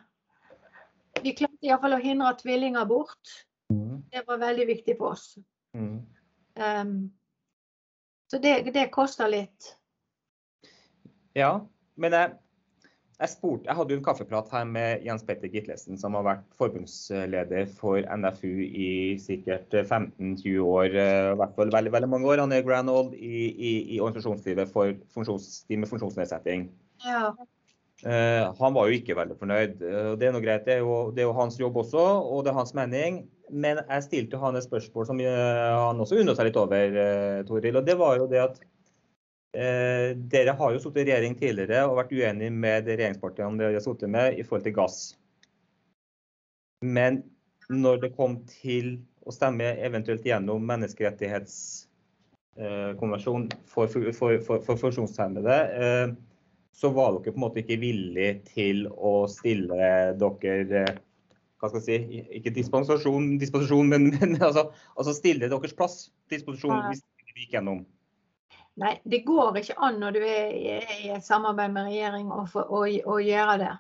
Vi 1.23 1.33
klarte 1.35 1.67
iallfall 1.67 1.97
å 1.97 2.03
hindre 2.03 2.35
tvillingabort. 2.39 3.33
Mm. 3.73 4.03
Det 4.11 4.23
var 4.29 4.39
veldig 4.39 4.67
viktig 4.69 4.95
for 4.99 5.17
oss. 5.17 5.33
Mm. 5.75 5.97
Um, 6.61 6.93
så 8.31 8.39
det, 8.39 8.71
det 8.75 8.87
koster 8.95 9.31
litt. 9.31 9.73
Ja, 11.35 11.51
men 11.99 12.15
jeg, 12.15 12.37
jeg, 13.19 13.31
spurte, 13.33 13.67
jeg 13.67 13.79
hadde 13.79 13.95
jo 13.95 13.99
en 13.99 14.07
kaffeprat 14.07 14.53
her 14.55 14.69
med 14.71 15.03
Jens 15.07 15.27
Petter 15.27 15.51
Gitlesen, 15.51 15.99
som 15.99 16.15
har 16.19 16.27
vært 16.27 16.45
forbundsleder 16.59 17.67
for 17.79 18.07
NFU 18.07 18.53
i 18.67 18.91
sikkert 19.23 19.75
15-20 19.75 20.63
år, 20.63 20.87
eh, 20.95 21.33
i 21.33 21.41
hvert 21.43 21.59
fall 21.59 21.75
veldig, 21.75 21.95
veldig 21.99 22.13
mange 22.15 22.31
år. 22.31 22.45
Han 22.45 22.55
er 22.55 22.67
grand 22.67 22.95
old 22.95 23.19
i, 23.19 23.51
i, 23.51 23.75
i 23.97 23.99
organisasjonslivet 23.99 24.71
for 24.71 24.95
funksjons, 25.17 25.65
med 25.75 25.91
funksjonsnedsetting. 25.91 26.71
Uh, 28.01 28.49
han 28.57 28.73
var 28.73 28.89
jo 28.89 28.97
ikke 28.97 29.13
veldig 29.19 29.35
fornøyd. 29.37 29.83
Uh, 29.83 30.15
det 30.21 30.27
er 30.29 30.33
noe 30.33 30.45
greit, 30.45 30.65
det 30.65 30.75
er, 30.79 30.83
jo, 30.85 31.11
det 31.13 31.21
er, 31.21 31.27
jo, 31.29 31.37
hans 31.37 31.59
jobb 31.61 31.77
også, 31.83 32.01
og 32.01 32.45
det 32.45 32.51
er 32.53 32.61
hans 32.61 32.75
mening. 32.77 33.13
Men 33.51 33.77
jeg 33.83 34.03
stilte 34.07 34.41
han 34.41 34.57
et 34.57 34.65
spørsmål 34.65 35.07
som 35.09 35.19
uh, 35.21 35.91
han 35.91 36.01
også 36.01 36.19
undret 36.21 36.37
seg 36.39 36.47
litt 36.49 36.61
over, 36.61 36.81
Toril. 37.49 37.77
Og 37.81 37.87
det 37.89 37.97
var 38.01 38.13
jo 38.21 38.27
det 38.31 38.41
at 38.47 38.57
dere 39.51 40.53
har 40.55 40.71
jo 40.71 40.79
sittet 40.79 41.03
i 41.03 41.09
regjering 41.09 41.35
tidligere 41.35 41.83
og 41.89 41.99
vært 41.99 42.15
uenige 42.15 42.55
med 42.55 42.87
de 42.87 42.95
regjeringspartiene 42.95 43.59
dere 43.59 43.75
har 43.75 43.83
sittet 43.83 44.07
med 44.15 44.39
i 44.39 44.47
forhold 44.47 44.63
til 44.63 44.77
gass. 44.77 45.19
Men 46.87 47.27
når 47.67 47.99
det 48.05 48.15
kom 48.15 48.47
til 48.47 49.03
å 49.27 49.35
stemme 49.35 49.75
eventuelt 49.83 50.23
gjennom 50.23 50.63
menneskerettighetskonvensjonen 50.71 53.51
for, 53.67 53.91
for, 53.91 54.15
for, 54.15 54.39
for 54.69 54.77
funksjonshemmede, 54.85 55.59
så 56.77 56.91
var 56.95 57.13
dere 57.17 57.33
på 57.35 57.39
en 57.39 57.45
måte 57.45 57.63
ikke 57.63 57.81
villig 57.83 58.31
til 58.51 58.87
å 58.91 59.25
stille 59.31 59.93
dere 60.21 60.85
hva 61.61 61.69
skal 61.69 61.83
jeg 61.83 61.87
si, 62.09 62.21
ikke 62.39 62.55
dispensasjon, 62.57 63.35
dispensasjon 63.41 63.91
men, 63.93 64.09
men 64.17 64.37
altså, 64.41 64.71
altså, 64.97 65.13
stille 65.17 65.51
deres 65.53 65.77
plass 65.77 66.07
disposisjon 66.33 66.87
hvis 66.89 67.03
det 67.05 67.43
gikk 67.43 67.59
gjennom. 67.59 67.83
Nei, 68.81 68.95
det 69.05 69.23
går 69.27 69.59
ikke 69.61 69.77
an 69.85 69.99
når 70.01 70.17
du 70.17 70.25
er 70.25 70.55
i 70.55 71.11
et 71.13 71.27
samarbeid 71.27 71.75
med 71.75 71.91
regjering 71.91 72.31
å, 72.33 72.47
å, 72.47 72.81
å 72.87 73.19
gjøre 73.21 73.57
det. 73.61 73.73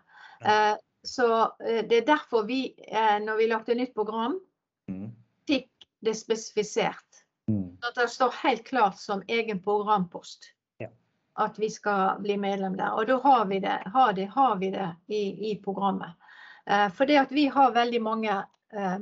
Eh, 0.44 0.74
så 1.06 1.28
eh, 1.64 1.84
Det 1.88 2.02
er 2.02 2.08
derfor 2.10 2.44
vi, 2.48 2.62
eh, 2.88 3.16
når 3.22 3.40
vi 3.40 3.48
lagde 3.48 3.76
nytt 3.78 3.94
program, 3.96 4.36
mm. 4.90 5.06
fikk 5.48 5.88
det 6.04 6.16
spesifisert. 6.18 7.22
Mm. 7.48 7.78
At 7.86 7.96
det 7.96 8.10
står 8.12 8.34
helt 8.42 8.66
klart 8.68 9.00
som 9.00 9.24
egen 9.28 9.62
programpost. 9.64 10.52
At 11.34 11.58
vi 11.58 11.70
skal 11.70 12.20
bli 12.20 12.36
medlem 12.36 12.76
der. 12.76 12.92
Og 12.92 13.06
da 13.06 13.18
har 13.22 13.44
vi 13.44 13.60
det, 13.60 13.82
har 13.94 14.12
det, 14.12 14.24
har 14.24 14.56
vi 14.56 14.70
det 14.70 14.88
i, 15.06 15.50
i, 15.50 15.56
programmet. 15.62 16.10
Eh, 16.66 16.88
for 16.92 17.06
det 17.06 17.16
at 17.16 17.32
vi 17.32 17.46
har 17.46 17.72
veldig 17.72 18.02
mange 18.02 18.44
eh, 18.72 18.98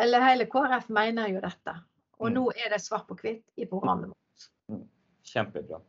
Eller 0.00 0.20
hele 0.20 0.46
KrF 0.46 0.88
mener 0.88 1.28
jo 1.28 1.40
dette. 1.44 1.74
Og 2.18 2.30
mm. 2.30 2.34
nå 2.34 2.44
er 2.56 2.70
det 2.72 2.80
svart 2.80 3.04
på 3.08 3.18
hvitt 3.20 3.44
i 3.60 3.66
programmet 3.66 4.08
vårt. 4.08 4.46
Mm. 4.72 4.86
Kjempebra. 5.22 5.80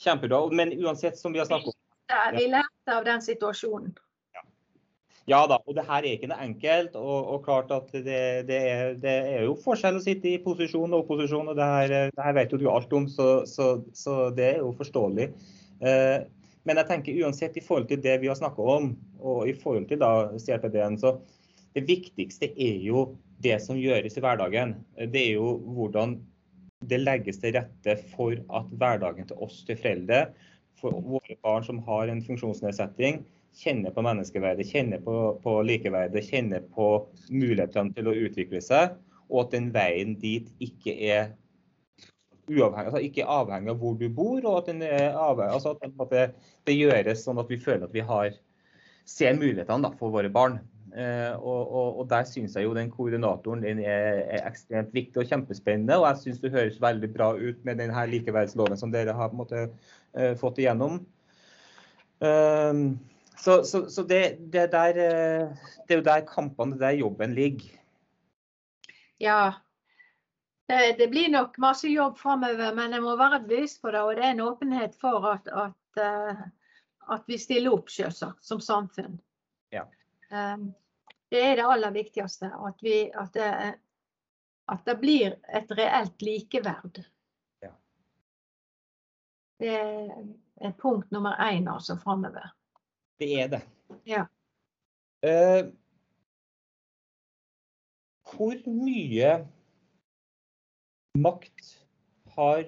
Kjempebra. 0.00 0.46
Men 0.56 0.72
uansett, 0.72 1.18
som 1.18 1.32
vi 1.32 1.38
har 1.38 1.46
snakket 1.46 1.74
om 1.74 2.38
Vi 2.38 2.46
lærte 2.48 2.96
av 2.96 3.04
den 3.04 3.22
situasjonen. 3.22 3.92
Ja. 5.28 5.42
da, 5.46 5.60
og 5.66 5.76
det 5.76 5.84
her 5.86 6.00
er 6.00 6.16
ikke 6.16 6.30
noe 6.30 6.40
enkelt. 6.46 6.96
Og, 6.98 7.18
og 7.34 7.44
klart 7.44 7.72
at 7.74 7.92
det, 7.92 8.20
det, 8.48 8.58
er, 8.58 8.94
det, 9.00 9.14
er, 9.34 9.46
jo 9.48 9.56
forskjell 9.60 10.00
å 10.00 10.04
sitte 10.04 10.30
i 10.32 10.40
posisjon 10.42 10.92
og 10.92 11.04
opposisjon, 11.04 11.52
og 11.52 11.58
det 11.58 11.70
her, 11.74 11.96
det 12.14 12.26
her 12.26 12.36
vet 12.38 12.54
jo 12.54 12.60
du 12.60 12.68
alt 12.72 12.92
om, 12.96 13.08
så, 13.10 13.30
så, 13.48 13.72
så 13.96 14.20
det 14.36 14.54
er 14.54 14.62
jo 14.64 14.72
forståelig. 14.78 15.30
Eh, 15.80 16.18
men 16.68 16.80
jeg 16.80 16.90
tenker 16.90 17.20
uansett 17.24 17.56
i 17.56 17.64
forhold 17.64 17.88
til 17.88 18.02
det 18.04 18.18
vi 18.22 18.28
har 18.28 18.38
snakka 18.38 18.64
om, 18.76 18.90
og 19.20 19.48
i 19.48 19.54
forhold 19.56 19.88
til 19.88 20.00
da 20.02 20.30
CRPD-en, 20.36 20.98
så 21.00 21.16
det 21.76 21.86
viktigste 21.88 22.50
er 22.60 22.82
jo 22.84 23.06
det 23.40 23.56
som 23.64 23.78
gjøres 23.78 24.18
i 24.18 24.22
hverdagen. 24.22 24.74
Det 25.12 25.22
er 25.30 25.38
jo 25.38 25.54
hvordan 25.76 26.18
det 26.90 27.00
legges 27.02 27.40
til 27.40 27.54
rette 27.56 27.96
for 28.12 28.36
at 28.56 28.72
hverdagen 28.80 29.28
til 29.28 29.40
oss 29.44 29.62
til 29.68 29.78
foreldre, 29.80 30.30
for 30.80 30.96
våre 31.04 31.36
barn 31.44 31.64
som 31.66 31.80
har 31.84 32.08
en 32.08 32.22
funksjonsnedsetting, 32.24 33.20
kjenner 33.56 33.94
på 33.94 34.04
menneskeverdet, 34.04 34.68
kjenner 34.70 35.02
på, 35.04 35.16
på 35.42 35.56
likeverdet, 35.66 36.24
kjenner 36.28 36.64
på 36.74 36.88
mulighetene 37.28 37.94
til 37.96 38.10
å 38.10 38.16
utvikle 38.26 38.62
seg, 38.64 38.96
og 39.30 39.46
at 39.46 39.54
den 39.56 39.70
veien 39.74 40.16
dit 40.20 40.48
ikke 40.62 40.94
er 41.10 41.32
uavhengig, 42.50 42.90
altså 42.90 43.02
ikke 43.04 43.28
avhengig 43.30 43.72
av 43.72 43.80
hvor 43.82 43.96
du 43.98 44.08
bor, 44.14 44.40
og 44.42 44.62
at, 44.62 44.70
avhengig, 44.72 45.54
altså 45.54 45.76
at 45.78 46.12
det, 46.12 46.26
det 46.66 46.78
gjøres 46.78 47.24
sånn 47.26 47.40
at 47.42 47.50
vi 47.50 47.60
føler 47.62 47.86
at 47.86 47.94
vi 47.94 48.04
har, 48.06 48.34
ser 49.08 49.38
mulighetene 49.38 49.86
da, 49.86 49.94
for 49.98 50.14
våre 50.14 50.30
barn. 50.32 50.60
Eh, 50.90 51.36
og, 51.38 51.70
og, 51.70 52.00
og, 52.00 52.06
der 52.10 52.24
syns 52.26 52.56
jeg 52.58 52.66
jo 52.66 52.72
den 52.74 52.88
koordinatoren 52.90 53.62
den 53.62 53.78
er, 53.84 54.24
er, 54.24 54.40
ekstremt 54.48 54.90
viktig 54.94 55.22
og 55.22 55.28
kjempespennende. 55.30 56.00
Og 56.00 56.08
jeg 56.08 56.22
syns 56.24 56.42
det 56.42 56.50
høres 56.54 56.80
veldig 56.82 57.12
bra 57.14 57.30
ut 57.38 57.62
med 57.66 57.78
denne 57.78 58.06
likeverdsloven 58.10 58.80
som 58.80 58.90
dere 58.94 59.14
har 59.14 59.36
måte, 59.36 59.68
eh, 60.18 60.34
fått 60.40 60.58
igjennom. 60.62 60.98
Uh, 62.20 62.98
så, 63.40 63.64
så, 63.64 63.86
så 63.90 64.02
det, 64.02 64.36
det, 64.52 64.66
der, 64.72 64.94
det, 65.86 65.94
er 65.94 66.00
jo 66.00 66.04
der 66.04 66.26
kampene, 66.28 66.76
det 66.76 66.80
der 66.80 66.98
jobben 67.00 67.34
ligger. 67.34 67.70
Ja. 69.18 69.52
Det, 70.68 70.98
det 70.98 71.08
blir 71.08 71.30
nok 71.32 71.56
masse 71.58 71.88
jobb 71.88 72.18
framover, 72.18 72.74
men 72.74 72.92
jeg 72.92 73.02
må 73.02 73.16
være 73.16 73.40
bevisst 73.48 73.80
på 73.82 73.90
det. 73.90 74.02
Og 74.04 74.12
det 74.16 74.26
er 74.26 74.34
en 74.36 74.44
åpenhet 74.44 74.94
for 75.00 75.24
at, 75.32 75.48
at, 75.48 76.04
at 77.10 77.24
vi 77.26 77.38
stiller 77.40 77.72
opp, 77.78 77.88
selvsagt, 77.90 78.44
som 78.44 78.60
samfunn. 78.60 79.16
Ja. 79.72 79.86
Um, 80.30 80.70
det 81.30 81.40
er 81.40 81.56
det 81.56 81.66
aller 81.66 81.96
viktigste. 81.96 82.52
At, 82.68 82.84
vi, 82.84 83.10
at, 83.14 83.32
det, 83.34 83.74
at 84.72 84.86
det, 84.86 84.96
blir 85.00 85.36
et 85.48 85.74
reelt 85.78 86.22
likeverd. 86.22 87.02
Ja. 87.64 87.72
Det 89.58 89.76
er 90.60 90.78
punkt 90.78 91.10
nummer 91.10 91.40
én 91.40 91.70
altså 91.72 91.96
framover. 91.96 92.52
Det 93.20 93.30
er 93.42 93.48
det. 93.52 93.60
Ja. 94.08 94.24
Uh, 95.20 95.68
hvor 98.30 98.56
mye 98.64 99.34
makt 101.20 101.74
har 102.36 102.64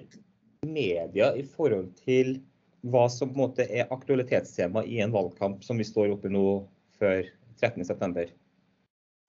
media 0.67 1.31
i 1.35 1.45
forhold 1.47 1.89
til 2.03 2.35
hva 2.83 3.07
som 3.09 3.31
på 3.31 3.37
en 3.37 3.43
måte 3.45 3.65
er 3.65 3.91
aktualitetstema 3.95 4.83
i 4.85 4.99
en 5.01 5.13
valgkamp 5.15 5.63
som 5.63 5.79
vi 5.79 5.87
står 5.87 6.13
oppe 6.13 6.31
nå 6.31 6.45
før 6.99 7.23
13.9? 7.61 8.27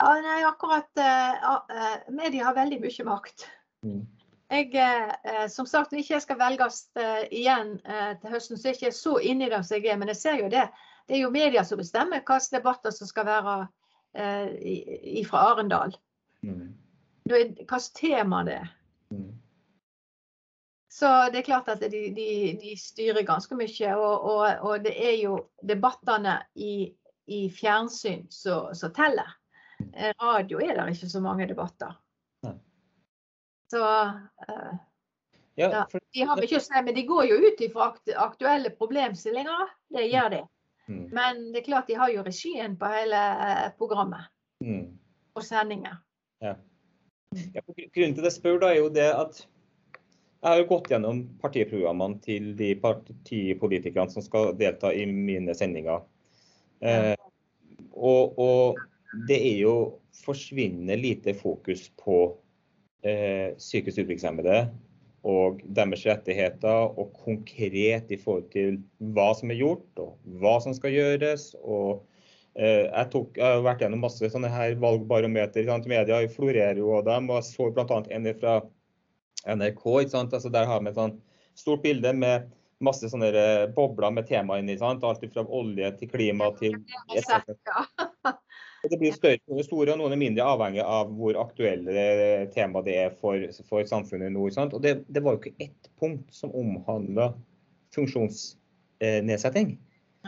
Ja, 0.02 0.10
nei, 0.20 0.40
akkurat 0.44 0.90
uh, 0.98 2.10
Media 2.12 2.48
har 2.48 2.56
veldig 2.58 2.80
mye 2.82 3.06
makt. 3.06 3.46
Mm. 3.86 4.02
Jeg, 4.50 4.74
uh, 4.74 5.46
som 5.48 5.66
sagt, 5.70 5.92
Når 5.92 6.02
jeg 6.02 6.08
ikke 6.08 6.24
skal 6.26 6.40
velges 6.42 6.80
uh, 6.98 7.22
igjen 7.30 7.78
til 8.20 8.34
høsten, 8.34 8.58
så 8.58 8.68
er 8.68 8.74
jeg 8.74 8.82
ikke 8.82 8.98
så 8.98 9.14
inne 9.22 9.46
i 9.46 9.54
det 9.54 9.62
som 9.64 9.78
jeg 9.78 9.94
er. 9.94 10.02
Men 10.02 10.10
jeg 10.12 10.20
ser 10.20 10.42
jo 10.42 10.50
det. 10.52 10.66
Det 11.06 11.18
er 11.18 11.24
jo 11.24 11.32
media 11.34 11.64
som 11.64 11.80
bestemmer 11.80 12.22
hvilke 12.24 12.56
debatter 12.56 12.94
som 12.94 13.08
skal 13.10 13.26
være 13.28 13.56
fra 15.28 15.46
Arendal. 15.50 15.96
Mm. 16.46 16.68
Hvilke 17.28 17.80
tema 17.96 18.44
det 18.46 18.60
er. 18.62 18.68
Mm. 19.10 19.32
Så 20.94 21.08
det 21.32 21.38
er 21.38 21.42
klart 21.48 21.68
at 21.68 21.80
de, 21.80 22.00
de, 22.14 22.26
de 22.62 22.76
styrer 22.78 23.26
ganske 23.26 23.56
mye. 23.58 23.94
Og, 23.96 24.26
og, 24.30 24.44
og, 24.60 24.84
det 24.84 24.92
er 24.94 25.16
jo 25.18 25.38
debattene 25.66 26.36
i, 26.54 26.86
i 27.26 27.40
fjernsyn 27.50 28.28
som 28.30 28.94
teller. 28.94 29.32
Eh, 29.90 30.12
radio 30.22 30.60
er 30.62 30.76
det 30.78 30.94
ikke 30.94 31.10
så 31.10 31.22
mange 31.24 31.48
debatter. 31.50 31.96
Nei. 32.46 32.54
Så 33.74 33.82
uh, 33.82 34.76
ja, 35.58 35.82
for... 35.90 35.98
De 36.14 36.28
har 36.28 36.46
ikke 36.46 36.60
å 36.60 36.62
si, 36.62 36.78
men 36.86 36.94
de 36.94 37.06
går 37.08 37.26
jo 37.32 37.40
ut 37.42 37.64
fra 37.74 37.90
aktuelle 38.28 38.70
problemstillinger. 38.78 39.74
Det 39.98 40.06
gjør 40.12 40.30
de. 40.36 40.42
Mm. 40.88 41.08
Men 41.16 41.42
det 41.52 41.62
er 41.62 41.66
klart 41.70 41.88
de 41.88 41.96
har 41.98 42.12
jo 42.12 42.24
regien 42.26 42.76
på 42.80 42.90
hele 42.92 43.20
uh, 43.40 43.66
programmet. 43.78 44.30
Mm. 44.64 44.86
Og 45.34 45.44
sendinger. 45.44 45.98
Ja. 46.44 46.54
ja. 47.34 47.64
grunnen 47.64 48.14
til 48.16 48.24
det 48.24 48.32
spør, 48.34 48.60
da, 48.62 48.72
er 48.72 48.82
jo 48.82 48.92
det 48.92 49.08
at 49.10 49.44
jeg 50.44 50.52
har 50.52 50.60
jo 50.60 50.66
gått 50.68 50.90
gjennom 50.92 51.20
partiprogrammene 51.40 52.18
til 52.20 52.50
de 52.58 52.74
partipolitikerne 52.76 54.12
som 54.12 54.24
skal 54.24 54.50
delta 54.60 54.90
i 54.92 55.06
mine 55.08 55.54
sendinger. 55.56 56.02
Eh, 56.84 57.14
og, 57.96 58.36
og, 58.36 58.82
det 59.28 59.38
er 59.38 59.60
jo 59.62 59.74
forsvinnende 60.20 60.98
lite 60.98 61.32
fokus 61.38 61.86
på 62.02 62.18
eh, 63.06 63.54
psykisk 63.56 64.02
utviklingshemmede 64.02 64.58
og 65.24 65.62
deres 65.76 66.04
rettigheter, 66.04 66.90
og 67.00 67.14
konkret 67.24 68.10
i 68.12 68.18
forhold 68.20 68.50
til 68.52 68.76
hva 69.16 69.30
som 69.36 69.52
er 69.52 69.60
gjort, 69.62 69.86
og 70.02 70.18
hva 70.40 70.58
som 70.60 70.74
skal 70.76 70.92
gjøres. 70.92 71.54
og 71.62 72.04
eh, 72.54 72.84
jeg, 72.84 73.08
tok, 73.14 73.38
jeg, 73.40 73.44
har 73.44 73.64
vært 73.64 73.84
gjennom 73.84 74.04
masse 74.04 74.30
sånne 74.30 74.52
her 74.52 74.76
valgbarometer. 74.82 75.64
Sant? 75.68 75.88
Media 75.88 76.20
florerer 76.28 76.82
jo 76.82 76.92
av 76.98 77.06
dem. 77.08 77.30
og 77.30 77.40
Jeg 77.40 77.48
så 77.52 77.70
bl.a. 77.72 78.02
en 78.18 78.28
fra 78.40 78.58
NRK. 79.56 79.86
Altså 80.12 80.52
Der 80.52 80.68
har 80.68 80.84
vi 80.84 80.92
et 80.92 81.00
sånt 81.00 81.22
stort 81.56 81.82
bilde 81.86 82.12
med 82.12 82.50
masse 82.84 83.08
sånne 83.08 83.32
eh, 83.32 83.66
bobler 83.72 84.12
med 84.12 84.28
tema 84.28 84.60
inni. 84.60 84.76
sant? 84.78 85.04
Alt 85.08 85.24
fra 85.32 85.46
olje 85.48 85.92
til 86.00 86.12
klima 86.12 86.52
til 86.60 86.76
Det 88.90 88.98
blir 89.00 89.14
større, 89.16 89.40
noen 89.48 89.64
store 89.66 89.94
og 89.94 90.00
noen 90.00 90.12
er 90.12 90.20
mindre, 90.20 90.44
avhengig 90.44 90.82
av 90.84 91.12
hvor 91.16 91.38
aktuelle 91.40 92.04
tema 92.54 92.82
det 92.84 92.96
er 93.00 93.14
for, 93.20 93.40
for 93.68 93.86
samfunnet 93.88 94.32
nå. 94.34 94.48
Og 94.64 94.80
det, 94.84 94.96
det, 95.08 95.22
var 95.24 95.36
jo 95.36 95.42
ikke 95.42 95.68
ett 95.70 95.90
punkt 96.00 96.34
som 96.34 96.52
omhandla 96.56 97.30
funksjonsnedsetting. 97.96 99.76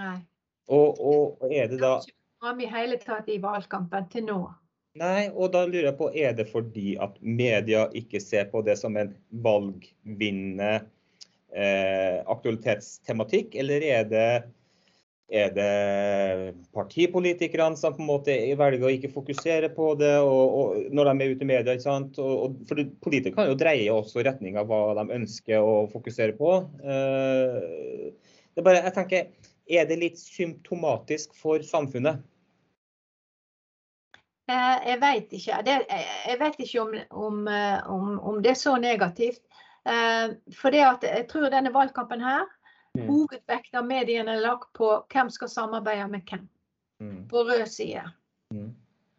Nei. 0.00 0.18
Og, 0.72 1.00
og, 1.00 1.48
er 1.50 1.68
det 1.70 1.80
da 1.82 1.98
Fram 2.42 2.60
i 2.60 2.66
hele 2.68 2.98
tatt 3.00 3.28
i 3.32 3.38
valgkampen 3.40 4.08
til 4.12 4.26
nå. 4.26 4.40
Nei, 5.00 5.28
og 5.32 5.52
da 5.52 5.64
lurer 5.68 5.90
jeg 5.90 5.96
på, 5.98 6.08
er 6.16 6.34
det 6.36 6.46
fordi 6.48 6.94
at 7.02 7.16
media 7.20 7.86
ikke 7.96 8.20
ser 8.22 8.46
på 8.52 8.62
det 8.64 8.76
som 8.80 8.96
en 8.96 9.12
valgvinnende 9.44 10.70
eh, 11.52 12.20
aktualitetstematikk, 12.24 13.56
eller 13.60 13.84
er 13.84 14.06
det, 14.08 14.28
er 15.26 15.50
det 15.50 16.54
partipolitikerne 16.74 17.76
som 17.76 17.96
på 17.96 18.02
en 18.02 18.10
måte 18.12 18.34
velger 18.58 18.86
å 18.86 18.92
ikke 18.94 19.10
fokusere 19.10 19.72
på 19.74 19.88
det 19.98 20.12
og, 20.22 20.54
og 20.58 20.92
når 20.94 21.10
de 21.10 21.24
er 21.24 21.32
ute 21.34 21.42
i 21.42 21.48
media? 21.50 21.74
ikke 21.74 21.86
sant? 21.86 22.20
Og, 22.22 22.34
og, 22.44 22.60
for 22.68 22.82
Politikere 23.02 23.34
kan 23.34 23.50
jo 23.50 23.58
dreie 23.58 23.90
også 23.90 24.22
retning 24.22 24.58
av 24.60 24.70
hva 24.70 24.94
de 25.00 25.18
ønsker 25.18 25.58
å 25.58 25.88
fokusere 25.90 26.36
på. 26.38 26.52
Eh, 26.78 28.14
det 28.54 28.62
er 28.62 28.68
bare, 28.68 28.84
jeg 28.86 28.96
tenker, 29.00 29.52
Er 29.66 29.86
det 29.88 29.98
litt 29.98 30.18
symptomatisk 30.22 31.34
for 31.34 31.58
samfunnet? 31.66 32.20
Eh, 34.46 34.76
jeg 34.92 35.00
vet 35.02 35.32
ikke. 35.34 35.58
Jeg 35.66 36.38
vet 36.38 36.60
ikke 36.62 36.84
om, 36.84 36.94
om, 37.10 37.40
eh, 37.50 37.80
om, 37.90 38.12
om, 38.20 38.38
det 38.44 38.54
er 38.54 38.60
så 38.60 38.76
negativt. 38.78 39.42
For 39.86 40.74
det 40.74 40.82
at 40.82 41.04
jeg 41.06 41.26
tror 41.30 41.50
denne 41.50 41.70
valgkampen 41.74 42.22
her, 42.22 42.46
mm. 42.96 43.06
hovedvekt 43.08 43.76
av 43.78 43.86
mediene 43.86 44.36
er 44.36 44.44
lagt 44.44 44.72
på 44.76 44.90
hvem 45.12 45.30
skal 45.32 45.52
samarbeide 45.52 46.08
med 46.12 46.26
hvem. 46.28 46.44
Mm. 47.00 47.22
På 47.28 47.44
rød 47.44 47.66
side. 47.68 48.04
Mm. 48.54 48.70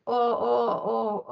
Og, 0.07 0.43
og, 0.47 0.69
og, 0.91 1.31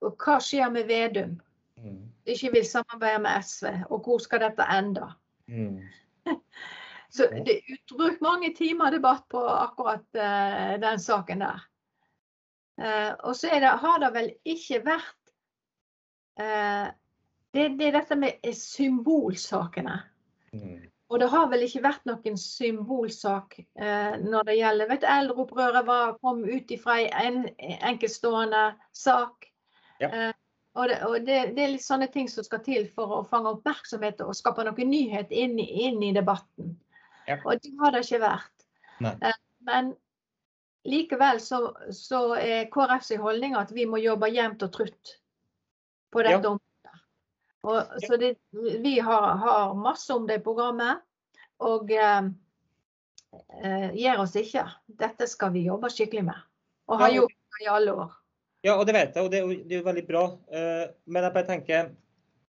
og, 0.00 0.16
hva 0.18 0.38
skjer 0.42 0.70
med 0.74 0.88
Vedum? 0.90 1.38
Mm. 1.78 2.02
Ikke 2.28 2.52
vil 2.52 2.66
samarbeide 2.66 3.22
med 3.24 3.46
SV. 3.46 3.70
Og 3.88 4.02
hvor 4.04 4.18
skal 4.22 4.42
dette 4.44 4.66
ende? 4.74 5.06
Mm. 5.48 5.80
Så 7.10 7.24
det 7.46 7.54
er 7.56 7.78
brukt 7.96 8.20
mange 8.20 8.52
timer 8.54 8.92
debatt 8.92 9.24
på 9.32 9.40
akkurat 9.40 10.04
uh, 10.12 10.74
den 10.80 11.00
saken 11.00 11.40
der. 11.40 11.62
Uh, 12.78 13.14
og 13.26 13.36
så 13.36 13.48
det, 13.58 13.70
har 13.80 13.98
det 14.02 14.10
vel 14.14 14.28
ikke 14.44 14.82
vært 14.84 15.32
uh, 16.38 16.92
det, 17.54 17.64
det, 17.78 17.88
er 17.88 17.96
dette 17.96 18.18
med 18.20 18.52
symbolsakene. 18.54 19.96
Mm. 20.52 20.84
Og 21.08 21.20
det 21.22 21.28
har 21.32 21.46
vel 21.48 21.62
ikke 21.64 21.84
vært 21.86 22.08
noen 22.08 22.36
symbolsak 22.40 23.56
eh, 23.60 24.16
når 24.20 24.50
det 24.50 24.56
gjelder 24.58 24.90
vet, 24.90 25.06
Eldreopprøret 25.08 25.86
var, 25.88 26.18
kom 26.20 26.42
ut 26.44 26.74
ifra 26.74 26.98
en 27.22 27.46
enkeltstående 27.58 28.64
sak. 28.92 29.48
Ja. 29.98 30.10
og, 30.76 30.84
det, 30.90 30.98
og 31.08 31.14
det, 31.26 31.38
det, 31.56 31.62
er 31.64 31.72
litt 31.72 31.86
sånne 31.86 32.10
ting 32.12 32.28
som 32.30 32.44
skal 32.46 32.60
til 32.66 32.84
for 32.94 33.16
å 33.16 33.22
fange 33.26 33.54
oppmerksomhet 33.56 34.20
og 34.22 34.36
skape 34.36 34.66
noe 34.68 34.86
nyhet 34.86 35.32
inn, 35.32 35.56
inn 35.58 36.02
i 36.04 36.12
debatten. 36.14 36.76
Ja. 37.26 37.40
Og 37.40 37.56
det 37.64 37.72
har 37.80 37.96
det 37.96 38.04
ikke 38.04 38.22
vært. 38.28 38.68
men 39.64 39.94
Likevel 40.88 41.40
så, 41.40 41.58
så 41.92 42.20
er 42.38 42.68
KrFs 42.72 43.16
holdning 43.20 43.56
at 43.58 43.72
vi 43.74 43.84
må 43.88 44.00
jobbe 44.00 44.30
jevnt 44.32 44.62
og 44.64 44.72
trutt 44.76 45.18
på 46.12 46.24
dette 46.24 46.44
ja. 46.44 46.52
området. 46.52 46.67
Og, 47.66 47.96
så 48.04 48.16
det, 48.20 48.34
vi 48.84 48.98
har, 49.02 49.32
har, 49.42 49.74
masse 49.74 50.14
om 50.14 50.26
det 50.28 50.38
i 50.38 50.44
programmet, 50.44 51.02
og 51.64 51.90
eh, 51.90 52.28
eh, 53.64 53.88
gir 53.98 54.22
oss 54.22 54.36
ikke. 54.38 54.62
Dette 54.86 55.26
skal 55.30 55.52
vi 55.56 55.66
jobbe 55.66 55.90
skikkelig 55.92 56.28
med, 56.30 56.44
og 56.86 57.02
har 57.02 57.16
gjort 57.16 57.34
det 57.34 57.64
i 57.66 57.70
alle 57.72 57.96
år. 58.04 58.12
Ja, 58.66 58.76
og 58.76 58.86
det 58.86 58.94
vet 58.94 59.16
jeg, 59.16 59.24
og 59.24 59.32
det, 59.32 59.42
det 59.66 59.76
er 59.76 59.82
jo 59.82 59.88
veldig 59.88 60.06
bra. 60.06 60.22
Uh, 60.50 60.86
men 61.06 61.22
jeg 61.22 61.34
bare 61.34 61.46
tenker 61.46 61.90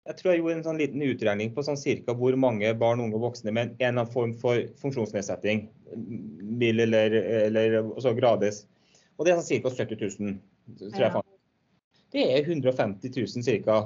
jeg 0.09 0.16
tror 0.16 0.32
jeg 0.32 0.40
gjorde 0.40 0.55
en 0.57 0.64
sånn 0.64 0.78
liten 0.80 1.03
utregning 1.05 1.51
på 1.55 1.62
sånn 1.62 1.78
cirka 1.78 2.14
hvor 2.16 2.34
mange 2.40 2.70
barn, 2.80 3.03
unge 3.05 3.18
og 3.18 3.26
voksne 3.28 3.53
med 3.53 3.74
en 3.74 3.74
eller 3.76 3.90
annen 3.90 4.12
form 4.12 4.32
for 4.40 4.62
funksjonsnedsetting, 4.80 5.66
mild 6.61 6.82
eller, 6.86 7.14
eller 7.44 7.76
så 8.01 8.14
grades. 8.16 8.64
Og 9.18 9.26
det 9.26 9.34
er 9.34 9.42
sånn 9.42 9.61
ca. 9.61 9.72
70 9.76 10.01
000. 10.01 10.38
tror 10.80 11.05
jeg. 11.05 11.12
Ja. 11.12 11.22
Det 12.11 12.24
er 12.26 12.48
150 12.48 13.12
000 13.12 13.61
ca. 13.66 13.76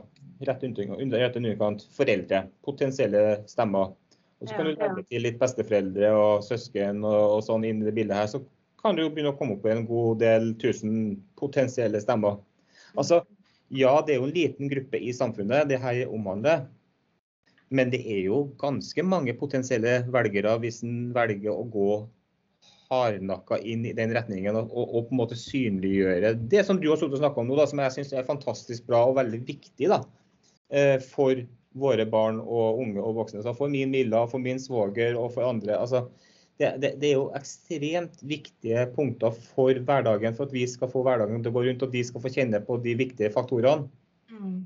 rett 0.48 0.64
under 0.66 0.96
underkant 1.02 1.84
foreldre. 1.96 2.44
Potensielle 2.66 3.42
stemmer. 3.50 3.94
Og 4.40 4.50
så 4.50 4.58
kan 4.58 4.68
du 4.68 4.74
legge 4.74 5.04
til 5.08 5.24
litt 5.24 5.38
besteforeldre 5.40 6.10
og 6.18 6.44
søsken 6.44 7.04
og, 7.06 7.38
og 7.38 7.44
sånn 7.46 7.64
inn 7.68 7.82
i 7.82 7.88
det 7.88 7.94
bildet 7.96 8.18
her. 8.18 8.30
Så 8.30 8.42
kan 8.82 8.96
du 8.96 9.04
jo 9.04 9.12
begynne 9.12 9.32
å 9.32 9.38
komme 9.38 9.56
opp 9.56 9.64
i 9.64 9.72
en 9.72 9.86
god 9.88 10.20
del 10.20 10.50
tusen 10.60 11.16
potensielle 11.40 12.02
stemmer. 12.02 12.40
Altså, 12.98 13.22
ja, 13.72 13.94
det 14.04 14.14
er 14.14 14.20
jo 14.20 14.28
en 14.28 14.34
liten 14.34 14.70
gruppe 14.70 15.00
i 15.00 15.14
samfunnet 15.16 15.70
det 15.70 15.80
her 15.82 16.04
omhandler. 16.12 16.66
Men 17.74 17.90
det 17.90 18.02
er 18.04 18.26
jo 18.26 18.44
ganske 18.60 19.02
mange 19.06 19.32
potensielle 19.38 20.02
velgere 20.12 20.52
hvis 20.62 20.82
en 20.84 21.08
velger 21.16 21.54
å 21.54 21.64
gå 21.72 21.88
hardnakka 22.92 23.58
inn 23.64 23.86
i 23.88 23.94
den 23.96 24.12
retningen 24.14 24.56
og, 24.58 24.68
og, 24.74 25.06
på 25.08 25.14
en 25.14 25.20
måte 25.22 25.38
synliggjøre 25.38 26.34
det 26.52 26.64
som 26.68 26.78
du 26.80 26.90
har 26.90 27.00
snakka 27.00 27.40
om 27.40 27.48
nå, 27.48 27.56
da, 27.58 27.66
som 27.70 27.80
jeg 27.80 27.94
syns 27.96 28.12
er 28.12 28.28
fantastisk 28.28 28.86
bra 28.88 29.00
og 29.08 29.16
veldig 29.18 29.40
viktig 29.48 29.88
da, 29.90 30.02
for 31.14 31.42
våre 31.74 32.06
barn 32.08 32.38
og 32.40 32.80
unge 32.82 33.02
og 33.02 33.18
voksne. 33.18 33.42
Så 33.44 33.54
for 33.56 33.70
min 33.70 33.92
Milla, 33.92 34.24
for 34.30 34.42
min 34.42 34.60
svoger 34.62 35.18
og 35.18 35.34
for 35.34 35.46
andre. 35.48 35.76
altså 35.76 36.06
det, 36.56 36.76
det, 36.78 36.90
det, 37.02 37.08
er 37.08 37.16
jo 37.16 37.30
ekstremt 37.34 38.20
viktige 38.22 38.84
punkter 38.94 39.34
for 39.34 39.74
hverdagen, 39.74 40.36
for 40.36 40.46
at 40.46 40.54
vi 40.54 40.62
skal 40.70 40.90
få 40.92 41.02
hverdagen 41.02 41.42
til 41.42 41.50
å 41.50 41.56
gå 41.56 41.64
rundt 41.66 41.82
og 41.82 41.90
de 41.90 42.04
skal 42.06 42.22
få 42.22 42.30
kjenne 42.30 42.60
på 42.62 42.76
de 42.84 42.94
viktige 43.00 43.32
faktorene. 43.34 43.88
Mm. 44.30 44.60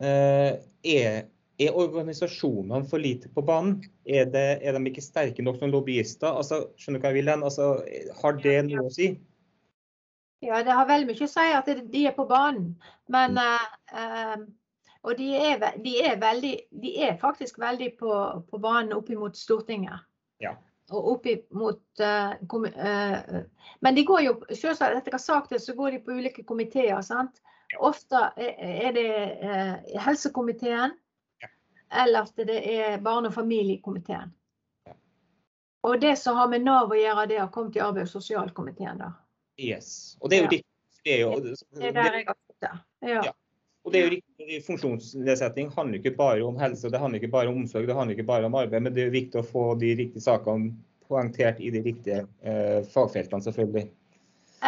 Eh, 0.00 0.54
er, 0.94 1.18
er, 1.60 1.76
organisasjonene 1.76 2.88
for 2.88 3.04
lite 3.04 3.28
på 3.34 3.44
banen? 3.44 3.82
Er, 4.08 4.30
det, 4.32 4.46
er, 4.64 4.78
de 4.78 4.92
ikke 4.92 5.04
sterke 5.04 5.44
nok 5.44 5.60
som 5.60 5.72
lobbyister? 5.74 6.30
Altså, 6.32 6.62
skjønner 6.80 7.02
du 7.02 7.04
hva 7.04 7.12
jeg 7.12 7.20
vil 7.20 7.32
hen? 7.34 7.44
Altså, 7.50 7.68
har 8.22 8.40
det 8.40 8.56
noe 8.70 8.86
å 8.88 8.94
si? 8.94 9.10
Ja, 10.40 10.62
det 10.64 10.72
har 10.72 10.88
veldig 10.88 11.12
mye 11.12 11.28
å 11.28 11.28
si 11.28 11.50
at 11.52 11.68
de 11.68 12.06
er 12.08 12.16
på 12.16 12.24
banen. 12.30 12.72
Men 13.12 13.36
mm. 13.36 13.76
uh, 13.92 14.48
Og 15.06 15.16
de 15.16 15.30
er, 15.36 15.62
de, 15.80 15.94
er 16.04 16.18
veldig, 16.20 16.54
de 16.82 16.90
er, 17.06 17.14
faktisk 17.20 17.58
veldig 17.58 17.94
på, 18.00 18.16
på 18.50 18.58
banen 18.60 18.92
opp 18.92 19.08
mot 19.16 19.36
Stortinget. 19.36 20.04
Ja 20.40 20.56
og 20.90 21.10
opp 21.12 21.26
mot 21.54 22.02
uh, 22.02 22.32
uh, 22.40 23.40
Men 23.80 23.94
de 23.96 24.04
går 24.06 24.24
jo 24.24 24.34
selvsagt, 24.50 24.96
etter 24.98 25.14
hva 25.14 25.22
sagt 25.22 25.54
det, 25.54 25.60
så 25.62 25.74
går 25.78 25.96
de 25.96 26.02
på 26.04 26.16
ulike 26.18 26.44
komiteer. 26.46 27.00
sant? 27.06 27.40
Ofte 27.78 28.24
er 28.36 28.90
det 28.96 29.10
uh, 29.44 29.76
helsekomiteen, 30.06 30.96
ja. 31.42 31.50
eller 32.02 32.26
at 32.26 32.46
det 32.46 32.58
er 32.58 32.98
barne- 33.02 33.30
og 33.30 33.36
familiekomiteen. 33.36 34.34
Ja. 34.88 34.96
Og 35.86 36.00
det 36.02 36.16
som 36.18 36.38
har 36.40 36.50
med 36.50 36.66
Nav 36.66 36.90
å 36.90 36.98
gjøre, 36.98 37.28
det 37.30 37.38
har 37.38 37.52
kommet 37.54 37.78
i 37.78 37.84
arbeids- 37.84 38.16
og 38.16 38.24
sosialkomiteen. 38.24 38.98
da. 38.98 39.12
Yes. 39.60 40.16
Og 40.20 40.30
det 40.30 40.40
er 40.40 40.42
jo 40.42 40.50
ja. 40.50 40.56
ditt 40.56 40.66
det 41.00 41.14
er, 41.14 41.20
jo, 41.22 41.36
det 41.40 41.86
er 41.88 41.94
der 41.96 42.16
jeg 42.18 42.24
har 42.26 42.36
fått 42.36 42.60
det. 42.60 42.70
Ja. 43.08 43.20
Og 43.84 43.92
det 43.92 44.00
er 44.00 44.06
jo 44.06 44.12
riktig, 44.12 44.58
Funksjonsnedsetting 44.66 45.70
handler 45.72 46.00
ikke 46.00 46.16
bare 46.18 46.44
om 46.44 46.58
helse, 46.60 46.90
det 46.92 47.00
handler 47.00 47.20
ikke 47.20 47.32
bare 47.32 47.48
om 47.48 47.62
omsorg, 47.62 47.86
det 47.88 47.96
handler 47.96 48.18
ikke 48.18 48.28
bare 48.28 48.48
om 48.48 48.58
arbeid. 48.60 48.84
Men 48.84 48.96
det 48.96 49.06
er 49.06 49.14
viktig 49.14 49.40
å 49.40 49.46
få 49.46 49.64
de 49.80 49.94
riktige 50.02 50.24
sakene 50.24 50.74
poengtert 51.10 51.62
i 51.64 51.72
de 51.74 51.82
riktige 51.82 52.20
eh, 52.44 52.84
fagfeltene, 52.92 53.42
selvfølgelig. 53.46 53.88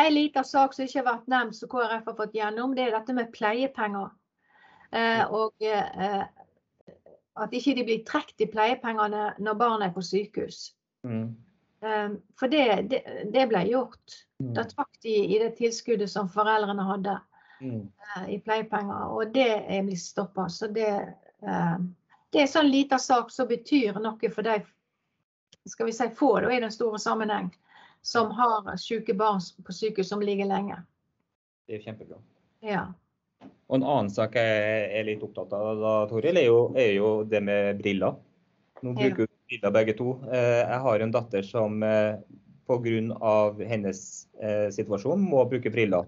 En 0.01 0.15
liten 0.15 0.45
sak 0.49 0.73
som 0.75 0.87
ikke 0.87 1.03
har 1.03 1.09
vært 1.11 1.31
nevnt, 1.31 1.59
som 1.59 1.71
KrF 1.71 2.09
har 2.09 2.17
fått 2.17 2.37
gjennom, 2.37 2.73
det 2.77 2.87
er 2.87 2.97
dette 2.97 3.17
med 3.17 3.33
pleiepenger. 3.35 4.09
Eh, 4.93 5.25
og 5.33 5.65
eh, 5.65 6.23
at 7.41 7.57
ikke 7.57 7.77
de 7.77 7.85
blir 7.87 8.05
trukket 8.09 8.45
i 8.45 8.51
pleiepengene 8.53 9.33
når 9.41 9.59
barna 9.61 9.89
er 9.89 9.95
på 9.95 10.05
sykehus. 10.05 10.71
Mm. 11.09 11.35
Eh, 11.85 12.17
for 12.41 12.53
det, 12.53 12.65
det, 12.93 13.03
det, 13.33 13.47
ble 13.53 13.65
gjort. 13.71 14.19
Mm. 14.43 14.55
Da 14.57 14.67
trakk 14.69 14.99
de 15.05 15.15
i 15.29 15.41
det 15.41 15.55
tilskuddet 15.61 16.13
som 16.13 16.31
foreldrene 16.33 16.89
hadde 16.89 17.19
mm. 17.63 17.83
Eh, 18.17 18.35
i 18.35 18.39
pleiepenger, 18.45 19.09
og 19.15 19.33
det 19.35 19.49
er 19.49 19.83
blitt 19.87 20.03
stoppa. 20.03 20.49
Så 20.51 20.69
det, 20.75 20.91
uh, 21.47 21.77
det 22.31 22.41
er 22.41 22.47
en 22.47 22.55
sånn 22.55 22.71
liten 22.71 23.01
sak 23.01 23.31
som 23.33 23.49
betyr 23.51 24.01
noe 24.03 24.31
for 24.33 24.47
de 24.47 24.61
skal 25.71 25.87
vi 25.87 25.95
si 25.95 26.09
få 26.19 26.35
da, 26.43 26.51
i 26.51 26.61
den 26.61 26.75
store 26.75 26.99
sammenheng, 26.99 27.53
som 28.03 28.33
har 28.35 28.67
syke 28.83 29.15
barn 29.15 29.41
på 29.63 29.73
sykehus 29.73 30.11
som 30.11 30.23
ligger 30.23 30.51
lenge. 30.51 30.81
Det 31.67 31.79
er 31.79 31.87
kjempebra. 31.87 32.19
Ja. 32.67 32.89
Og 33.71 33.79
En 33.79 33.87
annen 33.87 34.11
sak 34.13 34.35
jeg 34.37 34.89
er 34.99 35.07
litt 35.07 35.23
opptatt 35.23 35.55
av, 35.55 35.79
da, 35.79 35.93
Toril, 36.11 36.37
er 36.37 36.79
er 36.79 36.93
jo 36.97 37.13
det 37.25 37.41
med 37.43 37.79
briller. 37.79 38.19
Nå 38.83 38.93
bruker 38.99 39.23
vi 39.23 39.29
ja. 39.29 39.39
briller 39.49 39.75
begge 39.79 39.95
to. 39.99 40.17
Eh, 40.29 40.63
jeg 40.67 40.81
har 40.87 41.01
en 41.01 41.15
datter 41.15 41.47
som 41.47 41.79
pga. 42.67 43.55
hennes 43.69 44.29
eh, 44.41 44.69
situasjon 44.75 45.23
må 45.23 45.45
bruke 45.49 45.71
briller. 45.71 46.07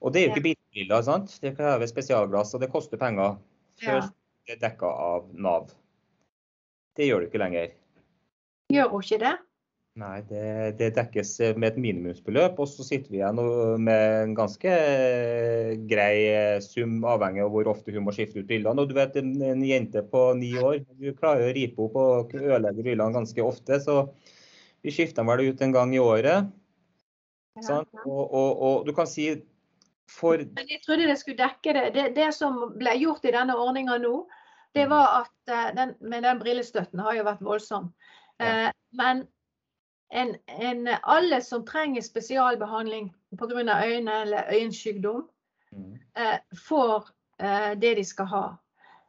Og 0.00 0.14
det 0.14 0.22
er 0.22 0.26
jo 0.28 0.32
ikke 0.34 0.46
bilbriller, 0.48 1.04
sant? 1.04 1.34
det 1.42 1.54
krever 1.58 1.90
spesialglass 1.90 2.54
og 2.56 2.62
det 2.62 2.70
koster 2.72 3.00
penger. 3.00 3.36
Før 3.80 4.00
ja. 4.00 4.08
det 4.46 4.56
er 4.56 4.64
dekka 4.64 4.88
av 4.88 5.28
Nav. 5.36 5.70
Det 6.96 7.06
gjør 7.08 7.22
det 7.22 7.30
ikke 7.30 7.42
lenger. 7.42 7.70
Gjør 8.72 8.92
hun 8.94 9.04
ikke 9.04 9.20
det? 9.22 9.36
Nei, 10.00 10.20
det, 10.30 10.42
det, 10.78 10.92
dekkes 10.96 11.32
med 11.58 11.72
et 11.72 11.78
minimumsbeløp. 11.82 12.60
Og 12.62 12.68
så 12.70 12.86
sitter 12.86 13.12
vi 13.12 13.18
igjen 13.18 13.40
med 13.82 14.04
en 14.22 14.34
ganske 14.38 14.74
grei 15.90 16.14
sum, 16.64 17.00
avhengig 17.10 17.42
av 17.44 17.50
hvor 17.52 17.68
ofte 17.72 17.92
hun 17.92 18.06
må 18.06 18.14
skifte 18.16 18.40
ut 18.40 18.48
brillene. 18.48 18.80
Og 18.80 18.88
du 18.88 18.94
vet, 18.96 19.18
en, 19.20 19.34
en 19.50 19.64
jente 19.66 20.04
på 20.12 20.22
ni 20.38 20.54
år 20.60 20.80
du 20.94 21.10
klarer 21.18 21.50
å 21.50 21.56
ripe 21.56 21.84
opp 21.84 21.98
og 22.00 22.36
ødelegge 22.38 22.86
brillene 22.86 23.18
ganske 23.18 23.44
ofte. 23.44 23.80
Så 23.82 24.04
vi 24.80 24.94
skifter 24.94 25.20
dem 25.20 25.32
vel 25.34 25.50
ut 25.50 25.66
en 25.66 25.76
gang 25.76 25.92
i 25.92 26.02
året. 26.02 26.48
Ja. 27.60 27.82
Og, 28.06 28.22
og, 28.22 28.50
og, 28.62 28.74
du 28.86 28.94
kan 28.96 29.10
si 29.10 29.26
for 30.10 30.42
Jeg 30.42 30.80
trodde 30.84 31.08
det 31.08 31.18
skulle 31.20 31.40
dekke 31.40 31.74
det. 31.76 31.86
Det, 31.94 32.06
det 32.16 32.30
som 32.34 32.62
ble 32.78 32.96
gjort 32.98 33.24
i 33.24 33.34
denne 33.34 33.56
ordninga 33.56 33.98
nå, 34.02 34.14
det 34.74 34.86
mm. 34.86 34.90
var 34.90 35.22
at 35.22 35.52
eh, 35.54 35.74
den, 35.76 35.94
Men 36.00 36.26
den 36.26 36.40
brillestøtten 36.42 37.02
har 37.02 37.18
jo 37.18 37.26
vært 37.26 37.44
voldsom. 37.44 37.92
Ja. 38.40 38.68
Eh, 38.68 38.72
men 38.98 39.26
en, 40.10 40.34
en, 40.46 40.88
alle 41.02 41.40
som 41.42 41.66
trenger 41.66 42.02
spesialbehandling 42.02 43.14
pga. 43.38 43.84
øyne 43.86 44.12
eller 44.22 44.52
øyensykdom, 44.52 45.28
mm. 45.72 45.98
eh, 46.16 46.38
får 46.68 47.08
eh, 47.40 47.80
det 47.80 47.96
de 47.96 48.04
skal 48.04 48.26
ha. 48.26 48.46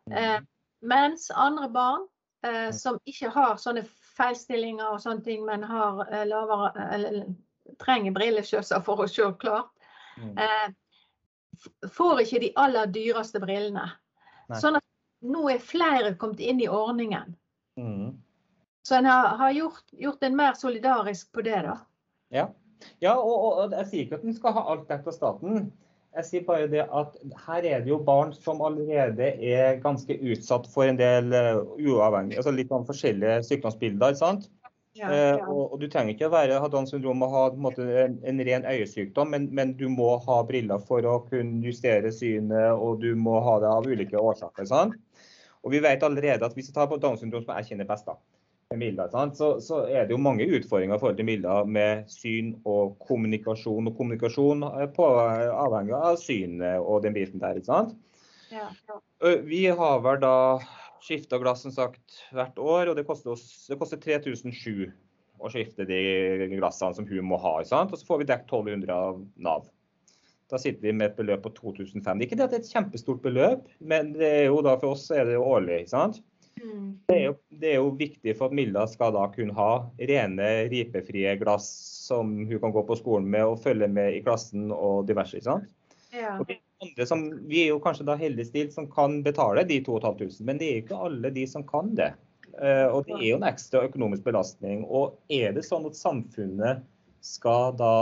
Mm. 0.05 0.17
Eh, 0.17 0.41
mens 0.81 1.31
andre 1.35 1.69
barn 1.69 2.07
eh, 2.45 2.65
mm. 2.65 2.73
som 2.73 2.99
ikke 3.05 3.29
har 3.29 3.57
sånne 3.57 3.85
feilstillinger 4.17 4.85
og 4.85 5.01
sånne 5.01 5.23
ting, 5.23 5.45
men 5.45 5.63
har 5.63 6.05
lavere, 6.25 6.93
eller, 6.93 7.25
trenger 7.79 8.11
brilleskjøser 8.11 8.81
for 8.85 9.01
å 9.01 9.07
se 9.09 9.31
klart, 9.39 9.71
mm. 10.17 10.37
Eh, 11.65 11.89
får 11.89 12.23
ikke 12.25 12.41
de 12.45 12.51
aller 12.59 12.89
dyreste 12.93 13.41
brillene. 13.43 13.87
Nei. 14.49 14.59
Sånn 14.61 14.79
at 14.79 14.85
nå 15.21 15.45
er 15.53 15.61
flere 15.63 16.15
kommet 16.19 16.41
inn 16.43 16.61
i 16.63 16.69
ordningen. 16.69 17.35
Mm. 17.79 18.15
Så 18.87 18.97
en 18.97 19.05
har, 19.05 19.35
har 19.37 19.53
gjort, 19.53 19.85
gjort, 19.93 20.23
en 20.25 20.35
mer 20.37 20.57
solidarisk 20.57 21.29
på 21.35 21.45
det, 21.45 21.61
da. 21.67 21.77
Ja, 22.33 22.47
ja 23.03 23.13
og, 23.19 23.45
og, 23.45 23.75
jeg 23.77 23.89
sier 23.91 24.07
ikke 24.07 24.19
at 24.19 24.25
en 24.25 24.37
skal 24.37 24.55
ha 24.57 24.65
alt 24.73 24.87
dekket 24.89 25.11
av 25.13 25.17
staten. 25.17 25.67
Jeg 26.17 26.27
sier 26.27 26.47
bare 26.47 26.67
det 26.67 26.81
at 26.91 27.13
her 27.45 27.67
er 27.69 27.83
det 27.85 27.91
jo 27.93 28.01
barn 28.03 28.33
som 28.35 28.59
allerede 28.65 29.29
er 29.37 29.77
ganske 29.83 30.17
utsatt 30.17 30.65
for 30.73 30.89
en 30.89 30.97
del 30.99 31.29
uavhengige, 31.31 32.41
altså 32.41 32.51
litt 32.51 32.73
sånn 32.73 32.87
forskjellige 32.89 33.37
sykdomsbilder. 33.47 34.17
sant? 34.19 34.49
Ja, 34.93 35.11
eh, 35.11 35.37
ja. 35.37 35.45
Og, 35.47 35.73
og, 35.73 35.77
Du 35.79 35.87
trenger 35.87 36.15
ikke 36.15 36.27
å 36.27 36.33
være, 36.33 36.57
ha 36.59 36.69
Downs 36.71 36.91
syndrom 36.91 37.23
og 37.23 37.31
ha 37.31 37.45
en, 37.51 37.61
måte, 37.63 37.85
en, 38.03 38.17
en, 38.27 38.41
ren 38.47 38.67
øyesykdom, 38.67 39.31
men, 39.31 39.47
men, 39.55 39.71
du 39.79 39.87
må 39.91 40.17
ha 40.25 40.41
briller 40.47 40.83
for 40.87 41.05
å 41.07 41.21
kunne 41.29 41.63
justere 41.63 42.11
synet, 42.15 42.73
og 42.75 42.99
du 43.03 43.13
må 43.15 43.39
ha 43.45 43.55
det 43.63 43.71
av 43.71 43.87
ulike 43.87 44.19
årsaker. 44.19 44.67
sant? 44.67 44.99
Og 45.61 45.71
Vi 45.71 45.79
vet 45.83 46.03
allerede 46.03 46.45
at 46.45 46.57
hvis 46.57 46.71
vi 46.71 46.75
tar 46.75 46.89
på 46.91 46.99
Downs 46.99 47.23
syndrom, 47.23 47.45
som 47.45 47.55
jeg 47.55 47.71
kjenner 47.71 47.87
best, 47.87 48.09
da, 48.09 48.17
Milla, 48.75 49.07
så, 49.35 49.49
så, 49.59 49.81
er 49.87 50.05
det 50.07 50.15
jo 50.15 50.21
mange 50.21 50.45
utfordringer 50.47 50.95
i 50.95 50.99
forhold 50.99 51.17
til 51.19 51.27
Milla 51.27 51.57
med 51.67 52.05
syn 52.11 52.53
og 52.63 52.95
kommunikasjon. 53.03 53.89
Og 53.89 53.97
kommunikasjon 53.97 54.63
er 54.69 54.87
på, 54.95 55.07
avhengig 55.11 55.97
av 55.97 56.19
synet 56.21 56.79
og 56.79 57.03
den 57.03 57.15
biten 57.15 57.43
der. 57.43 57.59
ikke 57.59 57.67
sant? 57.67 57.97
Ja, 58.51 58.69
ja. 58.87 58.99
Vi 59.47 59.65
har 59.67 59.99
vel 60.03 60.21
da 60.23 60.35
skifta 61.01 61.39
glass 61.41 61.65
som 61.65 61.73
sagt 61.73 62.21
hvert 62.35 62.59
år, 62.61 62.91
og 62.91 62.97
det 62.97 63.05
koster, 63.07 63.33
oss, 63.33 63.67
det 63.69 63.77
koster 63.81 64.01
3007 64.01 64.91
å 65.41 65.49
skifte 65.49 65.87
de 65.89 66.01
glassene 66.53 66.97
som 66.97 67.07
hun 67.09 67.29
må 67.31 67.39
ha. 67.41 67.55
sant? 67.65 67.93
Og 67.93 68.01
så 68.01 68.07
får 68.07 68.21
vi 68.21 68.31
dekket 68.31 68.51
1200 68.53 68.97
av 68.97 69.21
Nav. 69.41 69.69
Da 70.51 70.59
sitter 70.59 70.83
vi 70.83 70.93
med 70.93 71.11
et 71.11 71.17
beløp 71.17 71.45
på 71.45 71.53
2005. 71.55 72.03
Er 72.11 72.25
ikke 72.25 72.37
det 72.37 72.45
at 72.45 72.53
det 72.53 72.59
er 72.59 72.65
et 72.65 72.73
kjempestort 72.75 73.21
beløp, 73.23 73.69
men 73.79 74.11
det 74.17 74.29
er 74.41 74.45
jo 74.49 74.59
da 74.65 74.75
for 74.81 74.97
oss 74.97 75.07
er 75.15 75.23
det 75.29 75.37
jo 75.37 75.47
årlig. 75.47 75.85
sant? 75.89 76.19
Mm. 76.59 76.99
Det, 77.07 77.15
er 77.15 77.23
jo, 77.23 77.35
det, 77.49 77.69
er 77.69 77.77
jo, 77.79 77.93
viktig 77.97 78.33
for 78.37 78.51
at 78.51 78.57
Milla 78.57 78.83
skal 78.91 79.13
da 79.15 79.23
kunne 79.31 79.55
ha 79.57 79.69
rene, 80.11 80.49
ripefrie 80.69 81.37
glass 81.39 81.69
som 82.03 82.33
hun 82.43 82.59
kan 82.59 82.73
gå 82.75 82.83
på 82.89 82.97
skolen 82.99 83.29
med 83.31 83.53
og 83.53 83.61
følge 83.63 83.87
med 83.89 84.17
i 84.17 84.21
klassen 84.25 84.67
og 84.75 85.07
diverse. 85.07 85.39
ikke 85.39 85.47
sant? 85.47 85.71
Ja. 86.11 86.35
Og 86.35 86.51
andre 86.81 87.05
som, 87.05 87.23
vi 87.47 87.63
er 87.63 87.71
jo 87.71 87.81
kanskje 87.83 88.07
da 88.07 88.17
heldig 88.17 88.45
stilt 88.47 88.73
som 88.73 88.89
kan 88.91 89.21
betale 89.25 89.63
de 89.69 89.79
2500, 89.85 90.45
men 90.47 90.59
det 90.61 90.69
er 90.69 90.81
ikke 90.81 90.99
alle 91.07 91.31
de 91.33 91.45
som 91.47 91.65
kan 91.67 91.93
det. 91.97 92.11
Uh, 92.57 92.87
og 92.91 93.05
det 93.07 93.15
er 93.19 93.27
jo 93.29 93.37
en 93.37 93.47
ekstra 93.47 93.85
økonomisk 93.87 94.25
belastning. 94.25 94.83
Og 94.89 95.15
er 95.31 95.53
det 95.55 95.63
sånn 95.67 95.87
at 95.87 95.99
samfunnet 95.99 96.83
skal 97.23 97.77
da 97.77 97.93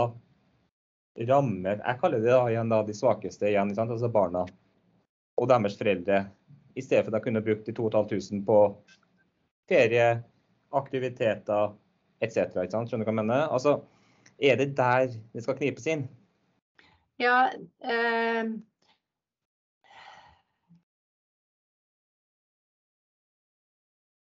ramme 1.28 1.74
Jeg 1.76 1.98
kaller 2.00 2.22
det 2.22 2.32
da 2.32 2.44
igjen 2.48 2.70
da 2.72 2.80
de 2.86 2.94
svakeste 2.96 3.50
igjen, 3.50 3.74
altså 3.76 4.08
barna 4.08 4.46
og 5.40 5.48
deres 5.50 5.76
foreldre 5.76 6.22
i 6.78 6.82
stedet 6.84 7.06
for 7.08 7.16
å 7.16 7.22
kunne 7.24 7.42
brukt 7.44 7.66
de 7.66 7.74
2500 7.76 8.44
på 8.46 8.58
ferie, 9.68 10.22
aktiviteter 10.76 11.74
etc. 12.24 12.56
Skjønner 12.70 13.04
du 13.04 13.08
hva 13.08 13.12
jeg 13.12 13.18
mener? 13.18 13.46
Altså, 13.48 13.80
er 14.40 14.58
det 14.60 14.70
der 14.78 15.10
det 15.34 15.44
skal 15.44 15.58
knipes 15.58 15.88
inn? 15.90 16.06
Ja, 17.20 17.50
eh, 17.84 18.44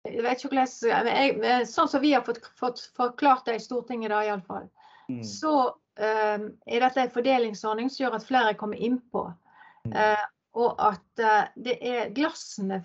jeg 0.06 0.24
vet 0.26 0.39
ikke 0.39 0.51
hvordan 0.53 1.10
jeg, 1.10 1.66
Sånn 1.70 1.89
som 1.91 2.03
vi 2.03 2.14
har 2.14 2.24
fått, 2.26 2.43
fått 2.60 2.84
forklart 2.97 3.47
det 3.49 3.58
i 3.60 3.64
Stortinget, 3.64 4.14
da 4.14 4.22
iallfall, 4.26 4.70
mm. 5.10 5.22
så 5.26 5.56
um, 5.74 6.47
er 6.66 6.86
dette 6.86 7.03
en 7.03 7.14
fordelingsordning 7.14 7.91
som 7.91 8.06
gjør 8.06 8.18
at 8.20 8.28
flere 8.28 8.56
kommer 8.60 8.82
innpå. 8.82 9.28
Mm. 9.86 9.95
Uh, 9.95 10.26
og 10.56 10.82
at 10.82 11.24
uh, 11.24 11.47
det 11.62 11.76
er 11.84 12.12
glassene 12.16 12.80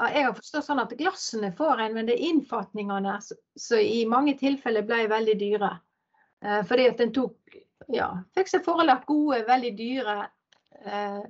Jeg 0.00 0.22
har 0.24 0.32
forstått 0.32 0.64
sånn 0.64 0.80
at 0.80 0.94
glassene 0.96 1.50
får 1.58 1.82
en, 1.84 1.96
men 1.98 2.06
det 2.08 2.14
er 2.16 2.30
innfatningene 2.30 3.18
som 3.20 3.80
i 3.82 4.06
mange 4.08 4.32
tilfeller 4.40 4.86
ble 4.88 5.02
veldig 5.10 5.34
dyre. 5.42 5.74
Eh, 6.40 6.62
fordi 6.64 6.86
at 6.88 7.00
en 7.04 7.12
tok 7.12 7.56
ja, 7.92 8.08
fikk 8.36 8.48
seg 8.48 8.64
forelagt 8.64 9.08
gode, 9.08 9.42
veldig 9.48 9.72
dyre 9.76 10.16
eh, 10.84 11.24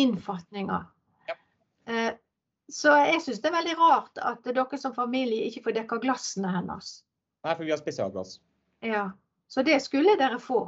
innfatninger. 0.00 0.86
Ja. 1.28 1.36
Eh, 1.92 2.10
så 2.68 2.92
jeg 3.00 3.22
syns 3.24 3.40
det 3.40 3.48
er 3.48 3.56
veldig 3.56 3.76
rart 3.80 4.20
at 4.20 4.44
dere 4.44 4.78
som 4.80 4.92
familie 4.96 5.48
ikke 5.48 5.64
får 5.68 5.76
dekka 5.80 6.00
glassene 6.02 6.50
hennes. 6.52 6.98
Nei, 7.46 7.54
for 7.54 7.64
vi 7.64 7.72
har 7.72 7.80
spesialglass. 7.80 8.38
Ja, 8.84 9.10
Så 9.48 9.62
det 9.64 9.78
skulle 9.80 10.18
dere 10.20 10.36
få. 10.42 10.66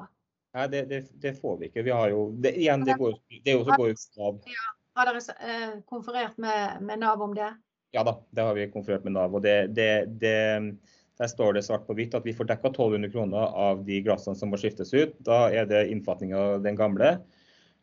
Nei, 0.57 0.67
det, 0.73 0.85
det, 0.89 1.01
det, 1.21 1.35
får 1.39 1.59
vi 1.61 1.69
ikke. 1.69 1.83
Vi 1.87 1.93
har 1.93 2.09
jo, 2.11 2.31
det, 2.41 2.55
igjen, 2.59 2.85
det, 2.87 2.97
går, 2.99 3.19
det 3.45 3.53
er 3.53 3.59
jo 3.59 3.67
så 3.69 3.77
Nav. 4.17 4.39
Ja, 4.49 4.71
har 4.99 5.11
dere 5.11 5.35
eh, 5.47 5.75
konferert 5.87 6.39
med, 6.41 6.81
med, 6.81 7.03
Nav 7.03 7.23
om 7.23 7.35
det? 7.37 7.51
Ja 7.95 8.03
da, 8.07 8.17
det 8.31 8.47
har 8.47 8.57
vi 8.57 8.71
konferert 8.73 9.05
med 9.05 9.15
Nav. 9.19 9.35
og 9.37 9.43
Der 9.45 11.29
står 11.29 11.53
det 11.53 11.67
svart 11.67 11.87
på 11.87 11.95
hvitt 11.99 12.17
at 12.17 12.25
vi 12.25 12.35
får 12.35 12.49
dekka 12.49 12.73
1200 12.73 13.13
kroner 13.13 13.53
av 13.69 13.85
de 13.85 14.01
glassene 14.07 14.39
som 14.39 14.51
må 14.51 14.59
skiftes 14.59 14.95
ut. 14.97 15.15
Da 15.27 15.51
er 15.53 15.69
det 15.69 15.91
innfatning 15.93 16.33
av 16.35 16.65
den 16.65 16.79
gamle. 16.81 17.19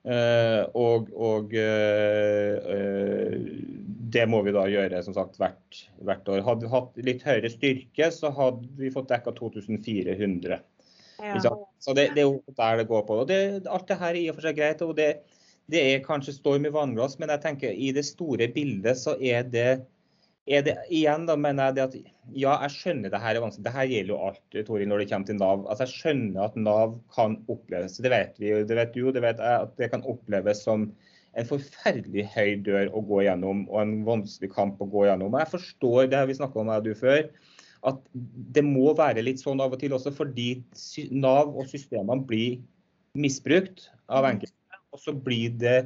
Eh, 0.08 0.64
og, 0.80 1.10
og 1.14 1.52
uh, 1.54 2.58
det 4.14 4.24
må 4.30 4.40
vi 4.46 4.54
da 4.56 4.64
gjøre 4.70 5.02
som 5.04 5.16
sagt 5.16 5.40
hvert, 5.42 5.80
hvert 6.06 6.30
år. 6.32 6.44
Hadde 6.46 6.68
vi 6.68 6.74
hatt 6.74 7.00
litt 7.08 7.24
høyere 7.28 7.52
styrke, 7.52 8.10
så 8.14 8.32
hadde 8.36 8.68
vi 8.80 8.92
fått 8.94 9.10
dekka 9.12 9.34
2400. 9.36 10.60
Ja. 11.18 11.56
Så 11.82 11.96
det, 11.98 12.12
det, 12.16 12.24
er 12.24 12.28
jo 12.28 12.56
der 12.60 12.82
det 12.82 12.88
går 12.92 13.04
på. 13.08 13.20
Og 13.24 13.28
det, 13.30 13.40
alt 13.66 13.88
det 13.90 14.00
her 14.00 14.14
er 14.14 14.22
i 14.22 14.30
og 14.32 14.38
for 14.38 14.48
seg 14.48 14.60
greit. 14.60 14.84
og 14.86 14.96
det, 15.00 15.10
det 15.72 15.84
er 15.84 16.06
kanskje 16.06 16.38
storm 16.38 16.68
i 16.68 16.74
vannglass, 16.74 17.18
men 17.20 17.34
jeg 17.34 17.44
tenker 17.44 17.74
i 17.74 17.92
det 17.96 18.06
store 18.08 18.48
bildet 18.54 19.00
så 19.02 19.18
er 19.18 19.48
det, 19.52 19.72
er 20.48 20.64
det 20.64 20.78
igjen 20.94 21.26
da 21.28 21.36
mener 21.36 21.70
jeg 21.70 21.78
det 21.78 21.86
at 21.88 21.98
ja, 22.38 22.54
jeg 22.64 22.76
skjønner 22.76 23.12
det 23.12 23.22
her 23.24 23.36
er 23.36 23.44
vanskelig. 23.44 23.66
Det 23.66 23.76
her 23.76 23.92
gjelder 23.92 24.14
jo 24.14 24.22
alt 24.30 24.62
Tori, 24.70 24.88
når 24.88 25.04
det 25.04 25.10
kommer 25.12 25.32
til 25.32 25.40
Nav. 25.42 25.66
Altså 25.68 25.88
Jeg 25.88 25.96
skjønner 25.98 26.46
at 26.46 26.56
Nav 26.70 26.96
kan 27.16 27.42
oppleves, 27.52 28.00
det 28.04 28.14
vet 28.14 28.40
vi 28.40 28.56
det 28.70 28.80
vet 28.80 28.96
du, 28.96 29.04
det 29.12 29.26
vet 29.26 29.44
jeg, 29.44 29.68
at 29.68 29.76
det 29.82 29.92
kan 29.92 30.06
oppleves 30.08 30.64
som 30.64 30.88
en 31.38 31.46
forferdelig 31.48 32.26
høy 32.34 32.56
dør 32.66 32.90
å 32.98 33.04
gå 33.06 33.22
gjennom 33.28 33.66
og 33.70 33.82
en 33.84 33.94
vanskelig 34.08 34.50
kamp 34.56 34.82
å 34.82 34.90
gå 34.90 35.06
gjennom. 35.08 35.38
Jeg 35.38 35.54
forstår 35.54 36.10
det 36.12 36.24
vi 36.30 36.38
snakka 36.40 36.62
om 36.62 36.72
jeg 36.74 36.82
og 36.82 36.88
du 36.88 36.98
før 36.98 37.22
at 37.88 38.00
det 38.56 38.64
må 38.66 38.90
være 38.98 39.24
litt 39.24 39.42
sånn 39.44 39.62
av 39.62 39.76
og 39.76 39.82
til 39.82 39.94
også, 39.96 40.12
fordi 40.16 40.64
Nav 41.14 41.54
og 41.54 41.70
systemene 41.70 42.26
blir 42.28 42.58
misbrukt 43.18 43.88
av 44.10 44.26
mm. 44.26 44.30
enkelte. 44.32 44.82
Og 44.96 45.02
så 45.04 45.14
blir 45.14 45.54
det 45.62 45.78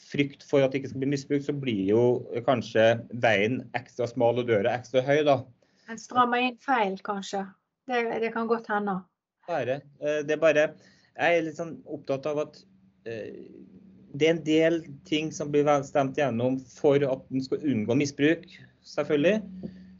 frykt 0.00 0.44
for 0.46 0.64
at 0.64 0.72
det 0.72 0.80
ikke 0.80 0.92
skal 0.94 1.04
bli 1.04 1.10
misbrukt, 1.12 1.46
så 1.46 1.54
blir 1.56 1.82
jo 1.90 2.04
kanskje 2.46 2.86
veien 3.22 3.60
ekstra 3.78 4.08
smal 4.10 4.40
og 4.40 4.48
døra 4.48 4.72
ekstra 4.78 5.04
høy, 5.04 5.20
da. 5.26 5.42
En 5.92 6.00
strammer 6.00 6.42
inn 6.46 6.58
feil, 6.64 6.96
kanskje. 7.04 7.44
Det, 7.90 8.00
det 8.24 8.32
kan 8.34 8.48
godt 8.48 8.70
hende. 8.72 8.98
Bare. 9.48 9.82
Eh, 10.00 10.22
det 10.24 10.38
er 10.38 10.40
bare 10.40 10.68
Jeg 11.14 11.38
er 11.38 11.44
litt 11.46 11.58
sånn 11.60 11.76
opptatt 11.84 12.24
av 12.26 12.40
at 12.46 12.56
eh, 13.06 13.44
det 14.14 14.26
er 14.26 14.36
en 14.36 14.44
del 14.46 14.82
ting 15.08 15.32
som 15.34 15.50
blir 15.50 15.66
stemt 15.86 16.18
gjennom 16.18 16.60
for 16.70 17.02
at 17.02 17.24
en 17.34 17.42
skal 17.42 17.64
unngå 17.66 17.96
misbruk, 17.98 18.46
selvfølgelig 18.86 19.40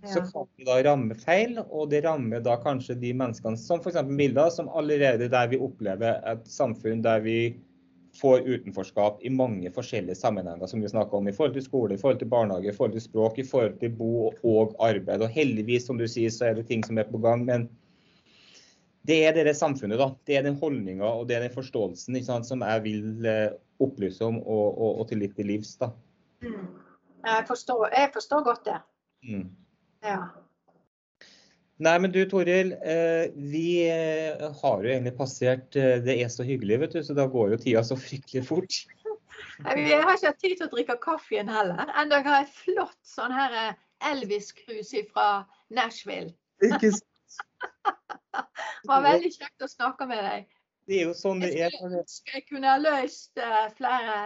så 0.06 0.20
kan 0.20 0.46
det 0.56 0.66
da 0.68 0.78
ramme 0.84 1.16
feil. 1.18 1.58
Og 1.64 1.90
det 1.92 2.04
rammer 2.04 2.42
da 2.44 2.56
kanskje 2.62 2.96
de 3.00 3.12
menneskene 3.16 3.58
som 3.60 3.80
f.eks. 3.80 4.02
Milda, 4.08 4.48
som 4.52 4.68
allerede 4.68 5.30
der 5.32 5.48
vi 5.52 5.60
opplever 5.60 6.20
et 6.32 6.44
samfunn 6.50 7.04
der 7.04 7.22
vi 7.24 7.38
får 8.14 8.44
utenforskap 8.46 9.24
i 9.26 9.30
mange 9.32 9.70
forskjellige 9.74 10.14
sammenhenger, 10.14 10.68
som 10.70 10.82
vi 10.82 10.90
snakker 10.90 11.18
om. 11.18 11.28
I 11.28 11.34
forhold 11.34 11.56
til 11.56 11.64
skole, 11.66 11.94
i 11.94 11.98
forhold 11.98 12.20
til 12.20 12.30
barnehage, 12.30 12.70
i 12.70 12.76
forhold 12.76 12.94
til 12.94 13.02
språk, 13.02 13.38
i 13.38 13.46
forhold 13.48 13.78
til 13.80 13.96
bo 13.98 14.28
og 14.30 14.76
arbeid. 14.78 15.24
Og 15.24 15.32
heldigvis, 15.34 15.88
som 15.88 15.98
du 15.98 16.06
sier, 16.06 16.30
så 16.30 16.50
er 16.50 16.60
det 16.60 16.68
ting 16.68 16.84
som 16.86 16.98
er 16.98 17.10
på 17.10 17.18
gang. 17.18 17.44
men 17.44 17.68
det 19.04 19.18
er 19.28 19.36
det 19.36 19.52
samfunnet, 19.56 20.00
da. 20.00 20.08
Det 20.24 20.38
er 20.38 20.46
den 20.46 20.56
holdninga 20.60 21.04
og 21.04 21.26
det 21.28 21.36
er 21.36 21.44
den 21.44 21.52
forståelsen 21.52 22.16
sant, 22.24 22.48
som 22.48 22.64
jeg 22.64 22.84
vil 22.86 23.28
eh, 23.28 23.50
opplyse 23.84 24.24
om 24.24 24.38
og, 24.40 24.78
og, 24.78 25.02
og 25.02 25.10
til 25.10 25.20
litt 25.20 25.36
til 25.36 25.50
livs. 25.52 25.74
da. 25.80 25.90
Mm. 26.44 26.70
Jeg, 27.24 27.44
forstår, 27.48 27.90
jeg, 27.92 28.10
forstår, 28.14 28.46
godt 28.46 28.64
det. 28.70 28.78
Mm. 29.28 29.44
Ja. 30.04 30.22
Nei, 31.84 31.94
men 32.00 32.14
du 32.14 32.22
Toril, 32.30 32.72
eh, 32.80 33.28
vi 33.34 33.66
eh, 33.90 34.40
har 34.62 34.84
jo 34.84 34.92
egentlig 34.92 35.14
passert 35.18 35.74
Det 35.74 36.14
er 36.14 36.28
så 36.30 36.44
hyggelig, 36.46 36.78
vet 36.84 36.96
du, 36.96 37.00
så 37.04 37.16
da 37.16 37.26
går 37.28 37.52
jo 37.52 37.60
tida 37.60 37.84
så 37.84 37.98
fryktelig 38.00 38.46
fort. 38.48 38.80
Jeg 39.64 40.00
har 40.00 40.16
ikke 40.16 40.30
hatt 40.30 40.40
tid 40.40 40.56
til 40.56 40.66
å 40.66 40.72
drikke 40.72 40.96
kaffen 41.02 41.50
heller. 41.52 41.84
Enda 42.00 42.18
jeg 42.18 42.26
har 42.26 42.42
et 42.42 42.56
flott 42.56 42.98
sånn 43.06 43.34
her 43.34 43.76
Elvis-krus 44.02 44.90
fra 45.12 45.44
Nashville. 45.70 46.32
Ikke 46.64 46.90
sant? 46.90 47.10
Det 48.84 48.90
var 48.90 49.04
veldig 49.04 49.30
kjekt 49.32 49.64
å 49.64 49.70
snakke 49.70 50.06
med 50.10 50.20
deg. 50.20 50.48
Det 50.84 50.98
er 50.98 51.06
jo 51.08 51.14
sånn 51.16 51.40
det 51.40 51.54
er. 51.56 51.72
Jeg 52.28 52.44
kunne 52.50 52.68
ha 52.68 52.80
løst 52.80 53.40
uh, 53.40 53.64
flere, 53.78 54.18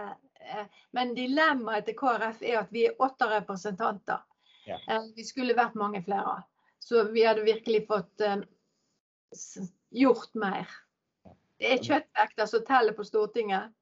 uh, 0.42 0.80
men 0.98 1.14
dilemmaet 1.14 1.86
til 1.86 1.94
KrF 2.00 2.42
er 2.42 2.58
at 2.64 2.72
vi 2.74 2.88
er 2.88 2.98
åtte 3.04 3.28
representanter. 3.30 4.24
Ja. 4.66 4.80
Uh, 4.90 5.06
vi 5.14 5.26
skulle 5.26 5.54
vært 5.58 5.78
mange 5.78 6.02
flere. 6.02 6.40
Så 6.82 7.06
vi 7.12 7.22
hadde 7.26 7.46
virkelig 7.46 7.84
fått 7.86 8.22
gjort 9.94 10.34
mer. 10.40 10.70
Det 11.60 11.74
er 11.74 11.82
kjøttvekter 11.84 12.48
som 12.48 12.64
teller 12.66 12.96
på 12.96 13.06
Stortinget 13.06 13.74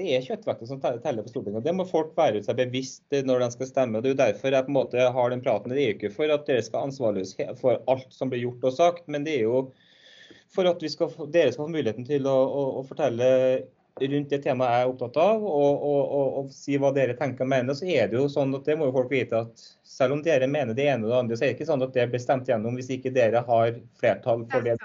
det 0.00 0.14
er 0.16 0.24
kjøttvekter 0.24 0.68
som 0.68 0.80
teller 0.80 1.24
på 1.24 1.32
Stortinget. 1.32 1.64
Det 1.66 1.74
må 1.76 1.84
folk 1.88 2.14
være 2.16 2.40
seg 2.44 2.58
bevisst 2.60 3.16
når 3.26 3.44
de 3.44 3.48
skal 3.56 3.68
stemme. 3.68 4.00
Det 4.00 4.10
er 4.10 4.14
jo 4.14 4.20
derfor 4.22 4.54
jeg 4.54 4.66
på 4.66 4.72
en 4.72 4.78
måte 4.78 5.06
har 5.16 5.32
den 5.32 5.42
praten. 5.44 5.74
Det 5.74 5.82
er 5.82 5.96
ikke 5.96 6.12
for 6.14 6.32
at 6.32 6.46
dere 6.48 6.64
skal 6.64 6.88
ansvarliggjøres 6.88 7.60
for 7.60 7.82
alt 7.90 8.14
som 8.14 8.32
blir 8.32 8.44
gjort 8.46 8.68
og 8.70 8.76
sagt, 8.76 9.08
men 9.10 9.26
det 9.26 9.36
er 9.40 9.48
jo 9.48 9.64
for 10.54 10.68
at 10.70 10.82
skal, 10.90 11.12
dere 11.32 11.52
skal 11.52 11.66
få 11.66 11.70
muligheten 11.72 12.06
til 12.08 12.26
å, 12.28 12.34
å, 12.34 12.64
å, 12.80 12.82
fortelle 12.88 13.28
rundt 14.00 14.30
det 14.32 14.40
temaet 14.44 14.72
jeg 14.72 14.84
er 14.84 14.90
opptatt 14.92 15.16
av, 15.20 15.42
og, 15.44 15.82
og, 15.84 16.28
og, 16.40 16.52
si 16.54 16.78
hva 16.80 16.92
dere 16.96 17.16
tenker 17.18 17.44
og 17.44 17.50
mener. 17.52 17.76
Så 17.76 17.88
er 17.90 18.08
det 18.08 18.16
jo 18.16 18.28
sånn 18.32 18.54
at 18.56 18.68
det 18.68 18.78
må 18.80 18.88
jo 18.88 18.96
folk 18.96 19.10
vite 19.12 19.42
at 19.44 19.64
selv 19.86 20.16
om 20.16 20.22
dere 20.24 20.48
mener 20.50 20.76
det 20.76 20.86
ene 20.88 21.04
og 21.04 21.12
det 21.12 21.18
andre, 21.18 21.36
så 21.38 21.44
er 21.44 21.50
det 21.50 21.58
ikke 21.58 21.68
sånn 21.72 21.84
at 21.84 21.96
det 21.96 22.06
blir 22.12 22.22
stemt 22.22 22.48
gjennom 22.48 22.78
hvis 22.78 22.92
ikke 22.96 23.12
dere 23.14 23.42
har 23.46 23.74
flertall 24.00 24.46
for 24.52 24.64
det. 24.64 24.78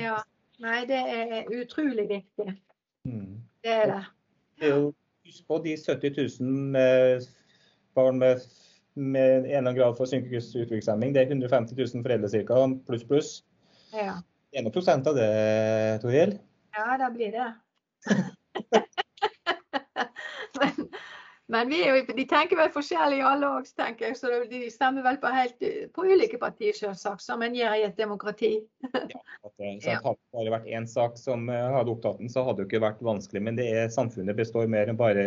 Ja, 0.00 0.18
Nei, 0.62 0.84
det 0.88 0.96
er 0.96 1.50
utrolig 1.52 2.06
viktig. 2.08 2.52
Mm. 3.04 3.42
Det 3.64 3.72
er 3.72 3.90
det. 3.90 4.04
Det 4.56 4.70
er 4.70 4.78
jo, 4.78 4.94
Husk 5.26 5.48
på 5.50 5.58
de 5.64 5.72
70 5.74 6.14
000 6.40 6.78
eh, 6.80 7.24
barn 7.98 8.20
med, 8.22 8.44
med 8.94 9.26
en 9.26 9.44
eller 9.44 9.58
annen 9.58 9.76
grad 9.76 9.96
for 9.98 10.06
psykisk 10.06 10.54
utviklingshemming. 10.54 11.12
Det 11.14 11.24
er 11.24 11.32
150 11.34 11.74
000 11.74 12.04
foreldre 12.06 12.44
ca. 12.46 12.60
pluss, 12.86 13.04
pluss. 13.04 13.30
Ja. 13.92 14.20
1 14.56 15.06
av 15.06 15.18
det, 15.18 15.30
Toril? 16.02 16.38
Ja, 16.76 16.96
det 17.00 17.10
blir 17.14 17.32
det. 17.32 17.50
Men 20.60 20.88
men 21.48 21.70
jo, 21.70 21.94
de 22.16 22.24
tenker 22.26 22.58
vel 22.58 22.72
forskjellig 22.74 23.20
alle 23.22 23.46
òg, 23.46 23.68
tenker 23.78 24.08
jeg. 24.08 24.16
Så 24.18 24.30
de 24.50 24.64
stemmer 24.72 25.04
vel 25.06 25.18
på, 25.22 25.30
helt, 25.30 25.60
på 25.94 26.06
ulike 26.08 26.40
partier, 26.42 26.74
selvsagt, 26.74 27.22
som 27.22 27.44
en 27.46 27.54
gjør 27.54 27.76
i 27.78 27.84
et 27.86 27.98
demokrati. 27.98 28.50
ja, 28.96 29.20
at 29.46 29.52
det, 29.54 29.76
ja. 29.86 30.00
Hadde 30.02 30.18
det 30.18 30.34
bare 30.34 30.54
vært 30.56 30.72
én 30.74 30.88
sak 30.90 31.14
som 31.20 31.46
eh, 31.52 31.68
hadde 31.76 31.92
opptatt 31.94 32.18
den, 32.18 32.32
så 32.32 32.42
hadde 32.48 32.64
det 32.64 32.66
ikke 32.66 32.82
vært 32.82 33.04
vanskelig. 33.06 33.44
Men 33.46 33.60
det 33.60 33.68
er, 33.70 33.92
samfunnet 33.94 34.38
består 34.38 34.66
mer 34.72 34.90
enn 34.90 34.98
bare 34.98 35.26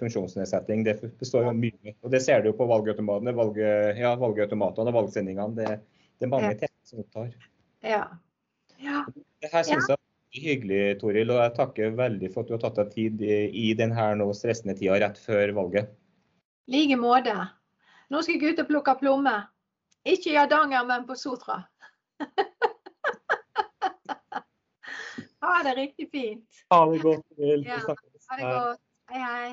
funksjonsnedsetting. 0.00 0.86
Det 0.88 0.96
består 1.20 1.50
av 1.50 1.60
mye. 1.60 1.92
Og 2.00 2.16
det 2.16 2.22
ser 2.24 2.40
du 2.40 2.48
jo 2.48 2.56
på 2.56 2.68
valgautomatene, 2.72 3.36
valg, 3.36 3.60
ja, 4.00 4.14
valgautomatene 4.24 4.94
og 4.94 4.98
valgsendingene. 5.02 5.52
Det, 5.58 5.76
det, 6.16 6.30
er 6.30 6.32
mange 6.32 6.54
ja. 6.54 6.62
temaer 6.64 6.88
som 6.88 7.04
opptar. 7.04 7.36
Ja. 7.84 8.02
Ja. 8.82 9.04
Det 9.42 9.50
her 9.52 9.64
synes 9.66 9.88
jeg 9.88 10.44
hyggelig, 10.44 10.82
Toril. 11.00 11.30
Og 11.34 11.40
jeg 11.42 11.54
takker 11.56 11.96
veldig 11.98 12.28
for 12.34 12.40
at 12.42 12.48
du 12.50 12.54
har 12.56 12.62
tatt 12.64 12.80
deg 12.80 12.88
tid 12.94 13.14
i 13.26 13.66
denne 13.78 14.06
nå 14.20 14.26
stressende 14.36 14.74
tida 14.78 14.94
rett 15.02 15.18
før 15.20 15.46
valget. 15.56 15.84
I 16.68 16.70
like 16.74 16.98
måte. 17.00 17.36
Nå 18.12 18.16
skal 18.24 18.34
jeg 18.36 18.54
ut 18.54 18.62
og 18.64 18.68
plukke 18.68 18.94
plommer. 19.00 19.40
Ikke 20.08 20.28
i 20.32 20.38
Hardanger, 20.38 20.84
men 20.88 21.06
på 21.08 21.14
Sotra. 21.18 21.56
ha 25.44 25.54
det 25.66 25.74
riktig 25.76 26.06
fint. 26.12 26.48
Ha 26.72 26.80
det 26.92 27.00
godt. 27.02 27.26
Ja, 27.38 27.78
ha 27.84 28.38
det 28.38 28.44
godt. 28.44 28.80
Hei, 29.08 29.20
hei. 29.24 29.50